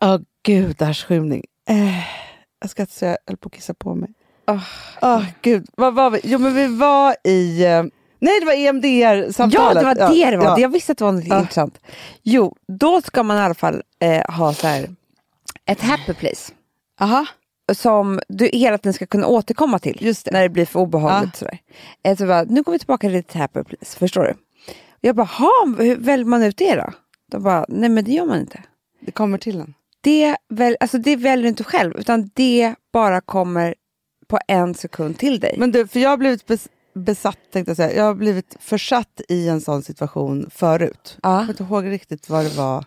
Åh 0.01 0.19
gudars 0.43 1.05
skymning. 1.05 1.45
Eh, 1.69 1.99
jag 2.61 2.71
skrattar 2.71 2.93
så 2.93 3.05
jag 3.05 3.17
höll 3.27 3.37
på 3.37 3.47
att 3.47 3.53
kissa 3.55 3.75
på 3.75 3.95
mig. 3.95 4.11
Åh. 4.47 4.63
Åh 5.03 5.25
gud, 5.43 5.67
vad 5.77 5.95
var 5.95 6.11
vi? 6.11 6.21
Jo 6.25 6.39
men 6.39 6.55
vi 6.55 6.67
var 6.67 7.17
i... 7.25 7.65
eh, 7.65 7.83
Nej 8.21 8.41
det 8.41 8.47
var 8.47 8.53
Ja, 8.53 8.69
EMDR-samtalet. 8.69 9.75
det 9.75 9.85
var 9.85 9.95
det 10.15 10.31
det 10.31 10.37
var. 10.37 10.45
Ja. 10.45 10.59
Jag 10.59 10.69
visste 10.69 10.93
att 10.93 10.99
det 10.99 11.05
var 11.05 11.13
något 11.13 11.25
Ja. 11.27 11.39
intressant. 11.41 11.79
Jo, 12.23 12.57
då 12.69 13.01
ska 13.03 13.23
man 13.23 13.37
i 13.37 13.41
alla 13.41 13.55
fall 13.55 13.83
eh, 14.01 14.35
ha 14.35 14.55
så 14.55 14.67
här, 14.67 14.89
ett 15.67 15.81
happy 15.81 16.15
place. 16.15 16.53
Aha. 17.01 17.27
Som 17.73 18.21
du 18.29 18.51
hela 18.53 18.79
tiden 18.79 18.93
ska 18.93 19.07
kunna 19.07 19.27
återkomma 19.27 19.79
till 19.79 19.99
Just 20.01 20.25
det. 20.25 20.31
när 20.31 20.43
det 20.43 20.49
blir 20.49 20.67
för 20.67 20.81
obehagligt. 20.81 21.37
Sådär. 21.37 21.59
Eh, 22.05 22.17
så 22.17 22.27
bara, 22.27 22.43
nu 22.43 22.65
kommer 22.65 22.75
vi 22.75 22.79
tillbaka 22.79 23.07
till 23.07 23.13
ditt 23.17 23.35
happy 23.35 23.65
place, 23.65 23.99
förstår 23.99 24.23
du? 24.25 24.35
Jag 25.01 25.17
bara, 25.17 25.27
"Ha, 25.27 25.53
hur 25.79 25.97
väljer 25.97 26.25
man 26.27 26.43
ut 26.43 26.57
det 26.57 26.75
då? 26.75 26.93
De 27.31 27.43
bara, 27.43 27.65
nej 27.69 27.89
men 27.89 28.05
det 28.05 28.13
gör 28.13 28.25
man 28.27 28.41
inte. 28.41 28.63
Det 29.01 29.11
kommer 29.13 29.39
till 29.39 29.61
en. 29.61 29.75
Det, 30.01 30.37
väl, 30.49 30.77
alltså 30.81 30.99
det 30.99 31.17
väljer 31.17 31.43
du 31.43 31.49
inte 31.49 31.65
själv, 31.65 31.97
utan 31.99 32.31
det 32.35 32.75
bara 32.93 33.21
kommer 33.21 33.75
på 34.27 34.39
en 34.49 34.75
sekund 34.75 35.19
till 35.19 35.41
dig. 35.41 35.55
Men 35.59 35.73
du, 35.73 35.87
för 35.87 36.01
jag 36.01 36.11
har 36.11 36.17
blivit 36.17 36.47
bes- 36.47 36.69
besatt, 36.95 37.39
tänkte 37.53 37.71
jag 37.71 37.77
säga. 37.77 37.97
Jag 37.97 38.05
har 38.05 38.15
blivit 38.15 38.57
försatt 38.61 39.21
i 39.29 39.49
en 39.49 39.61
sån 39.61 39.83
situation 39.83 40.51
förut. 40.51 41.19
Jag 41.23 41.33
ja. 41.33 41.39
kommer 41.39 41.51
inte 41.51 41.63
ihåg 41.63 41.87
riktigt 41.87 42.29
vad 42.29 42.45
det 42.45 42.57
var 42.57 42.85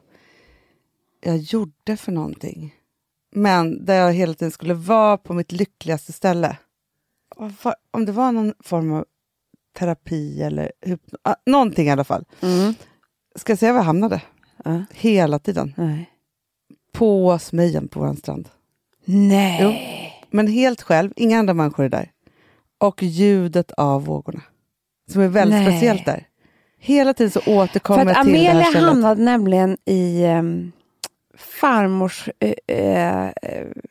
jag 1.22 1.38
gjorde 1.38 1.98
för 1.98 2.12
någonting. 2.12 2.76
Men 3.36 3.86
där 3.86 3.96
jag 3.96 4.14
hela 4.14 4.34
tiden 4.34 4.52
skulle 4.52 4.74
vara 4.74 5.18
på 5.18 5.34
mitt 5.34 5.52
lyckligaste 5.52 6.14
ställe. 6.14 6.58
Om 7.92 8.06
det 8.06 8.12
var 8.12 8.32
någon 8.32 8.54
form 8.60 8.94
av 8.94 9.06
terapi 9.80 10.42
eller 10.44 10.72
hypno- 10.86 11.18
ah, 11.24 11.36
någonting 11.46 11.88
i 11.88 11.92
alla 11.92 12.04
fall. 12.04 12.26
Mm. 12.42 12.74
Ska 13.36 13.52
jag 13.52 13.60
säga 13.60 13.72
var 13.74 13.80
jag 13.80 13.86
hamnade? 13.86 14.22
Ja. 14.64 14.84
Hela 14.92 15.40
tiden. 15.40 15.74
Nej. 15.78 16.11
På 17.02 17.40
Smögen 17.40 17.88
på 17.88 18.00
vår 18.00 18.14
strand. 18.14 18.50
Nej. 19.06 20.14
Men 20.32 20.48
helt 20.48 20.82
själv, 20.82 21.12
inga 21.16 21.40
andra 21.40 21.54
människor 21.54 21.86
är 21.86 21.90
där. 21.90 22.12
Och 22.78 23.04
ljudet 23.04 23.72
av 23.72 24.06
vågorna. 24.06 24.42
Som 25.12 25.22
är 25.22 25.28
väldigt 25.28 25.60
Nej. 25.60 25.72
speciellt 25.72 26.06
där. 26.06 26.28
Hela 26.80 27.14
tiden 27.14 27.32
så 27.32 27.40
återkommer 27.48 28.06
jag 28.06 28.24
till 28.24 28.34
det 28.34 28.40
Amelia 28.40 28.52
här 28.54 28.64
stället. 28.64 28.88
hamnade 28.90 29.22
nämligen 29.24 29.78
i 29.86 30.26
um, 30.26 30.72
farmors 31.38 32.30
uh, 32.44 32.78
uh, 32.78 33.30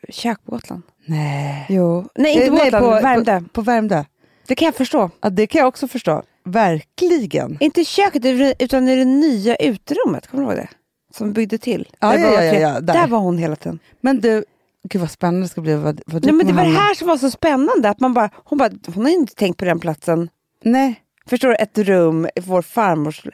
kök 0.08 0.44
på 0.44 0.50
Gotland. 0.52 0.82
Nej. 1.06 1.66
Jo. 1.68 2.04
Nej, 2.14 2.32
inte 2.34 2.46
på 2.46 2.54
nej, 2.54 2.64
Gotland, 2.64 2.84
på- 2.84 2.90
Värmdö. 2.90 3.40
På, 3.40 3.48
på 3.48 3.60
Värmdö. 3.62 4.04
Det 4.46 4.54
kan 4.54 4.66
jag 4.66 4.74
förstå. 4.74 5.10
Ja, 5.20 5.30
det 5.30 5.46
kan 5.46 5.58
jag 5.58 5.68
också 5.68 5.88
förstå. 5.88 6.22
Verkligen. 6.44 7.56
Inte 7.60 7.84
köket, 7.84 8.24
utan 8.58 8.88
i 8.88 8.96
det 8.96 9.04
nya 9.04 9.56
uterummet. 9.56 10.26
Kommer 10.26 10.44
du 10.44 10.48
ihåg 10.50 10.56
det? 10.58 10.68
Som 11.10 11.32
byggde 11.32 11.58
till. 11.58 11.88
Ja, 12.00 12.08
Där 12.08 12.18
ja, 12.18 12.30
var 12.30 12.42
ja, 12.42 12.54
ja, 12.54 12.80
där. 12.80 12.94
där 12.94 13.06
var 13.06 13.18
hon 13.18 13.38
hela 13.38 13.56
tiden. 13.56 13.78
Men 14.00 14.20
du, 14.20 14.44
gud 14.88 15.00
vad 15.00 15.10
spännande 15.10 15.44
det 15.44 15.48
ska 15.48 15.60
bli. 15.60 15.74
Vad, 15.74 16.00
vad 16.06 16.24
Nej, 16.24 16.34
men 16.34 16.46
det 16.46 16.52
var 16.52 16.64
det 16.64 16.70
här 16.70 16.94
som 16.94 17.08
var 17.08 17.16
så 17.16 17.30
spännande. 17.30 17.88
Att 17.88 18.00
man 18.00 18.14
bara, 18.14 18.30
hon, 18.34 18.58
bara, 18.58 18.70
hon 18.94 19.04
har 19.04 19.12
inte 19.12 19.34
tänkt 19.34 19.56
på 19.56 19.64
den 19.64 19.80
platsen. 19.80 20.28
Nej, 20.64 21.02
Förstår 21.30 21.48
du? 21.48 21.54
Ett 21.54 21.78
rum, 21.78 22.28
vår 22.40 22.62
farmors... 22.62 23.26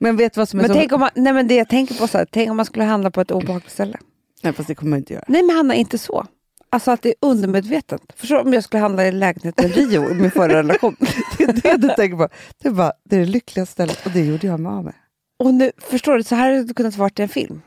men 0.00 0.16
vet 0.16 0.36
vad 0.36 0.48
som 0.48 0.60
är 0.60 0.62
Men 0.62 0.68
så... 0.68 0.74
tänk 0.74 0.92
om 0.92 1.00
man, 1.00 1.10
nej 1.14 1.32
men 1.32 1.48
det 1.48 1.54
jag 1.54 1.68
tänker 1.68 1.94
på, 1.94 2.08
så 2.08 2.18
här, 2.18 2.26
tänk 2.30 2.50
om 2.50 2.56
man 2.56 2.66
skulle 2.66 2.84
handla 2.84 3.10
på 3.10 3.20
ett 3.20 3.30
obehagligt 3.30 3.70
ställe. 3.72 3.98
Nej, 4.42 4.52
fast 4.52 4.68
det 4.68 4.74
kommer 4.74 4.90
man 4.90 4.98
inte 4.98 5.12
göra. 5.12 5.24
Nej 5.28 5.42
men 5.42 5.56
Hanna, 5.56 5.74
inte 5.74 5.98
så. 5.98 6.26
Alltså 6.70 6.90
att 6.90 7.02
det 7.02 7.08
är 7.08 7.14
undermedvetet. 7.20 8.00
Förstår 8.16 8.36
du 8.36 8.42
om 8.42 8.52
jag 8.52 8.64
skulle 8.64 8.80
handla 8.80 9.06
i 9.06 9.12
lägenheten 9.12 9.68
Rio 9.68 10.10
i 10.10 10.14
min 10.14 10.30
förra 10.30 10.58
relation? 10.58 10.96
Det 11.38 11.44
är 11.44 11.52
det 11.52 11.76
du 11.76 11.88
tänker 11.88 12.16
på. 12.16 12.28
Det 12.62 12.68
är, 12.68 12.72
bara, 12.72 12.92
det 13.04 13.16
är 13.16 13.20
det 13.20 13.26
lyckligaste 13.26 13.72
stället 13.72 14.06
och 14.06 14.12
det 14.12 14.20
gjorde 14.20 14.46
jag 14.46 14.60
mig 14.60 14.70
av 14.72 14.84
med. 14.84 14.94
Och 15.38 15.54
nu, 15.54 15.72
förstår 15.78 16.16
du, 16.16 16.22
så 16.22 16.34
här 16.34 16.50
hade 16.50 16.64
det 16.64 16.74
kunnat 16.74 16.96
vara 16.96 17.10
en 17.16 17.28
film. 17.28 17.62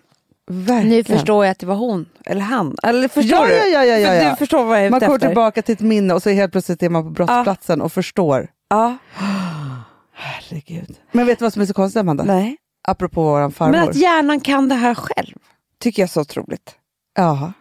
Verkligen. 0.51 0.89
Nu 0.89 1.03
förstår 1.03 1.45
jag 1.45 1.51
att 1.51 1.59
det 1.59 1.65
var 1.65 1.75
hon, 1.75 2.05
eller 2.25 2.41
han. 2.41 2.75
Eller 2.83 3.07
förstår 3.07 3.39
Ja, 3.39 3.45
du? 3.47 3.53
ja, 3.69 3.85
ja, 3.85 3.97
ja, 3.97 4.13
ja. 4.15 4.29
Du 4.29 4.35
förstår 4.35 4.63
vad 4.63 4.77
jag 4.77 4.85
är 4.85 4.89
Man 4.89 4.99
kommer 4.99 5.15
efter. 5.15 5.27
tillbaka 5.27 5.61
till 5.61 5.73
ett 5.73 5.79
minne 5.81 6.13
och 6.13 6.23
så 6.23 6.29
helt 6.29 6.51
plötsligt 6.51 6.83
är 6.83 6.89
man 6.89 7.03
på 7.03 7.09
brottsplatsen 7.09 7.81
och 7.81 7.91
förstår. 7.93 8.47
Ja, 8.69 8.97
Herregud. 10.13 10.97
Men 11.11 11.25
vet 11.25 11.39
du 11.39 11.45
vad 11.45 11.53
som 11.53 11.61
är 11.61 11.65
så 11.65 11.73
konstigt 11.73 11.99
Amanda? 11.99 12.23
nej. 12.23 12.57
Apropå 12.87 13.23
våran 13.23 13.51
farmor. 13.51 13.71
Men 13.71 13.89
att 13.89 13.95
hjärnan 13.95 14.39
kan 14.39 14.69
det 14.69 14.75
här 14.75 14.95
själv, 14.95 15.35
tycker 15.79 16.01
jag 16.01 16.07
är 16.07 16.11
så 16.11 16.21
otroligt. 16.21 16.71
ja. 17.17 17.53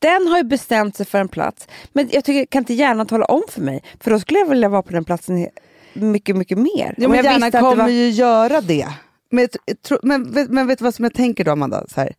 Den 0.00 0.26
har 0.28 0.36
ju 0.38 0.44
bestämt 0.44 0.96
sig 0.96 1.06
för 1.06 1.18
en 1.20 1.28
plats, 1.28 1.68
men 1.92 2.08
jag 2.12 2.24
tycker, 2.24 2.46
kan 2.46 2.58
inte 2.62 2.74
hjärnan 2.74 3.06
tala 3.06 3.24
om 3.24 3.42
för 3.48 3.60
mig? 3.60 3.82
För 4.00 4.10
då 4.10 4.20
skulle 4.20 4.38
jag 4.38 4.46
vilja 4.48 4.68
vara 4.68 4.82
på 4.82 4.92
den 4.92 5.04
platsen 5.04 5.48
mycket, 5.94 6.36
mycket 6.36 6.58
mer. 6.58 6.94
Ja, 6.98 7.08
men 7.08 7.24
hjärnan 7.24 7.50
kommer 7.50 7.76
var- 7.76 7.88
ju 7.88 8.08
göra 8.10 8.60
det. 8.60 8.88
Men, 9.30 9.48
men, 10.02 10.32
vet- 10.32 10.50
men 10.50 10.66
vet 10.66 10.78
du 10.78 10.84
vad 10.84 10.94
som 10.94 11.04
jag 11.04 11.14
tänker 11.14 11.44
då 11.44 11.50
Amanda? 11.50 11.84
Så 11.88 12.00
här, 12.00 12.14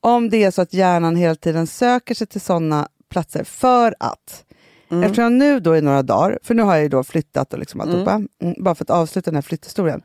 om 0.00 0.30
det 0.30 0.44
är 0.44 0.50
så 0.50 0.62
att 0.62 0.74
hjärnan 0.74 1.16
hela 1.16 1.34
tiden 1.34 1.66
söker 1.66 2.14
sig 2.14 2.26
till 2.26 2.40
sådana 2.40 2.88
platser 3.10 3.44
för 3.44 3.94
att 4.00 4.44
Mm. 4.90 5.04
Eftersom 5.04 5.22
jag 5.22 5.32
nu 5.32 5.60
då 5.60 5.76
i 5.76 5.80
några 5.80 6.02
dagar, 6.02 6.38
för 6.42 6.54
nu 6.54 6.62
har 6.62 6.74
jag 6.74 6.82
ju 6.82 6.88
då 6.88 7.04
flyttat 7.04 7.52
och 7.52 7.58
liksom 7.58 7.80
alltihopa, 7.80 8.12
mm, 8.42 8.54
bara 8.58 8.74
för 8.74 8.84
att 8.84 8.90
avsluta 8.90 9.30
den 9.30 9.36
här 9.36 9.42
flytthistorien. 9.42 10.02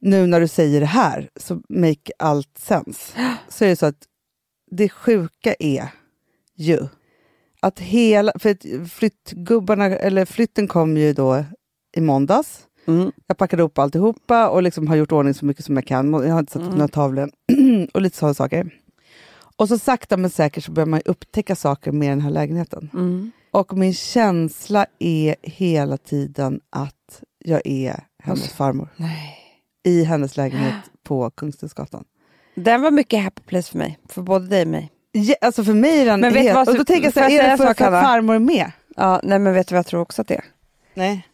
Nu 0.00 0.26
när 0.26 0.40
du 0.40 0.48
säger 0.48 0.80
det 0.80 0.86
här, 0.86 1.30
så 1.36 1.62
make 1.68 2.12
allt 2.18 2.58
sense. 2.58 3.12
Så 3.48 3.64
är 3.64 3.68
det 3.68 3.76
så 3.76 3.86
att 3.86 4.02
det 4.70 4.88
sjuka 4.88 5.54
är 5.58 5.88
ju 6.56 6.86
att 7.60 7.78
hela, 7.78 8.32
för 8.38 8.86
flyttgubbarna, 8.88 9.84
eller 9.84 10.24
flytten 10.24 10.68
kom 10.68 10.96
ju 10.96 11.12
då 11.12 11.44
i 11.96 12.00
måndags. 12.00 12.66
Mm. 12.86 13.12
Jag 13.26 13.36
packade 13.36 13.62
upp 13.62 13.78
alltihopa 13.78 14.48
och 14.48 14.62
liksom 14.62 14.88
har 14.88 14.96
gjort 14.96 15.12
ordning 15.12 15.34
så 15.34 15.44
mycket 15.44 15.64
som 15.64 15.76
jag 15.76 15.86
kan. 15.86 16.12
Jag 16.12 16.32
har 16.32 16.38
inte 16.38 16.52
satt 16.52 16.62
upp 16.62 16.72
några 16.72 16.88
tavlor 16.88 17.30
och 17.94 18.02
lite 18.02 18.16
sådana 18.16 18.34
saker. 18.34 18.70
Och 19.56 19.68
så 19.68 19.78
sakta 19.78 20.16
men 20.16 20.30
säkert 20.30 20.64
så 20.64 20.72
börjar 20.72 20.86
man 20.86 21.00
upptäcka 21.04 21.56
saker 21.56 21.92
med 21.92 22.10
den 22.10 22.20
här 22.20 22.30
lägenheten. 22.30 22.90
Mm. 22.92 23.30
Och 23.50 23.76
min 23.76 23.94
känsla 23.94 24.86
är 24.98 25.36
hela 25.42 25.96
tiden 25.96 26.60
att 26.70 27.22
jag 27.38 27.60
är 27.64 28.04
hennes 28.22 28.52
farmor. 28.52 28.88
Nej. 28.96 29.36
I 29.84 30.04
hennes 30.04 30.36
lägenhet 30.36 30.74
på 31.04 31.30
Kungstensgatan. 31.30 32.04
Den 32.54 32.82
var 32.82 32.90
mycket 32.90 33.24
happy 33.24 33.42
place 33.42 33.70
för 33.70 33.78
mig, 33.78 33.98
för 34.08 34.22
både 34.22 34.46
dig 34.46 34.62
och 34.62 34.68
mig. 34.68 34.90
Ja, 35.12 35.34
alltså 35.40 35.64
för 35.64 35.74
mig 35.74 36.00
är 36.00 36.06
den 36.06 36.20
Men 36.20 36.32
vet 36.32 36.42
helt... 36.42 36.54
vad 36.54 36.68
Och 36.68 36.74
då 36.76 36.84
tänker 36.84 37.04
jag 37.04 37.14
så 37.14 37.20
här, 37.20 37.30
är 37.30 37.50
det 37.50 37.56
för, 37.56 37.66
att 37.66 37.78
farmor 37.78 38.34
är 38.34 38.38
med? 38.38 38.72
Ja, 38.96 39.20
nej 39.22 39.38
men 39.38 39.54
vet 39.54 39.68
du 39.68 39.74
vad 39.74 39.78
jag 39.78 39.86
tror 39.86 40.00
också 40.00 40.22
att 40.22 40.28
det 40.28 40.34
är? 40.34 40.44
Nej. 40.94 41.26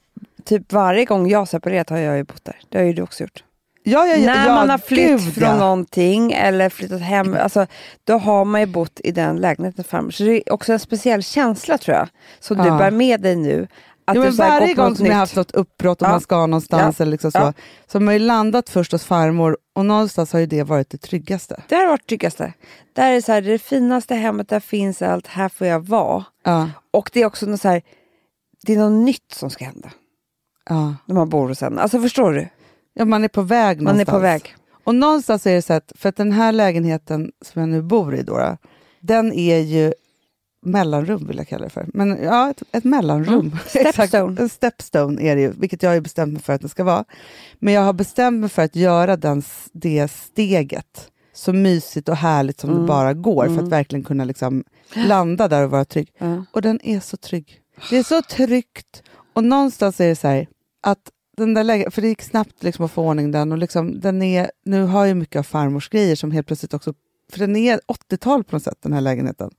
Typ 0.46 0.72
varje 0.72 1.04
gång 1.04 1.28
jag 1.28 1.38
har 1.38 1.46
separerat 1.46 1.90
har 1.90 1.98
jag 1.98 2.16
ju 2.16 2.24
bott 2.24 2.44
där. 2.44 2.56
Det 2.68 2.78
har 2.78 2.84
ju 2.84 2.92
du 2.92 3.02
också 3.02 3.22
gjort. 3.24 3.44
Ja, 3.82 4.06
ja, 4.06 4.16
ja, 4.16 4.34
När 4.34 4.46
ja, 4.46 4.54
man 4.54 4.70
har 4.70 4.78
flytt 4.78 5.08
gud, 5.08 5.34
från 5.34 5.48
ja. 5.48 5.56
någonting 5.56 6.32
eller 6.32 6.68
flyttat 6.68 7.00
hem, 7.00 7.36
alltså, 7.40 7.66
då 8.04 8.18
har 8.18 8.44
man 8.44 8.60
ju 8.60 8.66
bott 8.66 9.00
i 9.04 9.12
den 9.12 9.36
lägenheten. 9.36 9.84
Så 10.12 10.22
det 10.24 10.32
är 10.48 10.52
också 10.52 10.72
en 10.72 10.78
speciell 10.78 11.22
känsla 11.22 11.78
tror 11.78 11.96
jag, 11.96 12.08
som 12.40 12.56
du 12.56 12.64
Ja. 12.68 12.78
bär 12.78 12.90
med 12.90 13.20
dig 13.20 13.36
nu. 13.36 13.68
Att 14.04 14.14
du 14.14 14.20
men 14.20 14.36
varje 14.36 14.74
gång 14.74 14.96
som 14.96 15.06
jag 15.06 15.12
nytt. 15.12 15.18
haft 15.18 15.36
något 15.36 15.50
uppbrott 15.50 16.02
och 16.02 16.08
Ja. 16.08 16.10
man 16.12 16.20
ska 16.20 16.46
någonstans 16.46 16.96
Ja. 16.98 17.02
eller 17.02 17.12
liksom 17.12 17.32
så, 17.32 17.38
Ja. 17.38 17.52
så 17.86 17.98
har 17.98 18.02
man 18.04 18.14
ju 18.14 18.20
landat 18.20 18.70
först 18.70 18.92
hos 18.92 19.04
farmor 19.04 19.56
och 19.74 19.86
någonstans 19.86 20.32
har 20.32 20.40
ju 20.40 20.46
det 20.46 20.62
varit 20.62 20.90
det 20.90 20.98
tryggaste. 20.98 21.62
Det 21.68 21.74
har 21.74 21.86
varit 21.88 22.06
tryggaste. 22.06 22.52
Det 22.94 23.02
här 23.02 23.12
är 23.12 23.20
så 23.20 23.32
här, 23.32 23.40
det, 23.40 23.48
är 23.48 23.52
det 23.52 23.58
finaste 23.58 24.14
hemmet, 24.14 24.48
där 24.48 24.60
finns 24.60 25.02
allt, 25.02 25.26
här 25.26 25.48
får 25.48 25.66
jag 25.66 25.80
vara. 25.86 26.24
Ja, 26.44 26.70
Och 26.90 27.10
det 27.12 27.20
är 27.22 27.26
också 27.26 27.46
något 27.46 27.60
så 27.60 27.68
här, 27.68 27.82
det 28.66 28.72
är 28.74 28.76
något 28.78 29.04
nytt 29.04 29.32
som 29.32 29.50
ska 29.50 29.64
hända 29.64 29.90
ja. 30.68 30.94
när 31.06 31.14
man 31.14 31.28
bor 31.28 31.48
hos 31.48 31.62
en. 31.62 31.78
Alltså 31.78 32.00
förstår 32.00 32.32
du? 32.32 32.48
ja, 32.94 33.04
man 33.04 33.24
är 33.24 33.28
på 33.28 33.42
väg 33.42 33.76
Man 33.76 33.84
någonstans. 33.84 34.08
är 34.08 34.12
på 34.12 34.18
väg. 34.18 34.54
Och 34.84 34.94
någonstans 34.94 35.46
är 35.46 35.54
det 35.54 35.62
så 35.62 35.72
att, 35.72 35.92
för 35.94 36.08
att 36.08 36.16
den 36.16 36.32
här 36.32 36.52
lägenheten 36.52 37.32
som 37.44 37.60
jag 37.60 37.68
nu 37.68 37.82
bor 37.82 38.14
i 38.14 38.22
då, 38.22 38.56
den 39.00 39.32
är 39.32 39.58
ju 39.58 39.92
mellanrum 40.62 41.26
vill 41.26 41.36
jag 41.36 41.48
kalla 41.48 41.64
det 41.64 41.70
för. 41.70 41.86
Men 41.94 42.18
ja, 42.22 42.50
ett, 42.50 42.62
ett 42.72 42.84
mellanrum. 42.84 43.40
Mm. 43.40 43.58
Stepstone. 43.66 44.36
en 44.42 44.48
stepstone 44.48 45.22
är 45.22 45.36
det 45.36 45.42
ju, 45.42 45.52
vilket 45.58 45.82
jag 45.82 45.90
har 45.90 46.00
bestämt 46.00 46.32
mig 46.32 46.42
för 46.42 46.52
att 46.52 46.60
det 46.62 46.68
ska 46.68 46.84
vara. 46.84 47.04
Men 47.58 47.74
jag 47.74 47.82
har 47.82 47.92
bestämt 47.92 48.40
mig 48.40 48.48
för 48.48 48.62
att 48.62 48.76
göra 48.76 49.16
den, 49.16 49.42
det 49.72 50.08
steget 50.10 51.10
så 51.34 51.52
mysigt 51.52 52.08
och 52.08 52.16
härligt 52.16 52.60
som 52.60 52.70
Mm. 52.70 52.82
det 52.82 52.88
bara 52.88 53.14
går 53.14 53.46
för 53.46 53.62
att 53.62 53.68
verkligen 53.68 54.04
kunna 54.04 54.24
liksom 54.24 54.64
landa 54.94 55.48
där 55.48 55.62
och 55.64 55.70
vara 55.70 55.84
trygg. 55.84 56.12
Ja. 56.18 56.44
Och 56.52 56.62
den 56.62 56.80
är 56.82 57.00
så 57.00 57.16
trygg. 57.16 57.60
Det 57.90 57.96
är 57.98 58.02
så 58.02 58.22
tryggt. 58.22 59.02
Och 59.32 59.44
någonstans 59.44 60.00
är 60.00 60.08
det 60.08 60.16
så 60.16 60.28
här 60.28 60.46
att 60.82 61.10
den 61.36 61.54
där 61.54 61.64
läge, 61.64 61.90
för 61.90 62.02
det 62.02 62.08
gick 62.08 62.22
snabbt 62.22 62.62
liksom 62.62 62.84
att 62.84 62.90
få 62.92 63.02
ordning 63.08 63.30
den 63.30 63.52
och 63.52 63.58
liksom, 63.58 64.00
den 64.00 64.22
är, 64.22 64.50
nu 64.64 64.82
har 64.82 65.06
jag 65.06 65.16
mycket 65.16 65.38
av 65.38 65.42
farmors 65.42 65.88
grejer 65.88 66.16
som 66.16 66.30
helt 66.30 66.46
plötsligt 66.46 66.74
också 66.74 66.94
för 67.32 67.38
den 67.38 67.56
är 67.56 67.80
80-tal 67.86 68.44
på 68.44 68.56
något 68.56 68.62
sätt, 68.62 68.78
den 68.82 68.92
här 68.92 69.00
lägenheten. 69.00 69.50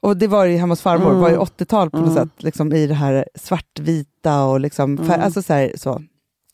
Och 0.00 0.16
det 0.16 0.26
var 0.26 0.44
ju 0.44 0.56
hemma 0.56 0.72
hos 0.72 0.80
farmor, 0.82 1.08
Mm. 1.10 1.20
var 1.20 1.30
ju 1.30 1.36
80-tal 1.36 1.90
på 1.90 1.96
något 1.98 2.10
Mm. 2.16 2.24
sätt, 2.28 2.42
liksom 2.42 2.72
i 2.72 2.86
det 2.86 2.94
här 2.94 3.28
svartvita 3.34 4.44
och 4.44 4.60
liksom, 4.60 4.96
fär, 4.98 5.04
Mm. 5.04 5.20
alltså 5.20 5.42
så, 5.42 5.52
här, 5.52 5.72
så. 5.76 6.02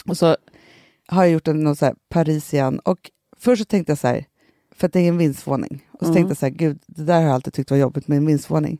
Och 0.06 0.16
så 0.16 0.36
har 1.06 1.22
jag 1.24 1.32
gjort 1.32 1.48
en 1.48 1.62
någon 1.64 1.76
så 1.76 1.84
här 1.84 1.94
Parisian 2.08 2.78
och 2.78 3.10
först 3.36 3.62
så 3.62 3.64
tänkte 3.66 3.90
jag 3.90 3.98
så 3.98 4.06
här, 4.08 4.24
för 4.74 4.86
att 4.86 4.92
det 4.92 5.00
är 5.00 5.08
en 5.08 5.18
vindsvåning. 5.18 5.84
Och 5.92 5.98
så 5.98 6.04
Mm. 6.04 6.14
tänkte 6.14 6.30
jag 6.30 6.36
så 6.38 6.46
här, 6.46 6.50
gud, 6.50 6.78
det 6.86 7.02
där 7.04 7.14
har 7.14 7.22
jag 7.22 7.32
alltid 7.32 7.52
tyckt 7.52 7.70
var 7.70 7.78
jobbigt 7.78 8.08
med 8.08 8.18
en 8.18 8.26
vindsvåning. 8.26 8.78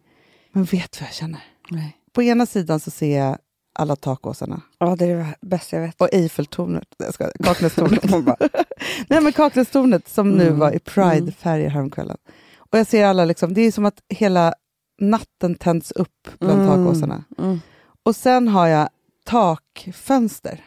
Men 0.53 0.64
vet 0.64 0.93
du 0.93 1.01
vad 1.01 1.09
jag 1.09 1.14
känner? 1.14 1.41
Nej. 1.70 1.97
På 2.12 2.22
ena 2.22 2.47
sidan 2.47 2.81
så 2.81 2.91
ser 2.91 3.18
jag 3.18 3.39
alla 3.79 3.97
takåsarna 3.97 4.61
Ja, 4.79 4.97
det 4.99 5.05
är 5.05 5.16
det 5.16 5.35
bästa 5.41 5.76
jag 5.76 5.83
vet. 5.83 6.01
och 6.01 6.09
Eiffeltornet, 6.12 6.85
Kaknästornet. 7.45 8.03
Bara, 8.24 8.37
Nej 9.09 9.20
men 9.22 9.33
Kaknästornet 9.33 10.09
som 10.09 10.31
nu 10.31 10.47
Mm. 10.47 10.59
var 10.59 10.72
i 10.72 10.79
Pride-färger 10.79 11.68
häromkvällen. 11.68 12.16
Och 12.59 12.79
jag 12.79 12.87
ser 12.87 13.05
alla, 13.07 13.24
liksom, 13.24 13.55
det 13.55 13.61
är 13.61 13.72
som 13.72 13.85
att 13.87 14.03
hela 14.09 14.55
natten 15.01 15.55
tänds 15.55 15.91
upp 15.93 16.29
bland 16.39 16.62
Mm. 16.62 16.85
takåsarna. 16.85 17.24
Mm. 17.39 17.61
Och 18.03 18.16
sen 18.16 18.49
har 18.49 18.66
jag 18.66 18.89
takfönster 19.24 20.61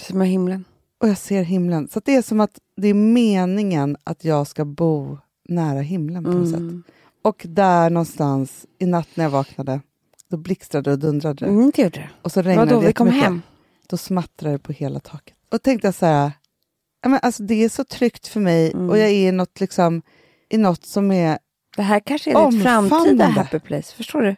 som 0.00 0.20
är 0.20 0.24
himlen. 0.24 0.64
och 1.02 1.08
jag 1.08 1.18
ser 1.18 1.42
himlen. 1.42 1.88
Så 1.88 2.00
det 2.04 2.14
är 2.16 2.22
som 2.22 2.40
att 2.40 2.58
det 2.76 2.88
är 2.88 2.94
meningen 2.94 3.96
att 4.04 4.24
jag 4.24 4.46
ska 4.46 4.64
bo 4.64 5.18
nära 5.48 5.80
himlen 5.80 6.24
på 6.24 6.30
något 6.30 6.48
sätt. 6.50 6.58
Mm. 6.58 6.82
Och 7.22 7.42
där 7.48 7.90
någonstans 7.90 8.66
i 8.78 8.86
natt 8.86 9.08
när 9.14 9.24
jag 9.24 9.30
vaknade, 9.30 9.80
då 10.30 10.36
blixtrade 10.36 10.92
och 10.92 10.98
dundrade 10.98 11.44
det. 11.44 11.50
Mm, 11.50 11.72
det 11.74 11.82
gjorde 11.82 11.98
det. 12.00 12.10
Och 12.22 12.32
så 12.32 12.42
regnade 12.42 12.66
Vadå, 12.66 12.80
det 12.80 12.86
vi 12.86 12.92
kom 12.92 13.08
hem? 13.08 13.42
Då 13.86 13.96
smattrade 13.96 14.54
det 14.54 14.58
på 14.58 14.72
hela 14.72 15.00
taket. 15.00 15.34
Och 15.52 15.62
tänkte 15.62 15.86
jag 15.86 15.94
så 15.94 16.06
här, 16.06 16.32
ja, 17.02 17.08
men 17.08 17.20
alltså 17.22 17.42
det 17.42 17.64
är 17.64 17.68
så 17.68 17.84
tryggt 17.84 18.26
för 18.26 18.40
mig 18.40 18.72
Mm. 18.72 18.90
och 18.90 18.98
jag 18.98 19.08
är 19.08 19.28
i 19.28 19.32
något, 19.32 19.60
liksom, 19.60 20.02
i 20.48 20.58
något 20.58 20.86
som 20.86 21.12
är... 21.12 21.38
Det 21.76 21.82
här 21.82 22.00
kanske 22.00 22.30
är 22.32 22.50
ditt 22.50 22.62
framtida 22.62 23.24
happy 23.24 23.58
place. 23.58 23.94
Förstår 23.96 24.22
du? 24.22 24.36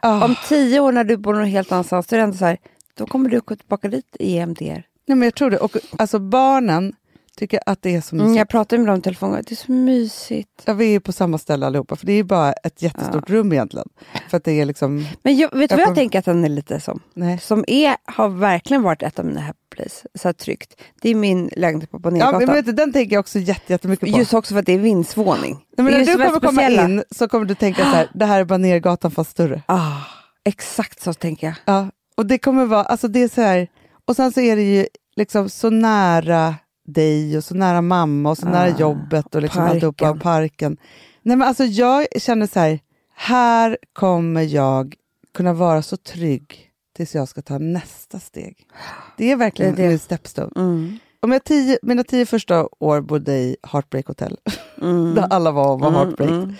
ah. 0.00 0.24
Om 0.24 0.34
tio 0.48 0.80
år 0.80 0.92
när 0.92 1.04
du 1.04 1.16
bor 1.16 1.34
någon 1.34 1.44
helt 1.44 1.72
annanstans, 1.72 2.06
då 2.06 2.16
är 2.16 2.18
det 2.18 2.24
ändå 2.24 2.36
så 2.36 2.44
här, 2.44 2.58
då 2.94 3.06
kommer 3.06 3.28
du 3.30 3.40
gå 3.40 3.56
tillbaka 3.56 3.88
dit 3.88 4.16
i 4.20 4.36
EMDR. 4.38 4.62
Nej, 5.06 5.16
men 5.16 5.22
jag 5.22 5.34
tror 5.34 5.50
det. 5.50 5.58
Och 5.58 5.76
alltså 5.98 6.18
barnen 6.18 6.92
tycker 7.40 7.60
att 7.66 7.82
det 7.82 7.94
är 7.94 8.00
så 8.00 8.14
mysigt. 8.14 8.26
Mm, 8.26 8.36
jag 8.36 8.48
pratade 8.48 8.82
med 8.82 8.88
dem 8.88 8.98
i 8.98 9.02
telefon, 9.02 9.32
det 9.32 9.52
är 9.52 9.56
så 9.56 9.72
mysigt. 9.72 10.62
Ja, 10.64 10.72
vi 10.74 10.94
är 10.94 11.00
på 11.00 11.12
samma 11.12 11.38
ställe 11.38 11.66
allihopa, 11.66 11.96
för 11.96 12.06
det 12.06 12.12
är 12.12 12.16
ju 12.16 12.24
bara 12.24 12.52
ett 12.52 12.82
jättestort 12.82 13.30
rum 13.30 13.52
egentligen. 13.52 13.88
För 14.30 14.36
att 14.36 14.44
det 14.44 14.52
är 14.52 14.64
liksom... 14.64 15.06
Men 15.22 15.36
jag, 15.36 15.58
vet 15.58 15.70
du 15.70 15.76
vad 15.76 15.86
jag 15.86 15.94
tänker 15.94 16.18
att 16.18 16.24
den 16.24 16.44
är 16.44 16.48
lite 16.48 16.80
som? 16.80 17.00
Nej. 17.14 17.38
Som 17.38 17.64
är, 17.66 17.96
har 18.04 18.28
verkligen 18.28 18.82
varit 18.82 19.02
ett 19.02 19.18
av 19.18 19.24
mina 19.24 19.40
happy 19.40 19.58
place, 19.76 20.08
så 20.14 20.28
här 20.28 20.32
tryggt. 20.32 20.80
Det 21.02 21.10
är 21.10 21.14
min 21.14 21.50
lägenhet 21.56 21.90
på 21.90 21.96
Ja, 21.96 22.00
Banérgatan. 22.00 22.44
men 22.46 22.54
vet 22.54 22.66
du, 22.66 22.72
den 22.72 22.92
tänker 22.92 23.16
jag 23.16 23.20
också 23.20 23.38
jätte, 23.38 23.72
jättemycket 23.72 24.12
på. 24.12 24.18
Just 24.18 24.34
också 24.34 24.54
för 24.54 24.60
att 24.60 24.66
det 24.66 24.72
är 24.72 24.78
vindsvåning. 24.78 25.58
Nej, 25.76 25.84
men 25.84 25.92
när 25.92 26.04
du 26.04 26.24
kommer 26.24 26.40
komma 26.40 26.68
in 26.68 27.04
så 27.10 27.28
kommer 27.28 27.44
du 27.44 27.54
tänka 27.54 27.82
så 27.82 27.88
här, 27.88 28.10
det 28.14 28.24
här 28.24 28.40
är 28.40 28.44
bara 28.44 28.58
Nergatan 28.58 29.10
fast 29.10 29.30
större. 29.30 29.62
Ah, 29.66 29.96
exakt 30.44 31.02
så 31.02 31.14
tänker 31.14 31.46
jag. 31.46 31.56
Ja, 31.64 31.90
och 32.16 32.26
det 32.26 32.38
kommer 32.38 32.64
vara, 32.64 32.84
alltså 32.84 33.08
det 33.08 33.22
är 33.22 33.28
så 33.28 33.40
här, 33.40 33.68
och 34.04 34.16
sen 34.16 34.32
så 34.32 34.40
är 34.40 34.56
det 34.56 34.62
ju 34.62 34.86
liksom 35.16 35.48
så 35.48 35.70
nära 35.70 36.54
dig 36.92 37.36
och 37.36 37.44
så 37.44 37.54
nära 37.54 37.82
mamma 37.82 38.30
och 38.30 38.38
så 38.38 38.46
Ah, 38.46 38.50
nära 38.50 38.78
jobbet 38.78 39.34
och 39.34 39.42
liksom 39.42 39.62
alltihopa, 39.62 40.10
och 40.10 40.20
parken. 40.20 40.76
Nej 41.22 41.36
men 41.36 41.48
alltså 41.48 41.64
jag 41.64 42.06
känner 42.16 42.46
så 42.46 42.60
här, 42.60 42.78
här 43.14 43.78
kommer 43.92 44.42
jag 44.42 44.94
kunna 45.34 45.52
vara 45.52 45.82
så 45.82 45.96
trygg 45.96 46.66
tills 46.96 47.14
jag 47.14 47.28
ska 47.28 47.42
ta 47.42 47.58
nästa 47.58 48.18
steg. 48.18 48.56
Det 49.16 49.32
är 49.32 49.36
verkligen 49.36 49.74
Det 49.74 49.80
är 49.82 49.84
det. 49.84 49.88
min 49.88 49.98
stepstone. 49.98 50.50
Mm. 50.56 50.98
Om 51.22 51.32
jag 51.32 51.44
tio, 51.44 51.78
mina 51.82 52.04
tio 52.04 52.26
första 52.26 52.68
år 52.78 53.00
bodde 53.00 53.32
i 53.38 53.56
Heartbreak 53.62 54.06
Hotel, 54.06 54.36
Mm. 54.82 55.14
där 55.14 55.26
alla 55.30 55.50
var 55.50 55.72
och 55.72 55.80
var 55.80 55.90
Heartbreak, 55.90 56.30
Mm, 56.30 56.54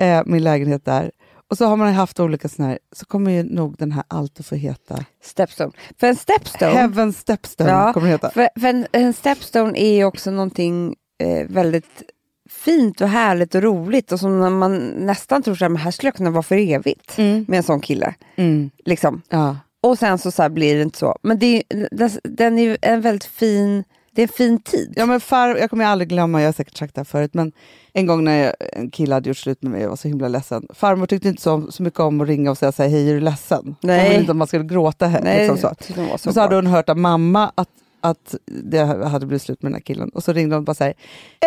mm. 0.00 0.18
eh, 0.18 0.22
min 0.26 0.42
lägenhet 0.44 0.84
där. 0.84 1.10
Och 1.50 1.58
så 1.58 1.66
har 1.66 1.76
man 1.76 1.92
haft 1.92 2.20
olika 2.20 2.48
sådana 2.48 2.70
här, 2.70 2.78
så 2.92 3.06
kommer 3.06 3.30
ju 3.30 3.42
nog 3.42 3.76
den 3.78 3.92
här 3.92 4.04
alltid 4.08 4.46
få 4.46 4.54
heta 4.54 5.04
Stepstone. 5.22 5.72
För 6.00 6.06
en 6.06 6.16
stepstone, 6.16 6.72
Heaven 6.72 7.12
Stepstone 7.12 7.70
Ja, 7.70 7.92
kommer 7.92 8.06
det 8.06 8.12
heta. 8.12 8.30
för, 8.30 8.48
för 8.60 8.68
en, 8.68 8.86
en 8.92 9.12
stepstone 9.12 9.78
är 9.78 9.94
ju 9.94 10.04
också 10.04 10.30
någonting 10.30 10.96
eh, 11.22 11.46
väldigt 11.48 12.02
fint 12.50 13.00
och 13.00 13.08
härligt 13.08 13.54
och 13.54 13.62
roligt 13.62 14.12
och 14.12 14.20
som 14.20 14.58
man 14.58 14.78
nästan 14.86 15.42
tror 15.42 15.62
att 15.62 15.80
här 15.80 15.90
skulle 15.90 16.08
jag 16.08 16.14
kunna 16.14 16.30
vara 16.30 16.42
för 16.42 16.56
evigt 16.56 17.18
Mm. 17.18 17.44
med 17.48 17.56
en 17.56 17.62
sån 17.62 17.80
kille. 17.80 18.14
Mm. 18.36 18.70
Liksom. 18.84 19.22
Ja. 19.28 19.56
Och 19.80 19.98
sen 19.98 20.18
så, 20.18 20.30
så 20.30 20.48
blir 20.48 20.76
det 20.76 20.82
inte 20.82 20.98
så. 20.98 21.18
Men 21.22 21.38
det 21.38 21.62
är, 21.68 22.28
den 22.28 22.58
är 22.58 22.62
ju 22.62 22.76
en 22.82 23.00
väldigt 23.00 23.24
fin, 23.24 23.84
det 24.18 24.22
är 24.22 24.26
en 24.26 24.32
fin 24.32 24.60
tid. 24.60 24.92
ja, 24.96 25.06
men 25.06 25.20
far, 25.20 25.56
jag 25.56 25.70
kommer 25.70 25.84
aldrig 25.84 26.08
glömma, 26.08 26.40
jag 26.40 26.48
har 26.48 26.52
säkert 26.52 26.76
sagt 26.76 26.94
det 26.94 26.98
här 26.98 27.04
förut, 27.04 27.34
men 27.34 27.52
en 27.92 28.06
gång 28.06 28.24
när 28.24 28.44
jag, 28.44 28.54
en 28.72 28.90
kille 28.90 29.14
hade 29.14 29.28
gjort 29.28 29.36
slut 29.36 29.62
med 29.62 29.72
mig 29.72 29.84
och 29.84 29.88
var 29.90 29.96
så 29.96 30.08
himla 30.08 30.28
ledsen. 30.28 30.66
Farmor 30.74 31.06
tyckte 31.06 31.28
inte 31.28 31.42
så, 31.42 31.72
så 31.72 31.82
mycket 31.82 32.00
om 32.00 32.20
att 32.20 32.28
ringa 32.28 32.50
och 32.50 32.58
säga 32.58 32.72
så 32.72 32.82
här, 32.82 32.90
hej 32.90 33.10
är 33.10 33.14
du 33.14 33.20
ledsen? 33.20 33.76
Nej. 33.80 33.98
Hon 33.98 34.08
ville 34.08 34.20
inte 34.20 34.30
att 34.30 34.36
man 34.36 34.46
skulle 34.46 34.64
gråta. 34.64 35.06
Här, 35.06 35.22
Nej, 35.22 35.48
liksom 35.48 35.74
så. 35.88 36.18
så 36.18 36.32
så 36.32 36.40
hade 36.40 36.54
hon 36.54 36.66
hört 36.66 36.88
av 36.88 36.96
mamma 36.96 37.52
att, 37.54 37.68
att 38.00 38.34
det 38.46 38.78
hade 38.84 39.26
blivit 39.26 39.42
slut 39.42 39.62
med 39.62 39.72
den 39.72 39.74
här 39.74 39.82
killen. 39.82 40.08
Och 40.08 40.24
så 40.24 40.32
ringde 40.32 40.54
hon 40.54 40.60
och 40.60 40.64
bara 40.64 40.74
så 40.74 40.84
här, 40.84 40.94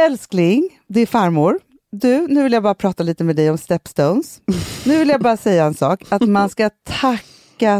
älskling, 0.05 0.69
det 0.87 0.99
är 0.99 1.05
farmor. 1.05 1.59
Du, 1.91 2.27
nu 2.27 2.43
vill 2.43 2.53
jag 2.53 2.63
bara 2.63 2.73
prata 2.75 3.03
lite 3.03 3.23
med 3.23 3.35
dig 3.35 3.49
om 3.51 3.57
stepstones. 3.57 4.41
Nu 4.85 4.99
vill 4.99 5.09
jag 5.09 5.21
bara 5.21 5.37
säga 5.37 5.65
en 5.65 5.73
sak, 5.73 6.03
att 6.09 6.21
man 6.21 6.49
ska 6.49 6.69
tacka 6.83 7.19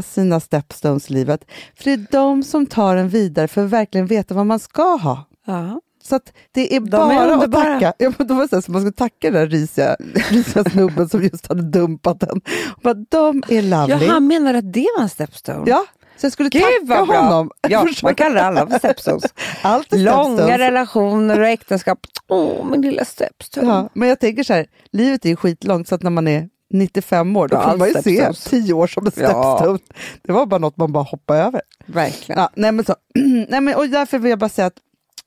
sina 0.01 0.39
stepstones 0.39 1.09
i 1.09 1.13
livet. 1.13 1.45
För 1.75 1.83
det 1.83 1.91
är 1.91 2.05
de 2.11 2.43
som 2.43 2.65
tar 2.65 2.95
en 2.95 3.09
vidare 3.09 3.47
för 3.47 3.63
att 3.65 3.69
verkligen 3.69 4.07
veta 4.07 4.33
vad 4.33 4.45
man 4.45 4.59
ska 4.59 4.83
ha. 4.95 5.25
Ja. 5.47 5.81
Så 6.03 6.15
att 6.15 6.33
det 6.51 6.75
är 6.75 6.79
De 6.79 6.85
är 6.85 6.89
bara 7.15 7.23
att 7.25 7.31
underbara. 7.31 7.63
tacka. 7.63 7.93
Ja, 7.97 8.11
men 8.17 8.27
då 8.27 8.33
var 8.33 8.47
så, 8.47 8.55
här, 8.55 8.61
så 8.61 8.71
man 8.71 8.81
skulle 8.81 8.93
tacka 8.93 9.15
den 9.31 9.33
där 9.33 9.47
risiga, 9.47 9.95
risiga 10.29 10.63
snubben 10.63 11.09
som 11.09 11.23
just 11.23 11.47
hade 11.47 11.61
dumpat 11.61 12.19
den. 12.19 12.41
Och 12.75 12.81
Bara, 12.83 12.93
de 12.93 13.43
är 13.49 13.61
lovely. 13.61 14.05
Ja, 14.05 14.11
han 14.13 14.27
menar 14.27 14.53
att 14.53 14.73
det 14.73 14.87
var 14.97 15.03
en 15.03 15.09
stepstone? 15.09 15.63
Ja, 15.65 15.85
så 16.17 16.25
jag 16.25 16.33
skulle 16.33 16.49
Gud 16.49 16.61
tacka 16.61 17.05
bra! 17.05 17.17
honom. 17.21 17.51
Ja, 17.69 17.85
man 18.03 18.15
kallar 18.15 18.35
alla 18.41 18.67
för 18.67 18.77
stepstones. 18.77 19.23
Allt 19.61 19.93
är 19.93 19.97
Långa 19.97 20.23
stepstones. 20.23 20.57
relationer 20.59 21.39
och 21.39 21.47
äktenskap. 21.47 21.99
Åh, 22.29 22.65
min 22.65 22.81
lilla 22.81 23.05
stepstone. 23.05 23.67
Ja, 23.67 23.89
men 23.93 24.09
jag 24.09 24.19
tänker 24.19 24.43
så 24.43 24.53
här, 24.53 24.65
livet 24.91 25.25
är 25.25 25.29
ju 25.29 25.35
skitlångt 25.35 25.87
så 25.87 25.95
att 25.95 26.03
när 26.03 26.09
man 26.11 26.27
är 26.27 26.49
95 26.73 27.35
år 27.37 27.47
då 27.47 27.55
Ja, 27.55 27.71
får 27.71 27.77
man 27.77 27.87
ju 27.87 27.93
se 27.93 28.01
stepstones. 28.01 28.43
10 28.65 28.73
år 28.73 28.87
som 28.87 29.05
en 29.05 29.11
Ja. 29.15 29.57
stepstone. 29.57 29.79
Det 30.21 30.31
var 30.31 30.45
bara 30.45 30.57
något 30.57 30.77
man 30.77 30.91
bara 30.91 31.03
hoppade 31.03 31.39
över. 31.39 31.61
Verkligen. 31.85 32.41
Ja, 32.41 32.49
nej, 32.55 32.71
men 32.71 32.85
så. 32.85 32.95
nej, 33.49 33.61
men, 33.61 33.75
och 33.75 33.89
därför 33.89 34.19
vill 34.19 34.29
jag 34.29 34.39
bara 34.39 34.49
säga 34.49 34.65
att 34.67 34.77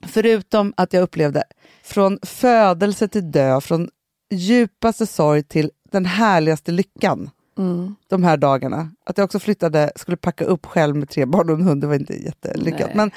förutom 0.06 0.74
att 0.76 0.92
jag 0.92 1.02
upplevde 1.02 1.44
från 1.84 2.18
födelse 2.22 3.08
till 3.08 3.30
död, 3.32 3.64
från 3.64 3.88
djupaste 4.30 5.06
sorg 5.06 5.42
till 5.42 5.70
den 5.92 6.06
härligaste 6.06 6.72
lyckan 6.72 7.30
Mm. 7.58 7.94
de 8.08 8.24
här 8.24 8.36
dagarna. 8.36 8.90
Att 9.06 9.18
jag 9.18 9.24
också 9.24 9.38
flyttade, 9.38 9.92
skulle 9.96 10.16
packa 10.16 10.44
upp 10.44 10.66
själv 10.66 10.96
med 10.96 11.08
tre 11.08 11.24
barn 11.26 11.50
och 11.50 11.54
en 11.56 11.62
hund, 11.62 11.80
det 11.80 11.86
var 11.86 11.94
inte 11.94 12.14
jättelyckat. 12.24 12.90
Nej. 12.94 12.96
Men 12.96 13.10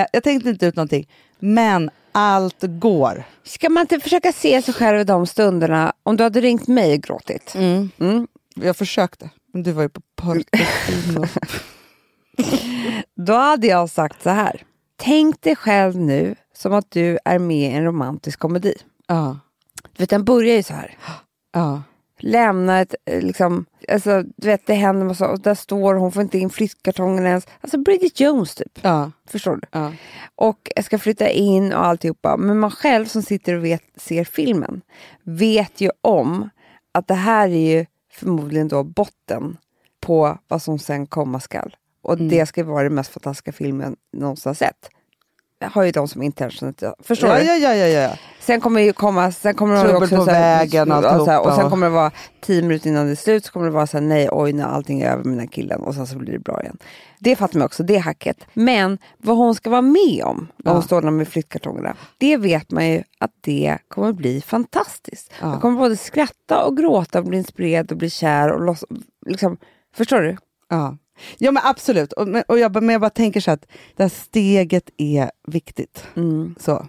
eh, 0.00 0.06
jag 0.12 0.22
tänkte 0.22 0.50
inte 0.50 0.66
ut 0.66 0.76
någonting. 0.76 1.08
Men 1.38 1.90
allt 2.12 2.56
går. 2.62 3.24
Ska 3.42 3.68
man 3.68 3.80
inte 3.80 4.00
försöka 4.00 4.32
se 4.32 4.62
sig 4.62 4.74
själv 4.74 5.00
i 5.00 5.04
de 5.04 5.26
stunderna, 5.26 5.92
om 6.02 6.16
du 6.16 6.24
hade 6.24 6.40
ringt 6.40 6.68
mig 6.68 6.94
och 6.94 7.00
gråtit? 7.02 7.54
Mm. 7.54 8.26
Jag 8.54 8.76
försökte, 8.76 9.30
men 9.52 9.62
du 9.62 9.72
var 9.72 9.82
ju 9.82 9.88
på 9.88 10.00
Portofino. 10.16 11.24
Då 13.26 13.32
hade 13.34 13.66
jag 13.66 13.90
sagt 13.90 14.22
så 14.22 14.30
här. 14.30 14.62
Tänk 14.96 15.42
dig 15.42 15.56
själv 15.56 15.96
nu 15.96 16.34
som 16.54 16.72
att 16.74 16.90
du 16.90 17.18
är 17.24 17.38
med 17.38 17.70
i 17.72 17.74
en 17.76 17.84
romantisk 17.84 18.38
komedi. 18.38 18.74
ja, 19.06 19.38
Du 19.96 20.02
vet, 20.02 20.10
den 20.10 20.24
börjar 20.24 20.56
ju 20.56 20.62
så 20.62 20.72
här. 20.74 20.96
ja, 21.52 21.82
Lämna 22.22 22.80
ett, 22.80 22.94
eh, 23.04 23.22
liksom, 23.22 23.66
alltså, 23.88 24.22
du 24.36 24.46
vet 24.46 24.66
det 24.66 24.74
händer 24.74 25.06
massa, 25.06 25.28
och 25.28 25.40
där 25.40 25.54
står 25.54 25.94
hon, 25.94 26.12
får 26.12 26.22
inte 26.22 26.38
in 26.38 26.50
flyttkartongen 26.50 27.26
ens. 27.26 27.46
Alltså 27.60 27.78
Bridget 27.78 28.20
Jones 28.20 28.54
typ. 28.54 28.78
ja, 28.82 29.10
Förstår 29.28 29.56
du? 29.56 29.62
ja. 29.72 29.92
Och 30.34 30.72
jag 30.76 30.84
ska 30.84 30.98
flytta 30.98 31.28
in 31.28 31.72
och 31.72 31.86
alltihopa. 31.86 32.36
Men 32.36 32.58
man 32.58 32.70
själv 32.70 33.06
som 33.06 33.22
sitter 33.22 33.54
och 33.54 33.64
vet, 33.64 33.82
ser 33.96 34.24
filmen 34.24 34.80
vet 35.22 35.80
ju 35.80 35.90
om 36.00 36.50
att 36.92 37.06
det 37.08 37.14
här 37.14 37.48
är 37.48 37.78
ju 37.78 37.86
förmodligen 38.12 38.68
då 38.68 38.84
botten 38.84 39.56
på 40.00 40.38
vad 40.48 40.62
som 40.62 40.78
sen 40.78 41.06
komma 41.06 41.40
skall. 41.40 41.76
Och 42.02 42.14
Mm. 42.14 42.28
det 42.28 42.46
ska 42.46 42.64
vara 42.64 42.82
den 42.82 42.94
mest 42.94 43.12
fantastiska 43.12 43.52
filmen 43.52 43.96
någonsin 44.12 44.54
sett. 44.54 44.90
Har 45.64 45.82
ju 45.84 45.90
de 45.90 46.08
som 46.08 46.22
internet, 46.22 46.82
förstår 47.02 47.30
Ja, 47.30 47.38
du? 47.38 47.44
ja, 47.44 47.56
ja, 47.56 47.74
ja, 47.74 47.86
ja. 47.86 48.10
Sen 48.40 48.60
kommer 48.60 48.80
ju 48.80 48.92
komma, 48.92 49.32
sen 49.32 49.54
kommer 49.54 49.80
Trubbel 49.80 49.96
också 50.02 50.16
på 50.16 50.24
så 50.24 50.30
här- 50.30 50.58
vägen 50.58 50.92
och 50.92 51.02
så 51.02 51.24
här. 51.24 51.46
Och 51.46 51.52
sen 51.54 51.70
kommer 51.70 51.86
det 51.86 51.92
vara 51.92 52.10
tio 52.40 52.62
minuter 52.62 52.88
innan 52.90 53.06
det 53.06 53.12
är 53.12 53.16
slut 53.16 53.44
så 53.44 53.52
kommer 53.52 53.66
det 53.66 53.72
vara 53.72 53.86
så 53.86 53.96
här, 53.98 54.04
nej 54.04 54.28
oj 54.32 54.52
när 54.52 54.64
allting 54.64 55.00
är 55.00 55.12
över 55.12 55.24
med 55.24 55.32
den 55.32 55.40
här 55.40 55.46
killen 55.46 55.80
och 55.80 55.94
sen 55.94 56.06
så 56.06 56.18
blir 56.18 56.32
det 56.32 56.38
bra 56.38 56.60
igen. 56.62 56.78
Det 57.18 57.36
fattar 57.36 57.58
man 57.58 57.66
också, 57.66 57.82
det 57.82 57.96
är 57.96 58.00
hacket. 58.00 58.36
Men 58.54 58.98
vad 59.18 59.36
hon 59.36 59.54
ska 59.54 59.70
vara 59.70 59.82
med 59.82 60.22
om, 60.24 60.48
vad 60.56 60.74
hon 60.74 60.80
Ja. 60.82 60.86
står 60.86 61.02
där 61.02 61.10
med 61.10 61.28
flyttkartongerna, 61.28 61.96
det 62.18 62.36
vet 62.36 62.70
man 62.70 62.88
ju 62.88 63.02
att 63.18 63.30
det 63.40 63.78
kommer 63.88 64.12
bli 64.12 64.40
fantastiskt. 64.40 65.32
Ja. 65.40 65.52
Jag 65.52 65.60
kommer 65.60 65.78
både 65.78 65.96
skratta 65.96 66.64
och 66.64 66.76
gråta 66.76 67.18
och 67.18 67.24
bli 67.24 67.38
inspirerad 67.38 67.90
och 67.92 67.98
bli 67.98 68.10
kär 68.10 68.52
och 68.52 68.60
loss, 68.60 68.84
liksom, 69.26 69.56
förstår 69.96 70.20
du? 70.20 70.36
Ja, 70.68 70.96
ja 71.38 71.52
men 71.52 71.62
absolut. 71.66 72.12
Och, 72.12 72.28
och 72.48 72.58
jag, 72.58 72.82
men 72.82 72.92
jag 72.92 73.00
bara 73.00 73.10
tänker 73.10 73.40
så 73.40 73.50
att 73.50 73.66
det 73.96 74.02
här 74.02 74.10
steget 74.10 74.90
är 74.96 75.30
viktigt. 75.46 76.04
Mm. 76.16 76.54
Så. 76.60 76.86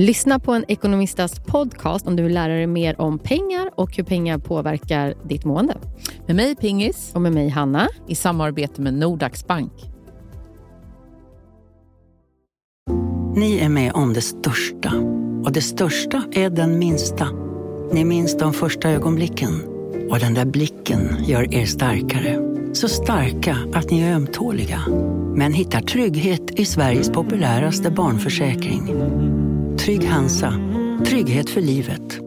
Lyssna 0.00 0.38
på 0.38 0.52
en 0.52 0.64
ekonomistas 0.68 1.40
podcast 1.46 2.06
om 2.06 2.16
du 2.16 2.22
vill 2.22 2.34
lära 2.34 2.52
dig 2.52 2.66
mer 2.66 3.00
om 3.00 3.18
pengar 3.18 3.70
och 3.74 3.96
hur 3.96 4.04
pengar 4.04 4.38
påverkar 4.38 5.14
ditt 5.28 5.44
mående. 5.44 5.76
Med 6.26 6.36
mig 6.36 6.56
Pingis 6.56 7.10
Och 7.14 7.22
med 7.22 7.32
mig 7.32 7.48
Hanna. 7.48 7.88
i 8.06 8.14
samarbete 8.14 8.82
med 8.82 8.94
Nordax 8.94 9.46
Bank. 9.46 9.72
Ni 13.36 13.58
är 13.58 13.68
med 13.68 13.92
om 13.92 14.12
det 14.12 14.20
största. 14.20 14.92
Och 15.44 15.52
det 15.52 15.62
största 15.62 16.22
är 16.32 16.50
den 16.50 16.78
minsta. 16.78 17.28
Ni 17.92 18.04
minns 18.04 18.38
de 18.38 18.52
första 18.52 18.90
ögonblicken. 18.90 19.62
Och 20.10 20.18
den 20.18 20.34
där 20.34 20.44
blicken 20.44 21.24
gör 21.24 21.54
er 21.54 21.66
starkare. 21.66 22.38
Så 22.72 22.88
starka 22.88 23.56
att 23.74 23.90
ni 23.90 24.00
är 24.00 24.14
ömtåliga. 24.14 24.80
Men 25.34 25.52
hittar 25.52 25.80
trygghet 25.80 26.50
i 26.50 26.64
Sveriges 26.64 27.10
populäraste 27.10 27.90
barnförsäkring. 27.90 28.82
Trygg 29.88 30.08
Hansa. 30.08 30.54
Trygghet 31.06 31.50
för 31.50 31.60
livet. 31.60 32.18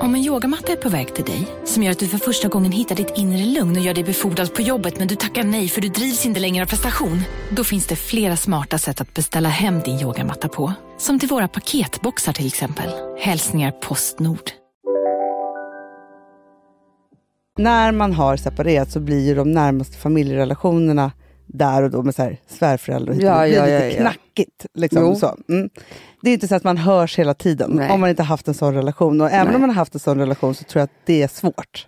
Om 0.00 0.14
en 0.14 0.20
yogamatta 0.20 0.72
är 0.72 0.76
på 0.76 0.88
väg 0.88 1.14
till 1.14 1.24
dig, 1.24 1.46
som 1.64 1.82
gör 1.82 1.90
att 1.90 1.98
du 1.98 2.08
för 2.08 2.18
första 2.18 2.48
gången 2.48 2.72
hittar 2.72 2.94
ditt 2.96 3.12
inre 3.16 3.44
lugn 3.44 3.76
och 3.76 3.82
gör 3.82 3.94
dig 3.94 4.04
befordrad 4.04 4.54
på 4.54 4.62
jobbet 4.62 4.98
men 4.98 5.08
du 5.08 5.16
tackar 5.16 5.44
nej 5.44 5.68
för 5.68 5.80
du 5.80 5.88
drivs 5.88 6.26
inte 6.26 6.40
längre 6.40 6.64
av 6.64 6.68
prestation. 6.68 7.20
Då 7.50 7.64
finns 7.64 7.86
det 7.86 7.96
flera 7.96 8.36
smarta 8.36 8.78
sätt 8.78 9.00
att 9.00 9.14
beställa 9.14 9.48
hem 9.48 9.80
din 9.80 10.00
yogamatta 10.00 10.48
på. 10.48 10.72
Som 10.98 11.18
till 11.18 11.28
våra 11.28 11.48
paketboxar 11.48 12.32
till 12.32 12.46
exempel. 12.46 12.90
Hälsningar 13.18 13.70
Postnord. 13.70 14.50
När 17.58 17.92
man 17.92 18.12
har 18.12 18.36
separerat 18.36 18.90
så 18.90 19.00
blir 19.00 19.26
ju 19.26 19.34
de 19.34 19.52
närmaste 19.52 19.96
familjerelationerna 19.96 21.12
där 21.52 21.82
och 21.82 21.90
då 21.90 22.02
med 22.02 22.14
så 22.14 22.22
här 22.22 22.38
svärföräldrar 22.46 23.14
Ja, 23.14 23.42
det 23.42 23.48
blir 23.48 23.58
ja, 23.58 23.64
lite 23.64 23.96
ja, 23.96 24.00
knackigt. 24.00 24.66
Liksom, 24.74 25.16
så. 25.16 25.36
Mm. 25.48 25.70
Det 26.22 26.30
är 26.30 26.34
inte 26.34 26.48
så 26.48 26.54
att 26.54 26.64
man 26.64 26.76
hörs 26.76 27.18
hela 27.18 27.34
tiden 27.34 27.70
Nej. 27.74 27.90
om 27.90 28.00
man 28.00 28.10
inte 28.10 28.22
haft 28.22 28.48
en 28.48 28.54
sån 28.54 28.74
relation. 28.74 29.20
Och 29.20 29.30
även 29.30 29.46
Nej. 29.46 29.54
om 29.54 29.60
man 29.60 29.70
har 29.70 29.74
haft 29.74 29.94
en 29.94 30.00
sån 30.00 30.18
relation 30.18 30.54
så 30.54 30.64
tror 30.64 30.80
jag 30.80 30.84
att 30.84 31.06
det 31.06 31.22
är 31.22 31.28
svårt. 31.28 31.86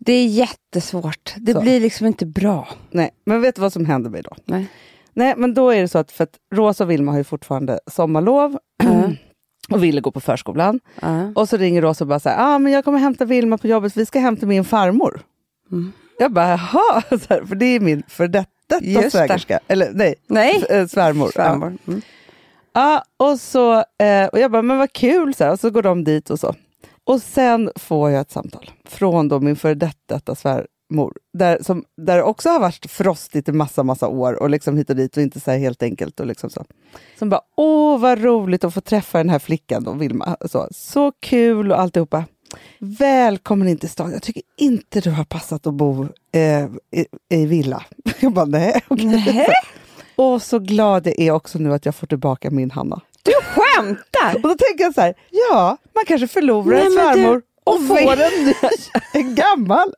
Det 0.00 0.12
är 0.12 0.26
jättesvårt. 0.26 1.34
Det 1.36 1.52
Så. 1.52 1.60
blir 1.60 1.80
liksom 1.80 2.06
inte 2.06 2.26
bra. 2.26 2.68
Nej, 2.90 3.10
men 3.26 3.40
vet 3.40 3.54
du 3.54 3.60
vad 3.60 3.72
som 3.72 3.86
händer 3.86 4.10
mig 4.10 4.22
då? 4.22 4.36
Nej. 4.44 4.66
Nej, 5.14 5.34
men 5.36 5.54
då 5.54 5.70
är 5.70 5.80
det 5.80 5.88
så 5.88 5.98
att, 5.98 6.12
för 6.12 6.24
att 6.24 6.34
Rosa 6.54 6.84
och 6.84 6.90
Vilma 6.90 7.12
har 7.12 7.18
ju 7.18 7.24
fortfarande 7.24 7.80
sommarlov 7.90 8.58
och 9.70 9.84
ville 9.84 10.00
gå 10.00 10.10
på 10.10 10.20
förskolan. 10.20 10.80
Ja. 11.00 11.32
Och 11.34 11.48
så 11.48 11.56
ringer 11.56 11.82
Rosa 11.82 12.04
och 12.04 12.08
bara 12.08 12.20
så 12.20 12.28
här, 12.28 12.54
ah, 12.54 12.58
men 12.58 12.72
jag 12.72 12.84
kommer 12.84 12.98
hämta 12.98 13.24
Vilma 13.24 13.58
på 13.58 13.66
jobbet, 13.66 13.96
vi 13.96 14.06
ska 14.06 14.18
hämta 14.18 14.46
min 14.46 14.64
farmor. 14.64 15.20
Mm. 15.72 15.92
Jag 16.18 16.32
bara, 16.32 16.48
jaha, 16.48 17.00
för 17.46 17.54
det 17.54 17.66
är 17.66 17.80
min 17.80 18.02
för 18.08 18.28
detta 18.28 18.50
Just 18.80 19.02
det. 19.02 19.10
svägerska. 19.10 19.60
Eller 19.68 19.90
nej, 19.94 20.14
Nej. 20.26 20.56
s- 20.56 20.64
eh, 20.70 20.86
svärmor. 20.86 21.26
Ja. 21.26 21.32
Svärmor. 21.32 21.76
Mm. 21.86 22.00
Ja, 22.72 23.02
och, 23.16 23.40
så, 23.40 23.72
eh, 23.78 24.26
och 24.32 24.38
jag 24.38 24.50
bara, 24.50 24.62
men 24.62 24.78
vad 24.78 24.92
kul, 24.92 25.34
så 25.34 25.44
här, 25.44 25.52
och 25.52 25.60
så 25.60 25.70
går 25.70 25.82
de 25.82 26.04
dit 26.04 26.30
och 26.30 26.40
så. 26.40 26.54
Och 27.04 27.22
sen 27.22 27.70
får 27.76 28.10
jag 28.10 28.20
ett 28.20 28.30
samtal 28.30 28.70
från 28.88 29.28
då 29.28 29.40
min 29.40 29.56
före 29.56 29.74
detta 29.74 30.34
svärmor, 30.34 31.12
där, 31.32 31.58
som, 31.62 31.84
där 31.96 32.16
det 32.16 32.22
också 32.22 32.48
har 32.48 32.60
varit 32.60 32.90
frostigt 32.90 33.48
i 33.48 33.52
massa, 33.52 33.82
massa 33.82 34.08
år 34.08 34.32
och 34.42 34.50
liksom 34.50 34.76
hit 34.76 34.90
och 34.90 34.96
dit 34.96 35.16
och 35.16 35.22
inte 35.22 35.40
så 35.40 35.50
helt 35.50 35.82
enkelt. 35.82 36.20
Och 36.20 36.26
liksom 36.26 36.50
så. 36.50 36.64
Som 37.18 37.28
bara, 37.28 37.40
åh 37.56 37.98
vad 38.00 38.22
roligt 38.22 38.64
att 38.64 38.74
få 38.74 38.80
träffa 38.80 39.18
den 39.18 39.28
här 39.28 39.38
flickan 39.38 39.84
då, 39.84 39.92
Vilma. 39.92 40.36
Så, 40.44 40.68
så 40.70 41.12
kul 41.20 41.72
och 41.72 41.80
alltihopa. 41.80 42.24
Välkommen 42.78 43.68
in 43.68 43.78
till 43.78 43.88
stan. 43.88 44.12
Jag 44.12 44.22
tycker 44.22 44.42
inte 44.56 45.00
du 45.00 45.10
har 45.10 45.24
passat 45.24 45.66
att 45.66 45.74
bo 45.74 46.08
eh, 46.32 46.64
i, 46.90 47.06
i 47.28 47.46
villa. 47.46 47.84
Jag 48.20 48.32
bara, 48.32 48.44
nej. 48.44 48.80
okej." 48.88 49.46
Och 50.16 50.42
så 50.42 50.58
glad 50.58 51.06
jag 51.06 51.18
är 51.20 51.30
också 51.30 51.58
nu 51.58 51.74
att 51.74 51.86
jag 51.86 51.94
får 51.94 52.06
tillbaka 52.06 52.50
min 52.50 52.70
Hanna. 52.70 53.00
Du 53.22 53.32
skämtar! 53.32 54.34
Och 54.34 54.40
då 54.48 54.54
tänker 54.54 54.84
jag 54.84 54.94
så 54.94 55.00
här, 55.00 55.14
ja, 55.30 55.76
man 55.94 56.04
kanske 56.06 56.28
förlorar 56.28 56.76
Nej, 56.76 56.86
en 56.86 56.92
svärmor 56.92 57.42
och 57.68 57.86
får 57.86 58.12
en 58.12 58.44
ny, 58.44 58.54
en 59.12 59.34
gammal. 59.34 59.92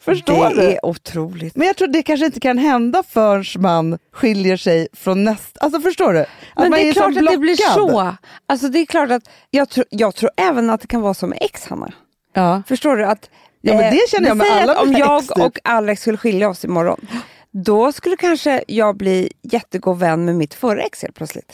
Förstår 0.00 0.48
det 0.48 0.54
du? 0.54 0.62
är 0.62 0.86
otroligt. 0.86 1.56
Men 1.56 1.66
jag 1.66 1.76
tror 1.76 1.88
det 1.88 2.02
kanske 2.02 2.26
inte 2.26 2.40
kan 2.40 2.58
hända 2.58 3.02
förrän 3.02 3.62
man 3.62 3.98
skiljer 4.12 4.56
sig 4.56 4.88
från 4.92 5.24
nästa. 5.24 5.60
Alltså 5.60 5.80
förstår 5.80 6.12
du? 6.12 6.20
Att 6.20 6.28
Men 6.56 6.70
det 6.70 6.88
är 6.88 6.92
så 6.92 7.00
klart 7.00 7.16
att 7.16 7.30
det 7.30 7.36
blir 7.38 7.56
så. 7.56 8.14
Alltså 8.48 8.68
det 8.68 8.78
är 8.78 8.86
klart 8.86 9.10
att 9.10 9.22
jag, 9.50 9.68
tror- 9.68 9.86
jag 9.90 10.14
tror 10.14 10.30
även 10.36 10.70
att 10.70 10.80
det 10.80 10.86
kan 10.86 11.00
vara 11.00 11.14
som 11.14 11.28
med 11.30 11.38
ex, 11.40 11.66
Hanna. 11.66 11.92
Ja. 12.34 12.62
Förstår 12.68 12.96
du? 12.96 13.04
att 13.04 13.30
Ja, 13.62 13.74
men 13.74 13.94
det 13.94 14.10
känner 14.10 14.28
jag 14.28 14.34
vi 14.34 14.38
med 14.40 14.62
alla 14.62 14.80
Om 14.82 14.92
jag 14.92 15.18
ex, 15.22 15.28
typ. 15.28 15.44
och 15.44 15.58
Alex 15.64 16.00
skulle 16.02 16.16
skilja 16.18 16.48
oss 16.48 16.64
imorgon, 16.64 17.06
då 17.50 17.92
skulle 17.92 18.16
kanske 18.16 18.64
jag 18.68 18.96
bli 18.96 19.32
jättegod 19.42 19.98
vän 19.98 20.24
med 20.24 20.34
mitt 20.36 20.54
förra 20.54 20.82
ex 20.82 21.02
helt 21.02 21.14
plötsligt. 21.14 21.52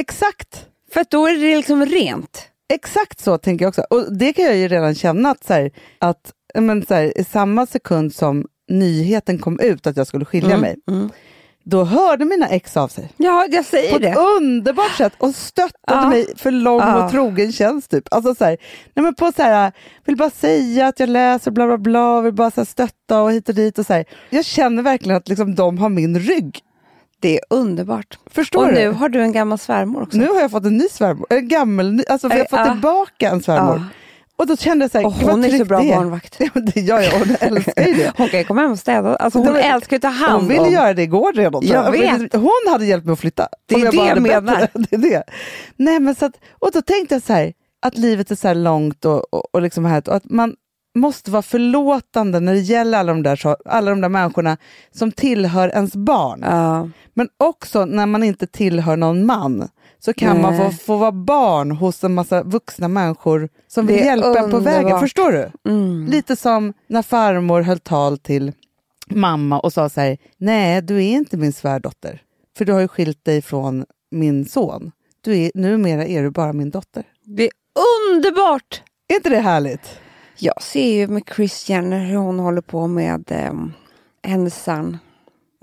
Exakt. 0.00 0.66
För 0.92 1.04
då 1.10 1.26
är 1.26 1.34
det 1.34 1.56
liksom 1.56 1.86
rent. 1.86 2.48
Exakt 2.74 3.20
så 3.20 3.38
tänker 3.38 3.64
jag 3.64 3.68
också. 3.68 3.84
Och 3.90 4.16
det 4.16 4.32
kan 4.32 4.44
jag 4.44 4.56
ju 4.56 4.68
redan 4.68 4.94
känna 4.94 5.30
att, 5.30 5.44
så 5.44 5.52
här, 5.54 5.70
att 5.98 6.32
men, 6.54 6.86
så 6.86 6.94
här, 6.94 7.18
i 7.18 7.24
samma 7.24 7.66
sekund 7.66 8.14
som 8.14 8.46
nyheten 8.68 9.38
kom 9.38 9.60
ut 9.60 9.86
att 9.86 9.96
jag 9.96 10.06
skulle 10.06 10.24
skilja 10.24 10.56
mig, 10.56 10.76
då 11.64 11.84
hörde 11.84 12.24
mina 12.24 12.48
ex 12.48 12.76
av 12.76 12.88
sig. 12.88 13.08
Ja, 13.16 13.46
jag 13.50 13.64
säger 13.64 13.90
på 13.90 13.96
ett 13.96 14.02
det. 14.02 14.14
underbart 14.20 14.96
sätt 14.96 15.12
och 15.18 15.34
stöttade 15.34 15.72
Ja. 16.02 16.08
mig 16.08 16.26
för 16.36 16.50
lång 16.50 16.78
Ja. 16.80 17.04
och 17.04 17.10
trogen 17.10 17.52
tjänst. 17.52 17.90
Typ. 17.90 18.04
Alltså 18.10 18.34
så 18.34 18.44
här, 18.44 18.56
nej 18.94 19.04
men 19.04 19.14
på 19.14 19.32
så 19.36 19.42
här, 19.42 19.72
vill 20.04 20.16
bara 20.16 20.30
säga 20.30 20.86
att 20.86 21.00
jag 21.00 21.08
läser 21.08 21.50
bla 21.50 21.66
bla 21.66 21.78
bla, 21.78 22.20
vill 22.20 22.34
bara 22.34 22.50
så 22.50 22.60
här, 22.60 22.66
stötta 22.66 23.22
och 23.22 23.32
hit 23.32 23.48
och 23.48 23.54
dit. 23.54 23.78
Och 23.78 23.86
så. 23.86 24.04
Jag 24.30 24.44
känner 24.44 24.82
verkligen 24.82 25.16
att 25.16 25.28
liksom, 25.28 25.54
de 25.54 25.78
har 25.78 25.88
min 25.88 26.18
rygg. 26.18 26.60
Det 27.22 27.34
är 27.38 27.40
underbart. 27.50 28.18
Förstår 28.30 28.60
och 28.62 28.68
du? 28.68 28.74
nu 28.74 28.88
har 28.90 29.08
du 29.08 29.20
en 29.22 29.32
gammal 29.32 29.58
svärmor 29.58 30.02
också. 30.02 30.18
Nu 30.18 30.28
har 30.28 30.40
jag 30.40 30.50
fått 30.50 30.64
en 30.66 30.76
ny 30.76 30.88
svärmor, 30.88 31.26
en 31.30 31.48
gammal, 31.48 31.92
ny- 31.92 32.04
alltså 32.08 32.28
vi 32.28 32.38
har 32.38 32.44
fått 32.44 32.58
ja. 32.58 32.72
tillbaka 32.72 33.30
en 33.30 33.42
svärmor. 33.42 33.76
Ja. 33.76 33.84
Och 34.36 34.46
då 34.46 34.56
kände 34.56 34.84
jag 34.84 34.90
så 34.90 34.98
här, 34.98 35.06
Och 35.06 35.12
hon 35.12 35.44
är 35.44 35.58
så 35.58 35.64
bra 35.64 35.80
det 35.80 35.88
barnvakt. 35.88 36.36
Ja, 36.38 36.60
det 36.60 36.80
gör 36.80 37.00
jag, 37.00 37.10
hon 37.10 37.36
älskar 37.40 37.86
ju 37.86 37.94
det. 37.94 38.12
Hon 38.16 38.28
kan 38.28 38.38
ju 38.40 38.44
komma 38.44 38.60
hem 38.60 38.70
och 38.72 38.78
städa. 38.78 39.16
Alltså 39.16 39.38
hon 39.38 39.52
var- 39.52 39.60
älskar 39.60 39.96
att 39.96 40.02
ta 40.02 40.08
hand 40.08 40.32
Hon 40.40 40.48
ville 40.48 40.60
om. 40.60 40.72
göra 40.72 40.94
det 40.94 41.02
igår 41.02 41.32
redan. 41.32 41.66
Jag 41.66 41.90
vet. 41.90 42.32
Hon 42.34 42.50
hade 42.70 42.86
hjälpt 42.86 43.06
mig 43.06 43.12
att 43.12 43.18
flytta. 43.20 43.48
Det 43.66 43.74
är 43.74 43.84
Om 43.88 43.96
det 43.96 43.96
jag 44.06 44.22
bett 44.22 44.44
menar. 44.44 44.68
Det 44.90 44.92
är 44.96 44.98
det. 44.98 45.22
Nej, 45.76 46.00
men 46.00 46.14
så 46.14 46.24
att, 46.24 46.32
och 46.58 46.70
då 46.72 46.82
tänkte 46.82 47.14
jag 47.14 47.22
så 47.22 47.32
här, 47.32 47.52
att 47.82 47.98
livet 47.98 48.30
är 48.30 48.34
så 48.34 48.48
här 48.48 48.54
långt 48.54 49.04
och, 49.04 49.34
och, 49.34 49.54
och, 49.54 49.62
liksom 49.62 49.84
här, 49.84 50.02
och 50.08 50.16
att 50.16 50.30
man 50.30 50.54
måste 50.94 51.30
vara 51.30 51.42
förlåtande 51.42 52.40
när 52.40 52.52
det 52.52 52.60
gäller 52.60 52.98
alla 52.98 53.12
de 53.12 53.22
där, 53.22 53.56
alla 53.64 53.90
de 53.90 54.00
där 54.00 54.08
människorna 54.08 54.56
som 54.90 55.12
tillhör 55.12 55.68
ens 55.68 55.96
barn. 55.96 56.40
Ja. 56.42 56.88
Men 57.14 57.28
också 57.36 57.84
när 57.84 58.06
man 58.06 58.22
inte 58.22 58.46
tillhör 58.46 58.96
någon 58.96 59.26
man 59.26 59.68
så 59.98 60.12
kan 60.12 60.40
man 60.40 60.56
få, 60.56 60.62
Nej. 60.62 60.72
få 60.72 60.96
vara 60.96 61.12
barn 61.12 61.70
hos 61.70 62.04
en 62.04 62.14
massa 62.14 62.42
vuxna 62.42 62.88
människor 62.88 63.48
som 63.68 63.86
vill 63.86 63.96
hjälpa 63.96 64.38
en 64.38 64.50
på 64.50 64.58
vägen. 64.58 64.78
underbart. 64.78 65.00
Förstår 65.00 65.32
du? 65.32 65.70
Mm. 65.70 66.06
Lite 66.06 66.36
som 66.36 66.72
när 66.86 67.02
farmor 67.02 67.62
höll 67.62 67.78
tal 67.78 68.18
till 68.18 68.52
mamma 69.08 69.60
och 69.60 69.72
sa 69.72 69.88
så 69.88 70.00
här, 70.00 70.18
nej 70.38 70.82
du 70.82 70.96
är 70.96 71.12
inte 71.12 71.36
min 71.36 71.52
svärdotter, 71.52 72.22
för 72.58 72.64
du 72.64 72.72
har 72.72 72.80
ju 72.80 72.88
skilt 72.88 73.24
dig 73.24 73.42
från 73.42 73.84
min 74.10 74.44
son. 74.44 74.92
Du 75.20 75.38
är, 75.38 75.50
numera 75.54 76.06
är 76.06 76.22
du 76.22 76.30
bara 76.30 76.52
min 76.52 76.70
dotter. 76.70 77.04
Det 77.24 77.42
är 77.44 77.50
underbart! 78.10 78.82
Är 79.08 79.14
inte 79.14 79.28
det 79.28 79.38
härligt? 79.40 79.98
Jag 80.38 80.62
ser 80.62 80.92
ju 80.94 81.06
med 81.06 81.22
Chris 81.36 81.68
Jenner 81.68 82.04
hur 82.04 82.16
hon 82.16 82.38
håller 82.38 82.60
på 82.60 82.86
med 82.86 83.32
eh, 84.22 84.46
son. 84.48 84.98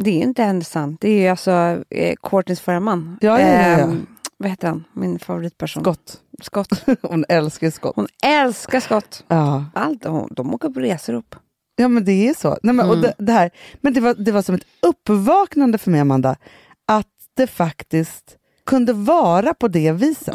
Det 0.04 0.10
är 0.10 0.24
inte 0.24 0.44
hennes 0.44 0.70
son, 0.70 0.98
det 1.02 1.10
är 1.10 1.22
ju 1.22 1.28
alltså 1.28 1.84
eh, 1.90 2.16
Courtneys 2.24 2.62
förra 2.62 2.80
man. 2.80 3.18
Ja, 3.22 3.42
ja, 3.42 3.48
ja, 3.48 3.62
ja. 3.62 3.78
Ehm, 3.78 4.06
vad 4.38 4.50
heter 4.50 4.68
han? 4.68 4.84
Min 4.94 5.20
favoritperson. 5.20 5.84
Scott. 5.84 6.22
Scott. 6.42 6.68
Hon 7.02 7.26
älskar 7.30 7.70
Scott. 7.70 7.96
Hon 7.96 8.08
älskar 8.24 8.80
Scott. 8.80 9.24
Ja. 9.28 9.66
Allt, 9.74 10.06
hon, 10.06 10.30
de 10.32 10.54
åker 10.54 10.70
på 10.70 10.80
resor 10.80 11.14
upp. 11.14 11.36
ja, 11.76 11.88
men 11.88 12.06
det 12.06 12.30
är 12.30 12.34
så. 12.34 12.58
Nej, 12.64 12.76
men, 12.76 12.86
och 12.90 12.94
Mm. 12.96 13.02
det, 13.02 13.14
det, 13.26 13.32
här, 13.32 13.52
men 13.82 13.94
det, 13.94 14.00
var, 14.02 14.14
det 14.14 14.32
var 14.32 14.42
som 14.42 14.56
ett 14.56 14.66
uppvaknande 14.82 15.78
för 15.78 15.92
mig, 15.92 16.00
Amanda, 16.00 16.36
att 16.88 17.08
det 17.38 17.48
faktiskt 17.48 18.36
kunde 18.66 18.94
vara 18.94 19.54
på 19.54 19.68
det 19.68 19.92
viset. 19.92 20.34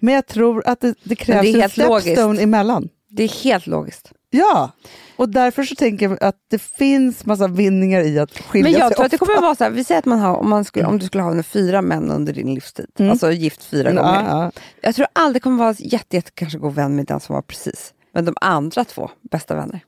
Men 0.00 0.14
jag 0.14 0.26
tror 0.26 0.62
att 0.68 0.80
det, 0.80 0.94
det 1.02 1.16
krävs 1.16 1.46
Mm. 1.48 1.60
en 1.62 1.70
stepstone 1.70 2.42
emellan. 2.42 2.88
Det 3.16 3.22
är 3.24 3.28
helt 3.44 3.66
logiskt. 3.66 4.12
Ja, 4.30 4.70
och 5.16 5.28
därför 5.28 5.62
så 5.62 5.74
tänker 5.74 6.08
jag 6.08 6.22
att 6.24 6.36
det 6.50 6.58
finns 6.58 7.26
massa 7.26 7.48
vinningar 7.48 8.00
i 8.00 8.18
att 8.18 8.38
skilja 8.38 8.62
Men 8.70 8.72
jag 8.80 8.88
sig 8.88 8.94
tror 8.94 9.04
att 9.04 9.10
det 9.10 9.14
ofta. 9.16 9.26
kommer 9.26 9.40
vara 9.40 9.54
så 9.54 9.64
här, 9.64 9.70
vi 9.70 9.84
säger 9.84 9.98
att 9.98 10.04
man 10.04 10.18
har, 10.18 10.36
om, 10.36 10.50
man 10.50 10.64
skulle, 10.64 10.86
om 10.86 10.98
du 10.98 11.06
skulle 11.06 11.22
ha 11.22 11.42
fyra 11.42 11.82
män 11.82 12.10
under 12.10 12.32
din 12.32 12.54
livstid, 12.54 12.86
Mm. 12.98 13.10
alltså 13.10 13.32
gift 13.32 13.64
fyra 13.64 13.92
Ja, 13.92 14.02
gånger. 14.02 14.24
ja. 14.28 14.50
Jag 14.80 14.94
tror 14.94 15.06
aldrig 15.12 15.42
kommer 15.42 15.58
vara 15.58 15.74
jätte, 15.78 16.16
jätte 16.16 16.30
kanske 16.34 16.58
god 16.58 16.74
vän 16.74 16.96
med 16.96 17.06
den 17.06 17.20
som 17.20 17.34
var 17.34 17.42
precis. 17.42 17.94
Men 18.14 18.24
de 18.24 18.34
andra 18.40 18.84
två, 18.84 19.10
bästa 19.30 19.54
vänner. 19.54 19.80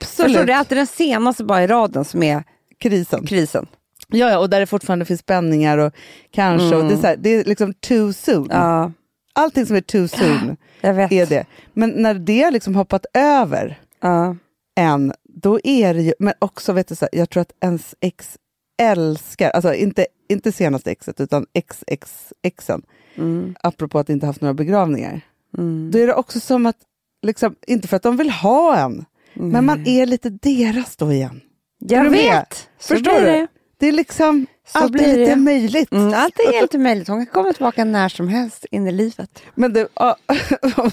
Förstår 0.00 0.24
Absolut. 0.24 0.36
du? 0.36 0.44
Det 0.44 0.52
är 0.52 0.56
alltid 0.56 0.78
den 0.78 0.86
senaste 0.86 1.44
bara 1.44 1.62
i 1.62 1.66
raden 1.66 2.04
som 2.04 2.22
är 2.22 2.44
Krisen. 2.80 3.26
krisen. 3.26 3.66
Ja, 4.08 4.30
ja, 4.30 4.38
och 4.38 4.50
där 4.50 4.60
det 4.60 4.66
fortfarande 4.66 5.04
finns 5.04 5.20
spänningar 5.20 5.78
och 5.78 5.92
kanske, 6.30 6.76
och 6.76 6.84
det, 6.84 6.94
är 6.94 6.96
så 6.96 7.06
här, 7.06 7.16
det 7.16 7.28
är 7.30 7.44
liksom 7.44 7.74
too 7.74 8.12
soon. 8.12 8.48
Ja, 8.50 8.92
Allting 9.32 9.66
som 9.66 9.76
är 9.76 9.80
too 9.80 10.08
soon 10.08 10.56
är 10.80 11.26
det. 11.26 11.46
Men 11.72 11.90
när 11.90 12.14
det 12.14 12.50
liksom 12.50 12.74
hoppat 12.74 13.06
över 13.14 13.80
Ja. 14.00 14.36
en, 14.76 15.12
då 15.24 15.60
är 15.64 15.94
det 15.94 16.02
ju, 16.02 16.14
men 16.18 16.34
också 16.38 16.72
vet 16.72 16.88
du, 16.88 16.94
så 16.94 17.04
här, 17.12 17.18
jag 17.18 17.30
tror 17.30 17.40
att 17.40 17.52
ens 17.60 17.94
ex 18.00 18.38
älskar, 18.82 19.50
alltså 19.50 19.74
inte, 19.74 20.06
inte 20.28 20.52
senaste 20.52 20.90
exet 20.90 21.20
utan 21.20 21.46
XXXen, 21.54 22.82
Mm. 23.14 23.54
apropå 23.62 23.98
att 23.98 24.08
inte 24.08 24.26
haft 24.26 24.40
några 24.40 24.54
begravningar. 24.54 25.20
Mm. 25.58 25.90
Då 25.90 25.98
är 25.98 26.06
det 26.06 26.14
också 26.14 26.40
som 26.40 26.66
att, 26.66 26.76
liksom, 27.22 27.54
inte 27.66 27.88
för 27.88 27.96
att 27.96 28.02
de 28.02 28.16
vill 28.16 28.30
ha 28.30 28.76
en, 28.76 29.04
men 29.34 29.64
man 29.66 29.86
är 29.86 30.06
lite 30.06 30.30
deras 30.30 30.96
då 30.96 31.12
igen. 31.12 31.40
Jag 31.78 32.10
vet, 32.10 32.68
Förstår 32.80 33.20
du? 33.20 33.26
det. 33.26 33.46
Det 33.78 33.86
är 33.88 33.92
liksom 33.92 34.46
Alltid 34.72 34.92
blir 34.92 35.16
lite 35.16 35.30
det. 35.30 35.36
möjligt. 35.36 35.92
Mm, 35.92 36.14
allt 36.14 36.38
är 36.38 36.52
helt 36.52 36.72
möjligt. 36.80 37.08
Hon 37.08 37.26
kan 37.26 37.34
komma 37.34 37.52
tillbaka 37.52 37.84
när 37.84 38.08
som 38.08 38.28
helst 38.28 38.66
in 38.70 38.86
i 38.86 38.92
livet. 38.92 39.42
Men 39.54 39.72
du, 39.72 39.88
ja, 39.94 40.16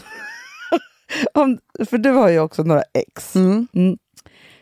om, 1.34 1.58
för 1.90 1.98
du 1.98 2.10
har 2.10 2.30
ju 2.30 2.40
också 2.40 2.64
några 2.64 2.84
ex. 2.94 3.36
Mm. 3.36 3.68
Mm. 3.76 3.98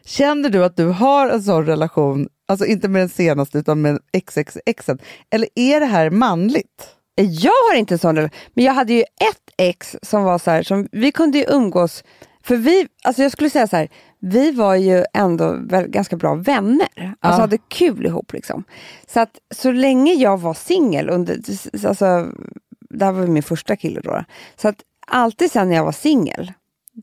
Känner 0.05 0.49
du 0.49 0.65
att 0.65 0.77
du 0.77 0.85
har 0.85 1.29
en 1.29 1.43
sån 1.43 1.65
relation, 1.65 2.27
alltså 2.47 2.65
inte 2.65 2.87
med 2.87 3.01
den 3.01 3.09
senaste 3.09 3.57
utan 3.57 3.81
med 3.81 3.99
XXXen, 4.27 4.99
eller 5.29 5.49
är 5.55 5.79
det 5.79 5.85
här 5.85 6.09
manligt? 6.09 6.87
Jag 7.15 7.51
har 7.69 7.75
inte 7.75 7.93
en 7.93 7.99
sån 7.99 8.15
relation, 8.15 8.39
men 8.53 8.65
jag 8.65 8.73
hade 8.73 8.93
ju 8.93 9.01
ett 9.01 9.53
ex 9.57 9.95
som 10.01 10.23
var 10.23 10.39
så 10.39 10.51
här, 10.51 10.63
som 10.63 10.87
vi 10.91 11.11
kunde 11.11 11.37
ju 11.37 11.45
umgås, 11.47 12.03
för 12.43 12.55
vi, 12.55 12.87
alltså 13.03 13.21
jag 13.21 13.31
skulle 13.31 13.49
säga 13.49 13.67
så 13.67 13.75
här, 13.75 13.89
vi 14.19 14.51
var 14.51 14.75
ju 14.75 15.03
ändå 15.13 15.57
ganska 15.87 16.15
bra 16.15 16.35
vänner, 16.35 16.87
alltså 16.95 17.15
Ja. 17.21 17.31
hade 17.41 17.57
kul 17.57 18.05
ihop 18.05 18.33
liksom. 18.33 18.63
Så 19.07 19.19
att 19.19 19.39
så 19.55 19.71
länge 19.71 20.13
jag 20.13 20.37
var 20.37 20.53
singel, 20.53 21.09
alltså, 21.87 22.27
det 22.89 23.05
här 23.05 23.11
var 23.11 23.27
min 23.27 23.43
första 23.43 23.75
kille 23.75 24.01
då, 24.01 24.23
så 24.55 24.67
att 24.67 24.75
alltid 25.07 25.51
sen 25.51 25.69
när 25.69 25.75
jag 25.75 25.85
var 25.85 25.91
singel, 25.91 26.53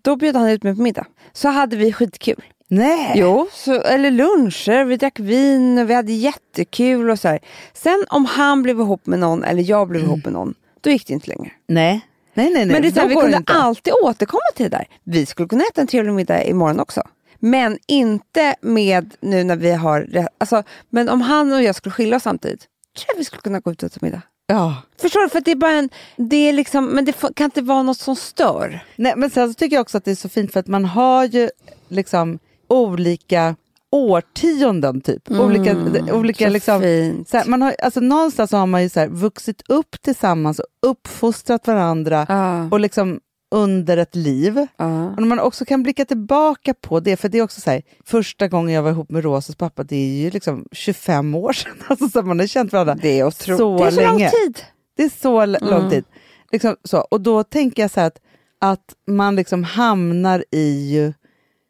då 0.03 0.17
bjöd 0.17 0.37
han 0.37 0.49
ut 0.49 0.63
mig 0.63 0.77
på 0.77 0.83
middag. 0.83 1.07
Så 1.33 1.49
hade 1.49 1.77
vi 1.77 1.93
skitkul. 1.93 2.45
Nej. 2.69 3.13
Jo, 3.15 3.49
så, 3.53 3.81
eller 3.81 4.11
luncher, 4.11 4.85
vi 4.85 4.97
drack 4.97 5.21
vin 5.21 5.79
och 5.79 5.91
vi 5.91 5.95
hade 5.95 6.13
jättekul 6.13 7.11
och 7.11 7.19
så 7.19 7.29
här. 7.29 7.39
Sen 7.73 8.05
om 8.09 8.25
han 8.25 8.63
blev 8.63 8.81
ihop 8.81 9.07
med 9.07 9.19
någon 9.19 9.45
eller 9.45 9.63
jag 9.63 9.89
blev 9.89 10.03
ihop 10.03 10.25
med 10.25 10.33
någon, 10.33 10.55
då 10.81 10.91
gick 10.91 11.07
det 11.07 11.13
inte 11.13 11.29
längre. 11.29 11.51
Nej. 11.69 12.01
Nej, 12.35 12.51
nej, 12.51 12.67
nej. 12.67 12.67
Men 12.67 12.83
det 12.83 12.89
är 12.89 13.03
så 13.03 13.09
vi 13.09 13.15
kunde 13.15 13.37
inte. 13.37 13.53
alltid 13.53 13.93
återkomma 14.03 14.41
till 14.55 14.71
det 14.71 14.77
där. 14.77 14.87
Vi 15.05 15.27
skulle 15.27 15.49
kunna 15.49 15.65
äta 15.65 15.81
en 15.81 15.87
trevlig 15.87 16.13
middag 16.13 16.45
imorgon 16.45 16.81
också. 16.81 17.03
Men 17.39 17.79
inte 17.87 18.55
med 18.61 19.15
nu 19.21 19.45
när 19.45 19.57
vi 19.57 19.73
har... 19.73 20.29
Alltså, 20.39 20.63
men 20.91 21.09
om 21.09 21.21
han 21.21 21.53
och 21.53 21.63
jag 21.63 21.75
skulle 21.75 21.93
skilja 21.93 22.17
oss 22.17 22.23
samtidigt, 22.23 22.61
tror 22.97 23.07
jag 23.09 23.19
vi 23.19 23.25
skulle 23.25 23.43
kunna 23.43 23.61
gå 23.61 23.73
ut 23.73 23.83
och 23.83 23.87
äta 23.87 23.99
middag. 24.03 24.23
Ja. 24.47 24.77
Förstår 25.01 25.21
du? 25.21 25.29
För 25.29 25.41
det 25.41 25.51
är 25.51 25.57
bara 25.57 25.73
en... 25.73 25.89
Det 26.17 26.37
är 26.37 26.53
liksom, 26.53 26.87
men 26.87 27.05
det 27.05 27.13
kan 27.35 27.45
inte 27.45 27.63
vara 27.63 27.83
något 27.83 27.99
som 27.99 28.17
stör. 28.17 28.85
Nej, 28.97 29.13
men 29.17 29.31
sen 29.31 29.49
så 29.49 29.55
tycker 29.55 29.77
jag 29.77 29.81
också 29.81 29.99
att 29.99 30.05
det 30.05 30.11
är 30.11 30.15
så 30.15 30.29
fint 30.29 30.53
för 30.53 30.61
att 30.61 30.67
man 30.67 30.85
har 30.85 31.25
ju 31.25 31.51
liksom 31.89 32.39
olika 32.69 33.57
årtionden 33.95 35.01
typ. 35.01 35.31
olika, 35.31 35.77
olika 36.15 36.45
så 36.47 36.51
liksom, 36.53 36.81
så 37.29 37.37
här, 37.37 37.47
man 37.47 37.63
har, 37.63 37.75
alltså 37.83 38.01
någonstans 38.01 38.53
har 38.53 38.67
man 38.67 38.83
ju 38.83 38.89
så 38.89 39.01
här, 39.01 39.09
vuxit 39.09 39.63
upp 39.69 40.03
tillsammans 40.03 40.59
och 40.59 40.67
uppfostrat 40.91 41.67
varandra 41.67 42.27
Ja. 42.29 42.69
och 42.71 42.81
liksom 42.81 43.21
under 43.55 43.97
ett 43.97 44.15
liv. 44.15 44.67
Ja. 44.77 45.11
Och 45.11 45.23
man 45.23 45.41
också 45.41 45.65
kan 45.65 45.83
blicka 45.83 46.05
tillbaka 46.05 46.75
på 46.75 47.01
det, 47.01 47.17
för 47.17 47.29
det 47.29 47.39
är 47.39 47.43
också 47.43 47.61
så 47.61 47.71
här, 47.71 47.83
första 48.05 48.49
gången 48.49 48.75
jag 48.75 48.83
var 48.83 48.91
ihop 48.91 49.11
med 49.11 49.25
Rosas 49.25 49.57
pappa, 49.57 49.83
det 49.85 49.97
är 49.97 50.23
ju 50.23 50.31
liksom 50.31 50.65
25 50.73 51.35
år 51.45 51.53
sedan. 51.53 51.73
Alltså 51.87 52.09
så 52.09 52.23
man 52.23 52.39
har 52.41 52.47
känt 52.47 52.73
varandra 52.73 52.95
Det 53.03 53.19
är 53.21 53.27
otroligt. 53.27 53.59
så 53.59 53.79
det 53.79 53.85
är 53.87 53.91
så 53.91 53.97
länge. 54.01 54.11
lång 54.11 54.19
tid. 54.31 54.61
Det 54.97 55.03
är 55.05 55.11
så 55.23 55.41
l- 55.41 55.59
lång 55.61 55.79
Mm. 55.79 55.91
tid. 55.91 56.05
Liksom 56.53 56.77
så. 56.85 56.99
Och 56.99 57.21
då 57.21 57.43
tänker 57.45 57.83
jag 57.83 57.91
så 57.91 58.01
här 58.01 58.07
att, 58.07 58.19
att 58.61 58.95
man 59.07 59.37
liksom 59.37 59.65
hamnar 59.65 60.45
i, 60.51 61.13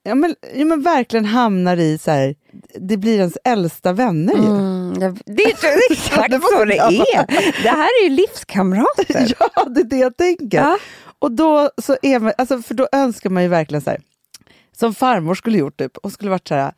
ja 0.05 0.15
men, 0.15 0.35
ja 0.55 0.65
men 0.65 0.83
verkligen 0.83 1.25
hamnar 1.25 1.77
i 1.77 1.99
så 1.99 2.11
här, 2.11 2.35
det 2.81 2.97
blir 2.97 3.19
ens 3.19 3.39
äldsta 3.45 3.93
vänner 3.93 4.35
ju. 4.35 4.47
Mm, 4.47 4.99
det 4.99 5.15
det 5.27 5.43
är 5.43 5.93
exakt 5.93 6.31
Det 6.31 6.41
så 6.41 6.65
det 6.65 6.79
är. 6.79 7.63
Det 7.63 7.69
här 7.69 7.89
är 8.01 8.05
ju 8.05 8.11
livskamrater. 8.17 9.35
Ja, 9.55 9.65
det 9.65 9.81
är 9.81 9.85
det 9.85 9.97
jag 9.97 10.17
tänker. 10.17 10.59
Ja. 10.59 10.79
Och 11.19 11.33
då 11.33 11.71
så 11.83 11.97
är 12.03 12.21
man, 12.21 12.33
alltså 12.39 12.63
för 12.63 12.75
då 12.75 12.89
önskar 12.93 13.31
man 13.31 13.43
ju 13.43 13.49
verkligen 13.49 13.83
så 13.83 13.91
här, 13.91 14.01
som 14.77 14.95
farmor 14.95 15.35
skulle 15.35 15.59
gjort 15.59 15.77
typ, 15.79 15.97
och 15.97 16.13
skulle 16.13 16.31
varit 16.31 16.49
så 16.49 16.55
här, 16.55 16.73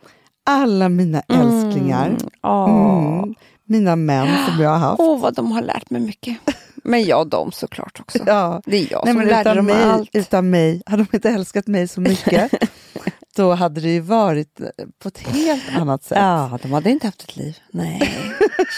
alla 0.46 0.88
mina 0.88 1.20
älsklingar, 1.28 2.16
Åh, 2.42 3.18
mm, 3.18 3.34
mina 3.66 3.96
män 3.96 4.46
som 4.46 4.60
jag 4.62 4.70
har 4.70 4.78
haft. 4.78 5.00
Åh, 5.00 5.20
vad 5.20 5.34
de 5.34 5.52
har 5.52 5.62
lärt 5.62 5.90
mig 5.90 6.00
mycket. 6.00 6.36
Men 6.84 7.04
jag 7.04 7.28
dem 7.28 7.52
såklart 7.52 8.00
också. 8.00 8.18
Ja. 8.26 8.62
Det 8.66 8.76
är 8.76 8.92
jag 8.92 9.02
Nej, 9.04 9.14
som 9.14 9.18
men 9.18 9.28
lärde 9.28 9.54
dem 9.54 9.66
mig, 9.66 9.82
allt. 9.84 10.10
utan 10.12 10.50
mig, 10.50 10.82
hade 10.86 11.02
de 11.10 11.16
inte 11.16 11.30
älskat 11.30 11.66
mig 11.66 11.88
så 11.88 12.00
mycket, 12.00 12.52
då 13.36 13.54
hade 13.54 13.80
det 13.80 13.88
ju 13.90 14.00
varit 14.00 14.60
eh, 14.60 14.66
på 15.02 15.08
ett 15.08 15.18
helt 15.18 15.76
annat 15.76 16.04
sätt. 16.04 16.18
Ja, 16.18 16.58
de 16.62 16.72
hade 16.72 16.90
inte 16.90 17.06
haft 17.06 17.22
ett 17.22 17.36
liv. 17.36 17.58
Nej, 17.72 18.12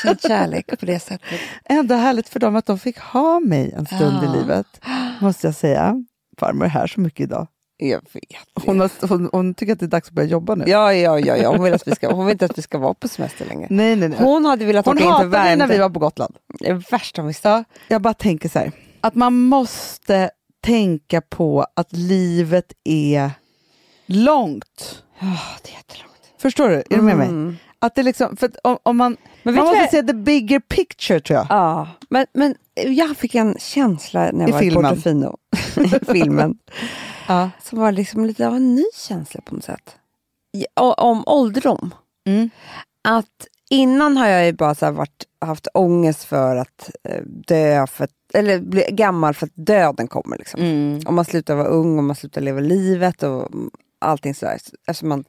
känt 0.03 0.23
kärlek 0.23 0.81
på 0.81 0.87
det 0.87 1.01
sättet. 1.01 1.41
Ändå 1.65 1.95
härligt 1.95 2.29
för 2.29 2.41
dem 2.41 2.57
att 2.57 2.67
de 2.67 2.79
fick 2.79 2.99
ha 2.99 3.41
mig 3.41 3.73
en 3.73 3.87
stund 3.87 4.17
Ja. 4.23 4.35
i 4.35 4.39
livet, 4.39 4.67
måste 5.21 5.47
jag 5.47 5.55
säga. 5.55 6.05
Farmor 6.41 6.65
är 6.65 6.69
här 6.69 6.87
så 6.87 7.01
mycket 7.01 7.21
idag. 7.21 7.47
Jag 7.81 8.01
vet. 8.13 8.65
Hon, 8.67 8.81
har, 8.81 9.09
hon, 9.09 9.29
hon 9.33 9.55
tycker 9.55 9.73
att 9.73 9.79
det 9.81 9.87
är 9.87 9.89
dags 9.89 10.09
att 10.09 10.15
börja 10.15 10.29
jobba 10.29 10.55
nu. 10.55 10.65
Ja, 10.67 10.95
ja, 10.95 11.19
ja, 11.19 11.37
ja. 11.37 11.49
Hon, 11.51 11.63
vill 11.65 11.75
att 11.75 11.89
vi 11.89 11.95
ska, 11.95 12.13
hon 12.13 12.27
vill 12.27 12.33
inte 12.33 12.45
att 12.45 12.59
vi 12.59 12.63
ska 12.63 12.79
vara 12.79 12.95
på 12.95 13.09
semester 13.09 13.45
längre. 13.47 13.67
Nej, 13.71 13.97
nej, 13.97 14.09
nej. 14.09 14.19
Hon 14.19 14.45
hade 14.45 14.65
velat 14.65 14.87
Hon 14.87 14.97
åka 14.97 15.05
in 15.07 15.17
till 15.21 15.27
mig 15.29 15.41
när 15.41 15.57
Värmdö. 15.57 15.75
vi 15.75 15.79
var 15.81 15.91
på 15.91 15.99
Gotland. 15.99 16.35
Det 16.61 16.69
är 16.69 16.75
värsta 16.91 17.21
hon 17.23 17.29
visste. 17.29 17.65
Jag 17.89 18.03
bara 18.03 18.15
tänker 18.15 18.49
så 18.49 18.59
här, 18.59 18.73
att 19.01 19.15
man 19.15 19.35
måste 19.41 20.31
tänka 20.61 21.21
på 21.21 21.67
att 21.77 21.93
livet 21.93 22.73
är 22.85 23.31
långt. 24.07 25.03
Ja, 25.21 25.27
det 25.63 25.71
är 25.71 25.75
jättelångt. 25.75 26.13
Förstår 26.39 26.69
du? 26.69 26.75
Är 26.77 26.85
du 26.89 27.03
med 27.03 27.17
mig? 27.17 27.29
Mm. 27.29 27.57
Att 27.81 27.95
det 27.95 28.03
liksom, 28.03 28.37
för 28.37 28.51
om, 28.63 28.79
om 28.83 28.97
man, 28.97 29.17
Men 29.43 29.55
man 29.55 29.65
måste 29.65 29.81
vad- 29.81 29.91
se 29.91 30.03
the 30.03 30.15
bigger 30.15 30.61
picture 30.61 31.21
tror 31.21 31.37
jag. 31.37 31.47
Ja, 31.51 31.89
men, 32.11 32.27
men 32.35 32.55
jag 32.87 33.17
fick 33.17 33.35
en 33.35 33.57
känsla 33.59 34.31
när 34.33 34.41
jag 34.41 34.49
I 34.49 34.53
var 34.53 34.59
filmen. 34.61 34.85
i 34.85 34.89
Portofino. 34.89 35.37
I 35.77 36.13
filmen. 36.13 36.59
Ja. 37.29 37.51
Som 37.63 37.79
var 37.79 37.93
liksom 37.93 38.25
lite 38.25 38.47
av 38.49 38.55
en 38.57 38.75
ny 38.75 38.85
känsla 38.95 39.41
på 39.45 39.55
något 39.55 39.65
sätt. 39.65 39.97
O- 40.81 40.93
Om 40.97 41.23
ålderdom. 41.27 41.95
Mm. 42.27 42.51
Att 43.09 43.47
innan 43.71 44.17
har 44.17 44.29
jag 44.29 44.47
ju 44.47 44.53
bara 44.53 44.75
så 44.75 44.91
varit, 44.91 45.25
haft 45.41 45.69
ångest 45.75 46.25
för 46.25 46.57
att 46.57 46.91
eh, 47.05 47.23
dö, 47.25 47.87
för 47.87 48.09
eller 48.35 48.61
bli 48.61 48.85
gammal 48.93 49.35
för 49.35 49.47
att 49.47 49.53
döden 49.55 50.09
kommer. 50.09 50.39
Liksom. 50.39 50.61
Mm. 50.61 51.01
Om 51.07 51.15
man 51.15 51.25
slutar 51.25 51.55
vara 51.55 51.67
ung 51.69 51.99
och 51.99 52.05
man 52.05 52.17
slutar 52.17 52.41
leva 52.41 52.61
livet 52.61 53.23
och 53.23 53.49
allting 53.99 54.35
sådär. 54.35 54.59
Eftersom 54.87 55.09
man 55.09 55.25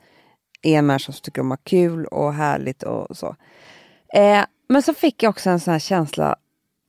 är 0.62 0.78
en 0.80 0.86
människa 0.86 1.12
som 1.12 1.22
tycker 1.22 1.42
om 1.42 1.52
att 1.52 1.60
ha 1.60 1.64
kul 1.64 2.06
och 2.06 2.34
härligt 2.34 2.84
och 2.84 3.18
så. 3.18 3.36
Eh, 4.14 4.44
men 4.70 4.82
så 4.84 4.94
fick 4.94 5.24
jag 5.24 5.30
också 5.30 5.50
en 5.50 5.60
sån 5.60 5.72
här 5.72 5.80
känsla 5.80 6.36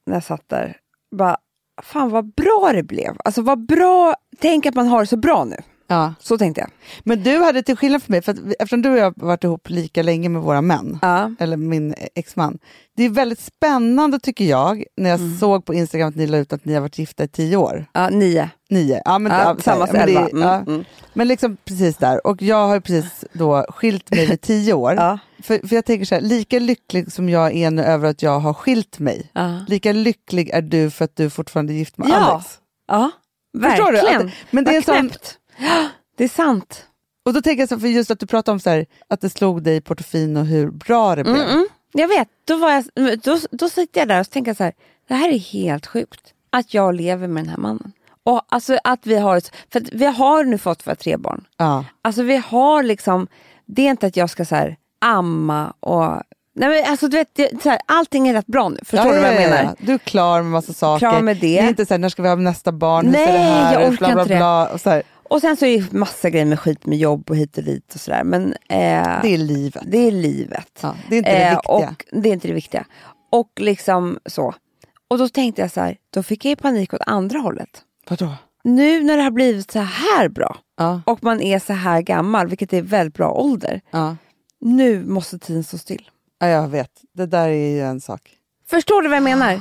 när 0.06 0.16
jag 0.16 0.24
satt 0.24 0.48
där. 0.48 0.76
Bara, 1.16 1.36
fan 1.83 2.11
vad 2.11 2.35
bra 2.35 2.70
det 2.74 2.83
blev. 2.83 3.16
Alltså 3.24 3.43
vad 3.43 3.66
bra, 3.66 4.14
tänk 4.39 4.66
att 4.66 4.74
man 4.74 4.87
har 4.89 5.01
det 5.01 5.07
så 5.07 5.16
bra 5.16 5.45
nu. 5.45 5.57
Ja. 5.87 6.14
Så 6.20 6.39
tänkte 6.39 6.61
jag. 6.61 6.70
Men 7.05 7.22
du 7.22 7.37
hade 7.39 7.62
till 7.62 7.76
skillnad 7.76 8.03
från 8.03 8.12
mig, 8.12 8.22
för 8.22 8.33
att, 8.33 8.39
eftersom 8.59 8.83
du 8.83 8.91
och 8.91 8.99
jag 8.99 9.05
har 9.05 9.26
varit 9.26 9.45
ihop 9.45 9.70
lika 9.70 10.03
länge 10.03 10.28
med 10.28 10.43
våra 10.43 10.61
män, 10.62 10.99
Ja. 11.03 11.35
eller 11.39 11.57
min 11.57 11.95
exman. 12.14 12.59
Det 12.97 13.05
är 13.05 13.09
väldigt 13.09 13.41
spännande 13.41 14.20
tycker 14.20 14.45
jag, 14.45 14.85
när 14.97 15.11
jag 15.11 15.20
såg 15.41 15.64
på 15.64 15.74
Instagram 15.74 16.09
att 16.09 16.16
ni 16.16 16.26
la 16.26 16.39
ut 16.39 16.53
att 16.53 16.64
ni 16.64 16.74
har 16.74 16.81
varit 16.81 16.99
gifta 16.99 17.24
i 17.24 17.28
tio 17.28 17.57
år. 17.57 17.87
Ja, 17.93 18.09
nio. 18.09 18.51
Nio. 18.70 19.03
Ja, 19.05 19.18
men, 19.18 19.33
Ja, 19.33 19.39
ja, 19.45 19.57
samma 19.62 19.87
så 19.87 19.97
här, 19.97 20.09
elva. 20.09 20.28
Mm, 20.28 20.43
ja, 20.43 20.55
mm. 20.55 20.85
men 21.14 21.28
liksom 21.28 21.57
precis 21.64 21.97
där. 21.97 22.26
Och 22.26 22.43
jag 22.43 22.68
har 22.68 22.81
precis 22.81 23.24
då 23.33 23.66
skilt 23.68 24.11
mig 24.11 24.26
vid 24.26 24.41
tio 24.41 24.72
år. 24.72 24.95
För, 25.43 25.68
för 25.68 25.74
jag 25.76 25.84
tänker 25.84 26.05
så 26.05 26.14
här, 26.14 26.22
lika 26.22 26.59
lycklig 26.59 27.12
som 27.12 27.28
jag 27.28 27.57
är 27.57 27.70
nu 27.70 27.82
över 27.82 28.09
att 28.09 28.22
jag 28.22 28.41
har 28.41 28.55
skilt 28.55 28.99
mig, 28.99 29.30
Ja. 29.34 29.64
lika 29.68 29.93
lycklig 29.93 30.51
är 30.51 30.62
du 30.62 30.91
för 30.91 31.05
att 31.05 31.16
du 31.16 31.30
fortfarande 31.30 31.72
är 31.72 31.74
gift 31.74 31.99
med 31.99 32.09
Ja. 32.09 32.14
Alex. 32.16 32.59
Ja, 32.86 33.11
Förstår 33.62 33.86
du? 33.86 33.93
verkligen. 33.93 34.26
Att, 34.26 34.32
men 34.51 34.64
det 34.64 34.70
är 34.70 34.74
Vad 34.74 34.84
sån, 34.84 35.09
knäppt. 35.09 35.38
Det 36.16 36.24
är 36.24 36.28
sant. 36.28 36.86
och 37.24 37.32
då 37.32 37.43
tänker 37.43 37.62
jag 37.62 37.68
så, 37.68 37.80
för 37.80 37.88
just 37.88 38.11
att 38.11 38.20
du 38.20 38.26
pratar 38.26 38.53
om 38.53 38.61
så 38.61 38.70
här, 38.70 38.86
att 39.09 39.20
det 39.20 39.30
slog 39.30 39.62
dig 39.62 39.76
i 39.76 39.80
Portofino 39.80 40.41
hur 40.41 40.70
bra 40.70 41.16
det 41.16 41.22
blev. 41.24 41.36
Mm, 41.36 41.49
mm. 41.51 41.68
Jag 41.93 42.09
vet, 42.09 42.28
då, 42.45 42.57
var 42.57 42.70
jag, 42.70 42.84
då, 43.20 43.38
då 43.51 43.68
sitter 43.68 44.01
jag 44.01 44.09
där 44.09 44.20
och 44.20 44.30
tänker 44.30 44.55
så 44.55 44.64
här, 44.64 44.72
det 45.09 45.14
här 45.14 45.28
är 45.32 45.38
helt 45.38 45.86
sjukt. 45.86 46.34
Att 46.51 46.74
jag 46.74 46.95
lever 46.95 47.26
med 47.28 47.43
den 47.45 47.51
här 47.51 47.57
mannen. 47.57 47.93
Och 48.22 48.43
alltså 48.49 48.78
att 48.84 49.07
vi 49.07 49.16
har, 49.16 49.41
för 49.72 49.82
vi 49.93 50.05
har 50.07 50.45
nu 50.45 50.59
fått 50.59 50.86
våra 50.86 50.95
tre 50.97 51.16
barn. 51.16 51.45
Ja. 51.57 51.84
Alltså 52.03 52.22
vi 52.22 52.36
har 52.36 52.82
liksom, 52.82 53.28
det 53.66 53.82
är 53.86 53.91
inte 53.91 54.07
att 54.07 54.16
jag 54.16 54.30
ska 54.30 54.45
så 54.45 54.55
här 54.55 54.76
amma 55.01 55.72
och, 55.80 56.22
nej 56.55 56.68
men 56.68 56.90
alltså 56.90 57.09
du 57.09 57.16
vet, 57.16 57.34
det, 57.34 57.64
här, 57.64 57.78
allting 57.86 58.28
är 58.28 58.32
rätt 58.34 58.46
bra 58.46 58.68
nu. 58.68 58.78
Förstår 58.84 58.98
Ja, 59.11 59.14
du 59.14 59.20
vad 59.20 59.28
ja, 59.28 59.32
jag 59.34 59.42
ja, 59.42 59.48
menar? 59.48 59.62
ja. 59.62 59.74
Du 59.86 59.92
är 59.92 59.98
klar 59.98 60.42
med 60.42 60.51
massa 60.53 60.72
saker. 60.72 61.09
Klar 61.11 61.20
med 61.22 61.36
det. 61.36 61.59
är 61.59 61.68
inte 61.68 61.86
så 61.86 61.94
här, 61.94 61.98
när 61.98 62.09
ska 62.09 62.22
vi 62.22 62.28
ha 62.28 62.36
nästa 62.36 62.72
barn? 62.72 63.07
Hur 63.07 63.12
Nej, 63.12 63.26
ser 63.26 63.32
det 63.32 63.38
här 63.38 63.80
jag 63.80 63.90
orkar 63.92 64.07
bla, 64.07 64.14
bla, 64.14 64.22
inte 64.22 64.34
det. 64.34 64.74
Och 64.74 64.80
så 64.80 64.90
här, 64.90 65.03
Och 65.22 65.40
sen 65.40 65.57
så 65.57 65.66
är 65.66 65.80
det 65.82 65.92
massa 65.92 66.30
grejer 66.30 66.46
med 66.46 66.61
skit 66.61 66.86
med 66.86 66.98
jobb 66.98 67.30
och 67.30 67.36
hit 67.36 67.59
och 67.59 67.64
dit 67.64 67.94
och 67.94 68.01
sådär. 68.01 68.24
Men 68.24 68.46
eh, 68.53 69.18
det 69.22 69.34
är 69.34 69.38
livet. 69.38 69.82
det 69.86 69.98
är 69.98 70.11
livet. 70.12 70.78
Ja, 70.80 70.94
det 71.09 71.14
är 71.14 71.18
inte 71.18 71.30
det 71.30 71.36
Eh, 71.44 71.51
viktiga. 71.55 71.74
Och 71.74 72.05
det 72.22 72.28
är 72.28 72.32
inte 72.32 72.48
det 72.48 72.55
viktiga. 72.55 72.84
Och 73.32 73.51
liksom 73.57 74.18
så. 74.26 74.55
Och 75.09 75.18
då 75.18 75.28
tänkte 75.28 75.62
jag 75.62 75.70
så 75.70 75.80
här, 75.80 75.96
då 76.14 76.22
fick 76.22 76.44
jag 76.44 76.51
ju 76.51 76.57
panik 76.57 76.94
åt 76.94 77.01
andra 77.07 77.38
hållet. 77.38 77.82
Vadå? 78.09 78.28
Nu 78.64 79.03
när 79.03 79.16
det 79.16 79.22
har 79.22 79.30
blivit 79.30 79.70
så 79.70 79.78
här 79.78 80.28
bra 80.28 80.57
och 81.05 81.22
man 81.24 81.40
är 81.40 81.59
så 81.59 81.72
här 81.72 82.01
gammal, 82.03 82.48
vilket 82.48 82.72
är 82.72 82.82
väldigt 82.82 83.14
bra 83.14 83.32
ålder. 83.32 83.80
Nu 84.61 85.04
måste 85.04 85.38
tiden 85.38 85.64
stå 85.64 85.78
still. 85.78 86.11
Ja, 86.38 86.46
jag 86.46 86.68
vet. 86.68 86.90
Det 87.14 87.26
där 87.26 87.48
är 87.48 87.70
ju 87.70 87.80
en 87.80 88.00
sak. 88.00 88.20
Förstår 88.70 89.02
du 89.02 89.08
vad 89.08 89.16
jag 89.16 89.22
menar? 89.24 89.61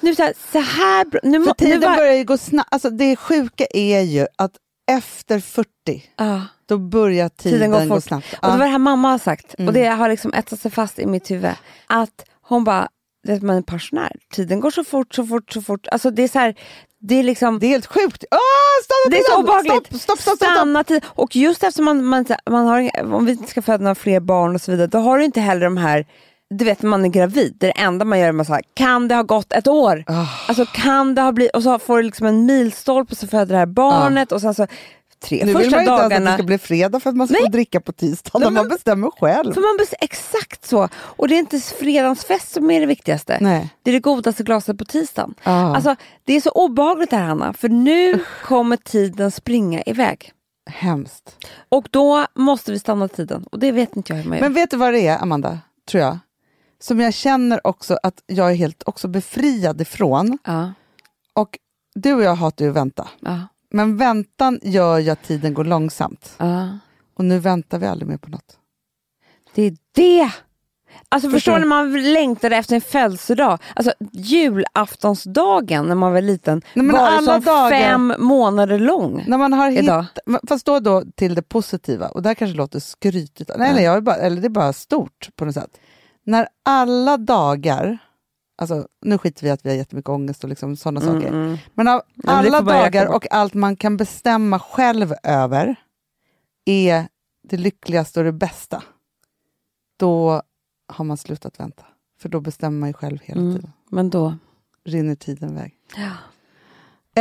Nu 0.00 0.14
så 0.14 0.22
här, 0.22 0.34
så 0.52 0.58
här 0.58 1.04
nu, 1.22 1.32
För 1.32 1.38
må- 1.38 1.44
nu 1.46 1.54
tiden 1.66 1.80
var- 1.80 1.96
börjar 1.96 2.14
ju 2.14 2.24
gå 2.24 2.38
snabbt. 2.38 2.68
Alltså, 2.72 2.90
det 2.90 3.16
sjuka 3.16 3.66
är 3.70 4.00
ju 4.00 4.26
att 4.38 4.52
efter 4.90 5.40
40, 5.40 5.68
Ja. 6.16 6.42
då 6.66 6.78
börjar 6.78 7.28
tiden, 7.28 7.58
Tiden 7.58 7.70
går 7.70 7.86
gå 7.94 8.00
snabbt. 8.00 8.26
Och 8.42 8.52
det 8.52 8.58
var 8.58 8.64
det 8.64 8.70
här 8.70 8.78
mamma 8.78 9.10
har 9.10 9.18
sagt, 9.18 9.54
Mm. 9.58 9.68
och 9.68 9.74
det 9.74 9.86
har 9.86 10.08
liksom 10.08 10.34
etsat 10.34 10.60
sig 10.60 10.70
fast 10.70 10.98
i 10.98 11.06
mitt 11.06 11.30
huvud. 11.30 11.50
Att 11.86 12.24
hon 12.42 12.64
bara, 12.64 12.88
vet 13.26 13.42
man 13.42 13.56
är 13.56 13.62
pensionär, 13.62 14.16
tiden 14.32 14.60
går 14.60 14.70
så 14.70 14.84
fort, 14.84 15.14
så 15.14 15.26
fort, 15.26 15.52
så 15.52 15.62
fort. 15.62 15.86
Alltså 15.88 16.10
det 16.10 16.22
är 16.22 16.28
så 16.28 16.38
här, 16.38 16.54
det 17.00 17.14
är 17.14 17.22
liksom... 17.22 17.58
Det 17.58 17.66
är 17.66 17.68
helt 17.68 17.86
sjukt. 17.86 18.24
Åh, 18.30 18.38
stanna 18.84 19.10
Det 19.10 19.18
är 19.18 19.30
så 19.30 19.40
obehagligt. 19.40 19.86
Stopp, 19.86 20.00
stopp, 20.00 20.18
stopp. 20.20 20.36
Stanna 20.36 20.84
tid. 20.84 21.04
Och 21.06 21.36
just 21.36 21.62
eftersom 21.62 21.84
man, 21.84 22.04
man, 22.04 22.26
man 22.50 22.66
har, 22.66 22.90
om 23.14 23.26
vi 23.26 23.32
inte 23.32 23.50
ska 23.50 23.62
föda 23.62 23.84
några 23.84 23.94
fler 23.94 24.20
barn 24.20 24.54
och 24.54 24.60
så 24.60 24.70
vidare, 24.70 24.86
då 24.86 24.98
har 24.98 25.18
du 25.18 25.24
inte 25.24 25.40
heller 25.40 25.64
de 25.64 25.76
här 25.76 26.06
du 26.54 26.64
vet 26.64 26.82
när 26.82 26.90
man 26.90 27.04
är 27.04 27.08
gravid, 27.08 27.56
det, 27.58 27.66
är 27.66 27.72
det 27.72 27.80
enda 27.80 28.04
man 28.04 28.18
gör 28.18 28.28
är 28.28 28.32
man 28.32 28.46
här, 28.46 28.62
kan 28.74 29.08
det 29.08 29.14
ha 29.14 29.22
gått 29.22 29.52
ett 29.52 29.68
år? 29.68 30.04
Ah. 30.06 30.26
Alltså 30.48 30.64
kan 30.66 31.14
det 31.14 31.22
ha 31.22 31.32
blivit, 31.32 31.56
och 31.56 31.62
så 31.62 31.78
får 31.78 31.96
du 31.96 32.02
liksom 32.02 32.26
en 32.26 32.46
milstolpe 32.46 33.16
så 33.16 33.26
föder 33.26 33.52
det 33.52 33.58
här 33.58 33.66
barnet 33.66 34.32
och 34.32 34.40
sen 34.40 34.54
så 34.54 34.66
tre 35.22 35.44
Nu 35.44 35.54
vill 35.54 35.56
första 35.56 35.76
man 35.76 35.84
ju 35.84 35.90
inte 35.90 35.90
ens 35.90 36.02
att 36.04 36.10
dagarna. 36.10 36.30
det 36.30 36.36
ska 36.36 36.42
bli 36.42 36.58
fredag 36.58 37.00
för 37.00 37.10
att 37.10 37.16
man 37.16 37.26
ska 37.28 37.32
Nej. 37.34 37.42
få 37.42 37.48
dricka 37.50 37.80
på 37.80 37.92
tisdag. 37.92 38.30
Nej, 38.38 38.44
man 38.44 38.54
men- 38.54 38.68
bestämmer 38.68 39.10
själv. 39.10 39.52
För 39.54 39.60
man 39.60 39.86
bes- 39.86 39.94
exakt 40.00 40.66
så. 40.68 40.88
Och 40.94 41.28
det 41.28 41.34
är 41.34 41.38
inte 41.38 41.60
fredagsfest 41.60 42.52
som 42.52 42.70
är 42.70 42.80
det 42.80 42.86
viktigaste. 42.86 43.38
Nej. 43.40 43.74
Det 43.82 43.90
är 43.90 43.94
det 43.94 44.00
godaste 44.00 44.42
glaset 44.42 44.78
på 44.78 44.84
tisdagen. 44.84 45.34
Ah. 45.42 45.74
Alltså, 45.74 45.96
det 46.24 46.32
är 46.36 46.40
så 46.40 46.50
obehagligt 46.50 47.12
här 47.12 47.22
Hanna, 47.24 47.52
för 47.52 47.68
nu 47.68 48.24
kommer 48.44 48.76
tiden 48.76 49.30
springa 49.30 49.82
iväg. 49.86 50.32
Hemskt. 50.70 51.36
Och 51.68 51.86
då 51.90 52.26
måste 52.34 52.72
vi 52.72 52.78
stanna 52.78 53.08
tiden. 53.08 53.44
Och 53.52 53.58
det 53.58 53.72
vet 53.72 53.96
inte 53.96 54.12
jag 54.12 54.18
hur 54.22 54.28
man 54.28 54.38
gör. 54.38 54.44
Men 54.44 54.54
vet 54.54 54.70
du 54.70 54.76
vad 54.76 54.92
det 54.92 55.06
är, 55.06 55.18
Amanda? 55.22 55.58
Tror 55.90 56.02
jag. 56.02 56.18
Som 56.82 57.00
jag 57.00 57.14
känner 57.14 57.66
också 57.66 57.98
att 58.02 58.22
jag 58.26 58.50
är 58.50 58.54
helt 58.54 58.82
också 58.86 59.08
befriad 59.08 59.80
ifrån. 59.80 60.38
ja, 60.44 60.72
Och 61.32 61.58
du 61.94 62.12
och 62.14 62.22
jag 62.22 62.34
hatar 62.34 62.64
ju 62.64 62.70
att 62.70 62.76
vänta. 62.76 63.08
ja, 63.20 63.38
Men 63.70 63.96
väntan 63.96 64.58
gör 64.62 64.98
ju 64.98 65.10
att 65.10 65.22
tiden 65.22 65.54
går 65.54 65.64
långsamt. 65.64 66.34
ja. 66.38 66.78
Och 67.14 67.24
nu 67.24 67.38
väntar 67.38 67.78
vi 67.78 67.86
aldrig 67.86 68.08
mer 68.08 68.16
på 68.16 68.30
något. 68.30 68.58
Det 69.54 69.62
är 69.62 69.76
det! 69.94 70.30
Alltså 71.08 71.30
Förstår 71.30 71.58
när 71.58 71.66
man 71.66 72.12
längtade 72.12 72.56
efter 72.56 72.74
en 72.74 72.80
födelsedag. 72.80 73.58
Alltså 73.74 73.92
julaftonsdagen 74.12 75.86
när 75.86 75.94
man 75.94 76.12
var 76.12 76.20
liten 76.20 76.62
Nej, 76.74 76.86
var 76.86 77.16
som 77.16 77.40
dagar- 77.40 77.70
fem 77.70 78.14
månader 78.18 78.78
lång. 78.78 79.24
När 79.28 79.38
man 79.38 79.52
har 79.52 79.70
Idag. 79.70 80.04
fast 80.48 80.66
då, 80.66 80.80
då 80.80 81.02
till 81.16 81.34
det 81.34 81.42
positiva, 81.42 82.08
och 82.08 82.22
det 82.22 82.28
här 82.28 82.34
kanske 82.34 82.56
låter 82.56 82.80
skrytigt, 82.80 83.50
nej, 83.58 83.74
nej, 83.74 83.84
jag 83.84 83.96
är 83.96 84.00
bara, 84.00 84.16
eller 84.16 84.40
det 84.40 84.46
är 84.46 84.48
bara 84.48 84.72
stort 84.72 85.28
på 85.36 85.44
något 85.44 85.54
sätt. 85.54 85.70
När 86.24 86.48
alla 86.64 87.16
dagar, 87.16 87.98
alltså 88.60 88.86
nu 89.04 89.18
skiter 89.18 89.42
vi 89.42 89.48
i 89.48 89.52
att 89.52 89.64
vi 89.66 89.70
har 89.70 89.76
jättemycket 89.76 90.08
ångest 90.08 90.44
och 90.44 90.50
liksom 90.50 90.76
sådana 90.76 91.00
Mm, 91.00 91.14
saker, 91.14 91.28
mm. 91.34 91.56
men 91.74 91.88
av 91.88 92.02
det 92.14 92.28
alla 92.30 92.60
dagar 92.60 93.06
och 93.06 93.32
allt 93.32 93.54
man 93.54 93.76
kan 93.76 93.96
bestämma 93.96 94.58
själv 94.58 95.14
över 95.22 95.76
är 96.64 97.04
det 97.48 97.56
lyckligaste 97.56 98.20
och 98.20 98.24
det 98.24 98.32
bästa, 98.32 98.82
då 99.98 100.42
har 100.92 101.04
man 101.04 101.16
slutat 101.16 101.60
vänta. 101.60 101.82
För 102.20 102.28
då 102.28 102.40
bestämmer 102.40 102.78
man 102.80 102.88
ju 102.88 102.92
själv 102.92 103.18
hela 103.22 103.40
Mm. 103.40 103.54
tiden. 103.56 103.72
Men 103.90 104.10
då... 104.10 104.34
Rinner 104.84 105.14
tiden 105.14 105.50
iväg. 105.50 105.74
Ja. 105.96 106.10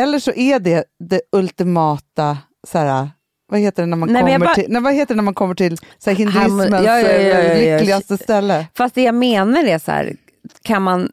Eller 0.02 0.20
så 0.20 0.32
är 0.32 0.60
det 0.60 0.84
det 1.00 1.22
ultimata, 1.32 2.38
så 2.68 2.78
här, 2.78 3.10
vad 3.48 3.60
heter 3.60 3.84
det 3.84 3.88
när 3.88 3.98
man 3.98 4.14
Nej, 4.14 4.22
kommer 4.22 4.40
bara- 4.40 4.56
till, 4.56 4.66
nej, 4.70 4.82
vad 4.82 4.94
heter 4.94 5.14
det 5.14 5.16
när 5.16 5.24
man 5.24 5.34
kommer 5.34 5.56
till 5.56 5.78
så 5.98 6.10
här, 6.10 6.18
hinduismens 6.18 6.70
ja, 6.72 6.82
ja, 6.84 7.00
ja, 7.00 7.12
ja, 7.12 7.22
ja. 7.22 7.40
eh, 7.40 7.78
lyckligaste 7.78 8.18
ställe? 8.18 8.68
Fast 8.74 8.96
det 8.96 9.02
jag 9.04 9.16
menar 9.16 9.64
är 9.64 9.80
så 9.80 9.92
här, 9.92 10.16
kan 10.62 10.82
man, 10.84 11.12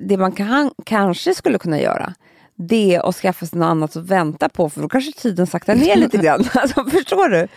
det 0.00 0.16
man 0.16 0.32
kan, 0.32 0.70
kanske 0.84 1.34
skulle 1.34 1.58
kunna 1.58 1.80
göra, 1.80 2.14
det 2.54 2.94
är 2.94 3.08
att 3.08 3.16
skaffa 3.16 3.46
sig 3.46 3.58
något 3.58 3.66
annat 3.66 3.96
att 3.96 4.04
vänta 4.04 4.48
på, 4.48 4.70
för 4.70 4.80
då 4.82 4.88
kanske 4.88 5.12
tiden 5.12 5.46
saktar 5.46 5.74
ner 5.74 5.96
lite 6.04 6.16
grann. 6.16 6.44
Alltså, 6.54 6.84
förstår 6.84 7.28
du? 7.28 7.48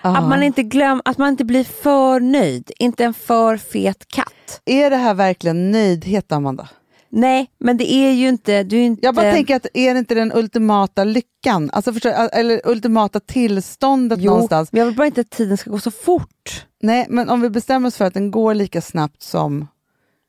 Att 0.00 0.28
man, 0.28 0.42
inte 0.42 0.62
glöm, 0.62 1.02
att 1.04 1.18
man 1.18 1.28
inte 1.28 1.44
blir 1.44 1.64
för 1.64 2.20
nöjd, 2.20 2.70
inte 2.78 3.04
en 3.04 3.14
för 3.14 3.56
fet 3.56 4.08
katt. 4.08 4.60
Är 4.64 4.90
det 4.90 4.96
här 4.96 5.14
verkligen 5.14 5.70
nöjdhet, 5.70 6.32
Amanda? 6.32 6.68
Nej, 7.10 7.50
men 7.58 7.76
det 7.76 7.92
är 7.92 8.12
ju 8.12 8.28
inte... 8.28 8.62
Du 8.62 8.78
inte 8.78 9.06
Jag 9.06 9.14
bara 9.14 9.32
tänker 9.32 9.56
att 9.56 9.66
är 9.74 9.94
det 9.94 9.98
inte 9.98 10.14
den 10.14 10.32
ultimata 10.34 11.04
lyckan? 11.04 11.70
Alltså 11.72 11.92
förstår, 11.92 12.10
eller 12.32 12.60
ultimata 12.64 13.20
tillståndet 13.20 14.18
jo, 14.22 14.30
någonstans? 14.30 14.72
men 14.72 14.78
jag 14.78 14.86
vill 14.86 14.96
bara 14.96 15.06
inte 15.06 15.20
att 15.20 15.30
tiden 15.30 15.56
ska 15.56 15.70
gå 15.70 15.78
så 15.78 15.90
fort. 15.90 16.66
Nej, 16.82 17.06
men 17.08 17.28
om 17.28 17.40
vi 17.40 17.50
bestämmer 17.50 17.88
oss 17.88 17.96
för 17.96 18.04
att 18.04 18.14
den 18.14 18.30
går 18.30 18.54
lika 18.54 18.80
snabbt 18.80 19.22
som 19.22 19.66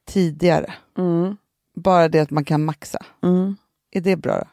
tidigare, 0.10 0.74
Mm, 0.98 1.38
bara 1.76 2.08
det 2.08 2.20
att 2.20 2.30
man 2.32 2.46
kan 2.46 2.66
maxa, 2.66 3.00
mm. 3.24 3.56
är 3.92 4.02
det 4.02 4.16
bra? 4.16 4.48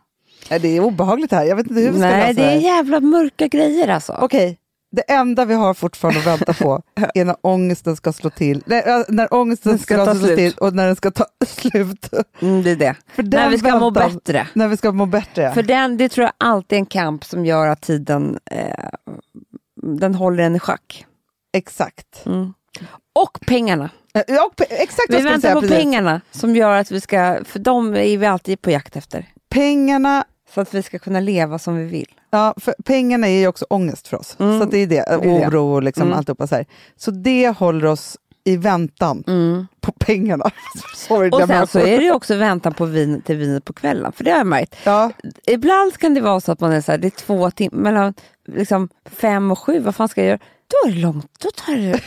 Nej, 0.50 0.60
det 0.60 0.68
är 0.76 0.80
obehagligt 0.80 1.32
här, 1.32 1.44
jag 1.44 1.56
vet 1.56 1.66
inte 1.66 1.80
hur 1.80 1.90
vi 1.90 1.98
ska 1.98 2.06
Nej, 2.08 2.20
lösa 2.34 2.40
det 2.42 2.46
är 2.46 2.50
här. 2.50 2.60
jävla 2.60 3.00
mörka 3.00 3.46
grejer 3.48 3.88
alltså. 3.88 4.18
Okej, 4.20 4.58
det 4.96 5.02
enda 5.12 5.44
vi 5.44 5.54
har 5.54 5.74
fortfarande 5.74 6.20
att 6.20 6.26
vänta 6.26 6.52
på 6.54 6.82
är 7.14 7.24
när 7.24 7.36
ångesten 7.40 7.96
ska 7.96 8.12
slå 8.12 8.30
till. 8.30 8.62
Nej, 8.66 8.82
äh, 8.86 9.00
när 9.08 9.34
ångesten 9.34 9.70
Den 9.72 9.78
ska 9.78 9.94
ska, 9.94 10.04
ta 10.04 10.14
slå 10.14 10.24
slut. 10.26 10.36
till 10.38 10.54
och 10.58 10.74
när 10.74 10.86
den 10.86 10.96
ska 10.96 11.10
ta 11.10 11.24
slut. 11.46 12.08
Mm, 12.40 12.62
det 12.62 12.70
är 12.70 12.76
det. 12.76 12.94
När 13.16 13.50
vi 13.50 13.58
ska 13.58 13.78
må 13.78 13.90
väntan- 13.90 14.14
bättre. 14.14 14.48
När 14.54 14.68
vi 14.68 14.76
ska 14.76 14.92
må 14.92 15.06
bättre. 15.06 15.42
ja. 15.42 15.52
För 15.52 15.62
den, 15.62 15.96
det 15.96 16.08
tror 16.08 16.24
jag 16.24 16.32
alltid 16.38 16.76
är 16.76 16.80
en 16.80 16.86
kamp 16.86 17.24
som 17.24 17.46
gör 17.46 17.66
att 17.66 17.80
tiden 17.80 18.38
eh, 18.50 18.88
den 19.82 20.14
håller 20.14 20.44
en 20.44 20.56
i 20.56 20.58
schack. 20.58 21.06
Exakt. 21.52 22.26
Mm. 22.26 22.52
Och 23.14 23.38
pengarna. 23.46 23.90
Eh, 24.16 24.22
Ja, 24.34 24.50
pe- 24.56 24.64
exakt 24.70 25.06
Vi 25.14 25.20
väntar 25.22 25.54
på 25.54 25.60
precis. 25.60 25.76
pengarna 25.76 26.20
som 26.30 26.56
gör 26.56 26.70
att 26.80 26.90
vi 26.90 27.00
ska, 27.00 27.38
för 27.44 27.58
de 27.58 27.96
är 27.96 28.18
vi 28.18 28.26
alltid 28.26 28.62
på 28.62 28.70
jakt 28.70 28.96
efter. 28.96 29.26
Pengarna, 29.48 30.24
Så 30.54 30.60
att 30.60 30.74
vi 30.74 30.82
ska 30.82 30.98
kunna 30.98 31.20
leva 31.20 31.58
som 31.58 31.76
vi 31.76 31.84
vill. 31.84 32.08
ja, 32.30 32.54
för 32.56 32.74
pengarna 32.84 33.26
är 33.28 33.38
ju 33.40 33.46
också 33.48 33.64
ångest 33.70 34.08
för 34.08 34.16
oss. 34.16 34.36
Mm. 34.40 34.60
Så 34.60 34.64
det 34.66 34.78
är 34.78 34.86
det, 34.86 35.16
oro 35.16 35.74
och 35.74 35.82
liksom 35.82 36.02
Mm. 36.02 36.18
alltihopa 36.18 36.46
så 36.46 36.54
här. 36.54 36.66
Så 36.96 37.10
det 37.10 37.48
håller 37.58 37.84
oss 37.86 38.16
i 38.44 38.56
väntan 38.56 39.24
på 39.80 39.92
pengarna. 39.92 40.50
Sorry, 40.96 41.30
Och 41.30 41.42
sen 41.46 41.66
så 41.66 41.78
är 41.78 41.98
det 41.98 42.04
ju 42.04 42.12
också 42.12 42.34
väntan 42.36 42.74
på 42.74 42.84
vin, 42.84 43.22
till 43.22 43.36
vinet 43.36 43.64
på 43.64 43.72
kvällen. 43.72 44.12
För 44.12 44.24
det 44.24 44.30
har 44.30 44.38
jag 44.38 44.46
märkt. 44.46 44.74
Ja, 44.84 45.10
Ibland 45.46 45.96
kan 45.98 46.14
det 46.14 46.20
vara 46.20 46.40
så 46.40 46.52
att 46.52 46.60
man 46.60 46.72
är 46.72 46.80
så 46.80 46.90
här, 46.92 46.98
det 46.98 47.06
är 47.08 47.10
två 47.10 47.50
timmar, 47.50 47.78
mellan 47.82 48.14
liksom 48.48 48.88
fem 49.04 49.50
och 49.50 49.58
sju, 49.58 49.78
vad 49.80 49.94
fan 49.96 50.08
ska 50.08 50.20
jag 50.20 50.28
göra? 50.28 50.38
Då 50.68 50.88
är 50.88 50.92
det 50.94 50.98
långt, 51.00 51.30
då 51.42 51.48
tar 51.50 51.76
det... 51.76 52.00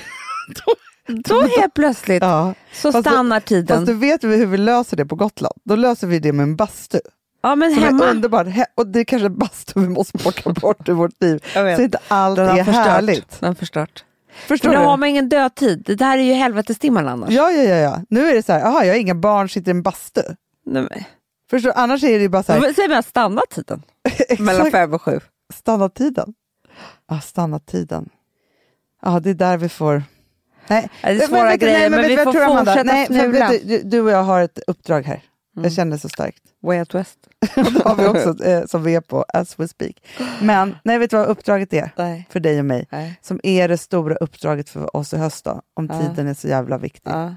då 1.16 1.42
helt 1.42 1.74
plötsligt 1.74 2.24
ja. 2.24 2.54
så 2.74 2.92
Fast 2.92 3.10
stannar 3.10 3.40
tiden. 3.40 3.78
Fast 3.78 3.88
du 3.88 3.94
vet 3.94 4.24
hur 4.24 4.46
vi 4.46 4.58
löser 4.58 4.98
det 4.98 5.06
på 5.06 5.16
Gotland? 5.16 5.54
Då 5.64 5.76
löser 5.76 6.08
vi 6.08 6.20
det 6.20 6.34
med 6.34 6.44
en 6.44 6.56
bastu. 6.56 7.00
ja 7.42 7.56
men 7.56 7.74
Som 7.74 7.84
hemma. 7.84 8.06
är 8.06 8.10
underbart. 8.12 8.48
He- 8.48 8.66
Och 8.76 8.88
det 8.88 9.00
är 9.00 9.04
kanske 9.04 9.30
bastu 9.30 9.80
vi 9.80 9.90
måste 9.90 10.18
plocka 10.18 10.50
bort 10.50 10.90
ur 10.90 10.94
vårt 10.94 11.22
liv. 11.24 11.44
Så 11.54 11.82
inte 11.82 11.98
allt 12.08 12.36
Den 12.36 12.50
är 12.50 12.64
förstört. 12.64 12.88
härligt. 12.88 13.40
Den 13.40 13.48
har 13.48 13.56
förstört. 13.56 14.06
Förstår 14.48 14.70
För 14.70 14.76
då 14.78 14.84
har 14.84 14.98
man 14.98 15.10
ingen 15.10 15.30
dödtid. 15.30 15.84
Det 15.86 15.96
där 15.96 16.18
är 16.18 16.22
ju 16.22 16.34
helvetestimman 16.34 17.08
annars. 17.08 17.30
Ja, 17.30 17.52
ja, 17.52 17.64
ja, 17.64 17.76
ja. 17.76 18.02
Nu 18.10 18.30
är 18.30 18.34
det 18.36 18.46
så 18.46 18.54
här, 18.54 18.62
aha, 18.66 18.84
jag 18.84 18.94
har 18.94 19.00
inga 19.00 19.16
barn, 19.16 19.50
sitter 19.50 19.72
i 19.72 19.76
en 19.76 19.82
bastu. 19.84 20.22
Nej, 20.66 20.82
men- 20.90 21.04
Förstår, 21.50 21.74
annars 21.76 22.04
är 22.04 22.08
det 22.18 22.22
ju 22.22 22.30
bara 22.30 22.44
så 22.44 22.52
här, 22.54 22.60
Vad 22.60 22.76
säger 22.76 22.90
man? 22.90 23.04
Stanna 23.04 23.42
tiden. 23.50 23.82
Mellan 24.40 24.72
fem 24.72 24.94
och 24.94 25.02
sju. 25.02 25.20
stanna 25.54 25.90
tiden. 25.90 26.34
Ja, 27.10 27.20
stanna 27.20 27.60
tiden. 27.60 28.10
Ja, 29.02 29.20
det 29.20 29.30
är 29.30 29.34
där 29.34 29.58
vi 29.58 29.70
får... 29.70 30.04
Nej, 30.70 30.90
det 31.02 31.08
är 31.10 31.18
Men 31.18 31.28
svåra 31.28 31.52
du- 31.52 31.58
grejer, 31.58 31.80
nej, 31.80 31.90
men 31.90 32.02
vet 32.02 32.12
vi 32.12 32.18
får 32.24 32.34
tror, 32.34 32.58
fortsätta 32.58 32.84
nej, 32.84 33.06
fnula. 33.06 33.52
du, 33.64 33.82
du 33.84 34.02
och 34.02 34.12
jag 34.12 34.24
har 34.24 34.42
ett 34.42 34.60
uppdrag 34.68 35.02
här. 35.06 35.22
Jag 35.62 35.72
känner 35.74 35.98
så 35.98 36.10
starkt. 36.10 36.42
Way 36.64 36.80
Out 36.80 36.96
West. 36.96 37.18
det 37.56 37.84
har 37.86 37.96
vi 37.96 38.08
också 38.08 38.44
eh, 38.50 38.66
som 38.66 38.84
vi 38.84 38.96
är 38.96 39.02
på 39.02 39.26
as 39.34 39.60
we 39.60 39.68
speak. 39.68 39.96
Men 40.42 40.76
nej, 40.84 40.98
vet 40.98 41.10
du 41.10 41.18
vad 41.18 41.28
uppdraget 41.28 41.74
är 41.74 41.92
Nej. 41.98 42.28
för 42.30 42.40
dig 42.40 42.60
och 42.60 42.66
mig? 42.66 42.88
Nej. 42.92 43.20
Som 43.22 43.40
är 43.44 43.68
det 43.68 43.78
stora 43.78 44.16
uppdraget 44.16 44.70
för 44.70 44.96
oss 44.96 45.14
i 45.14 45.18
höst 45.18 45.46
då, 45.46 45.62
om 45.74 45.88
Ja. 45.92 46.00
tiden 46.02 46.28
är 46.28 46.34
så 46.34 46.48
jävla 46.48 46.78
viktig. 46.78 47.12
Ja. 47.12 47.36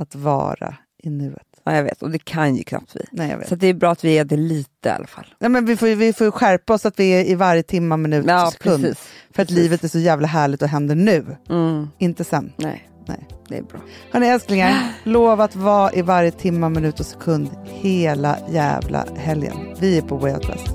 Att 0.00 0.14
vara 0.14 0.74
i 1.02 1.10
nuet. 1.10 1.45
Ja, 1.66 1.76
jag 1.76 1.84
vet. 1.84 2.02
Och 2.02 2.10
det 2.10 2.18
kan 2.18 2.56
ju 2.56 2.64
knappt 2.64 2.96
vi. 2.96 3.00
Nej, 3.12 3.30
jag 3.30 3.38
vet. 3.38 3.48
Så 3.48 3.54
det 3.54 3.66
är 3.66 3.74
bra 3.74 3.90
att 3.92 4.04
vi 4.04 4.18
är 4.18 4.24
det 4.24 4.36
lite 4.36 4.88
i 4.88 4.92
alla 4.92 5.06
fall. 5.06 5.26
Nej, 5.38 5.50
men 5.50 5.64
vi 5.66 5.76
får, 5.76 5.88
ju- 5.88 5.94
vi 5.94 6.12
får 6.12 6.30
skärpa 6.30 6.74
oss 6.74 6.86
att 6.86 6.98
vi 7.00 7.10
är 7.10 7.24
i 7.24 7.34
varje 7.34 7.62
timma, 7.62 7.96
minut 7.96 8.24
Ja, 8.28 8.46
och 8.46 8.52
sekund. 8.52 8.82
precis. 8.84 8.98
För 9.34 9.42
att 9.42 9.48
precis. 9.48 9.56
livet 9.62 9.84
är 9.84 9.88
så 9.88 9.98
jävla 9.98 10.26
härligt 10.26 10.62
och 10.62 10.68
händer 10.68 10.94
nu, 10.94 11.36
Mm. 11.50 11.88
inte 11.98 12.24
sen. 12.24 12.52
Nej. 12.56 12.88
Nej. 13.08 13.28
det 13.48 13.58
är 13.58 13.62
bra. 13.62 13.80
Hörni 14.12 14.26
älsklingar, 14.26 14.92
lova 15.04 15.44
att 15.44 15.56
vara 15.56 15.92
i 15.92 16.02
varje 16.02 16.30
timma, 16.30 16.68
minut 16.68 17.00
och 17.00 17.06
sekund 17.06 17.50
hela 17.64 18.38
jävla 18.50 19.04
helgen. 19.16 19.56
Vi 19.80 19.98
är 19.98 20.02
på 20.02 20.16
Way 20.16 20.32
Out 20.32 20.48
West. 20.48 20.66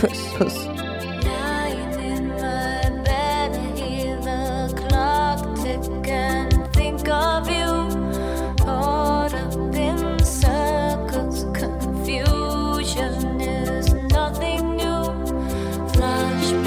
Puss. 0.00 0.34
Puss. 0.38 0.87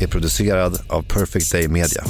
är 0.00 0.06
producerad 0.06 0.80
av 0.88 1.02
Perfect 1.02 1.52
Day 1.52 1.68
Media. 1.68 2.04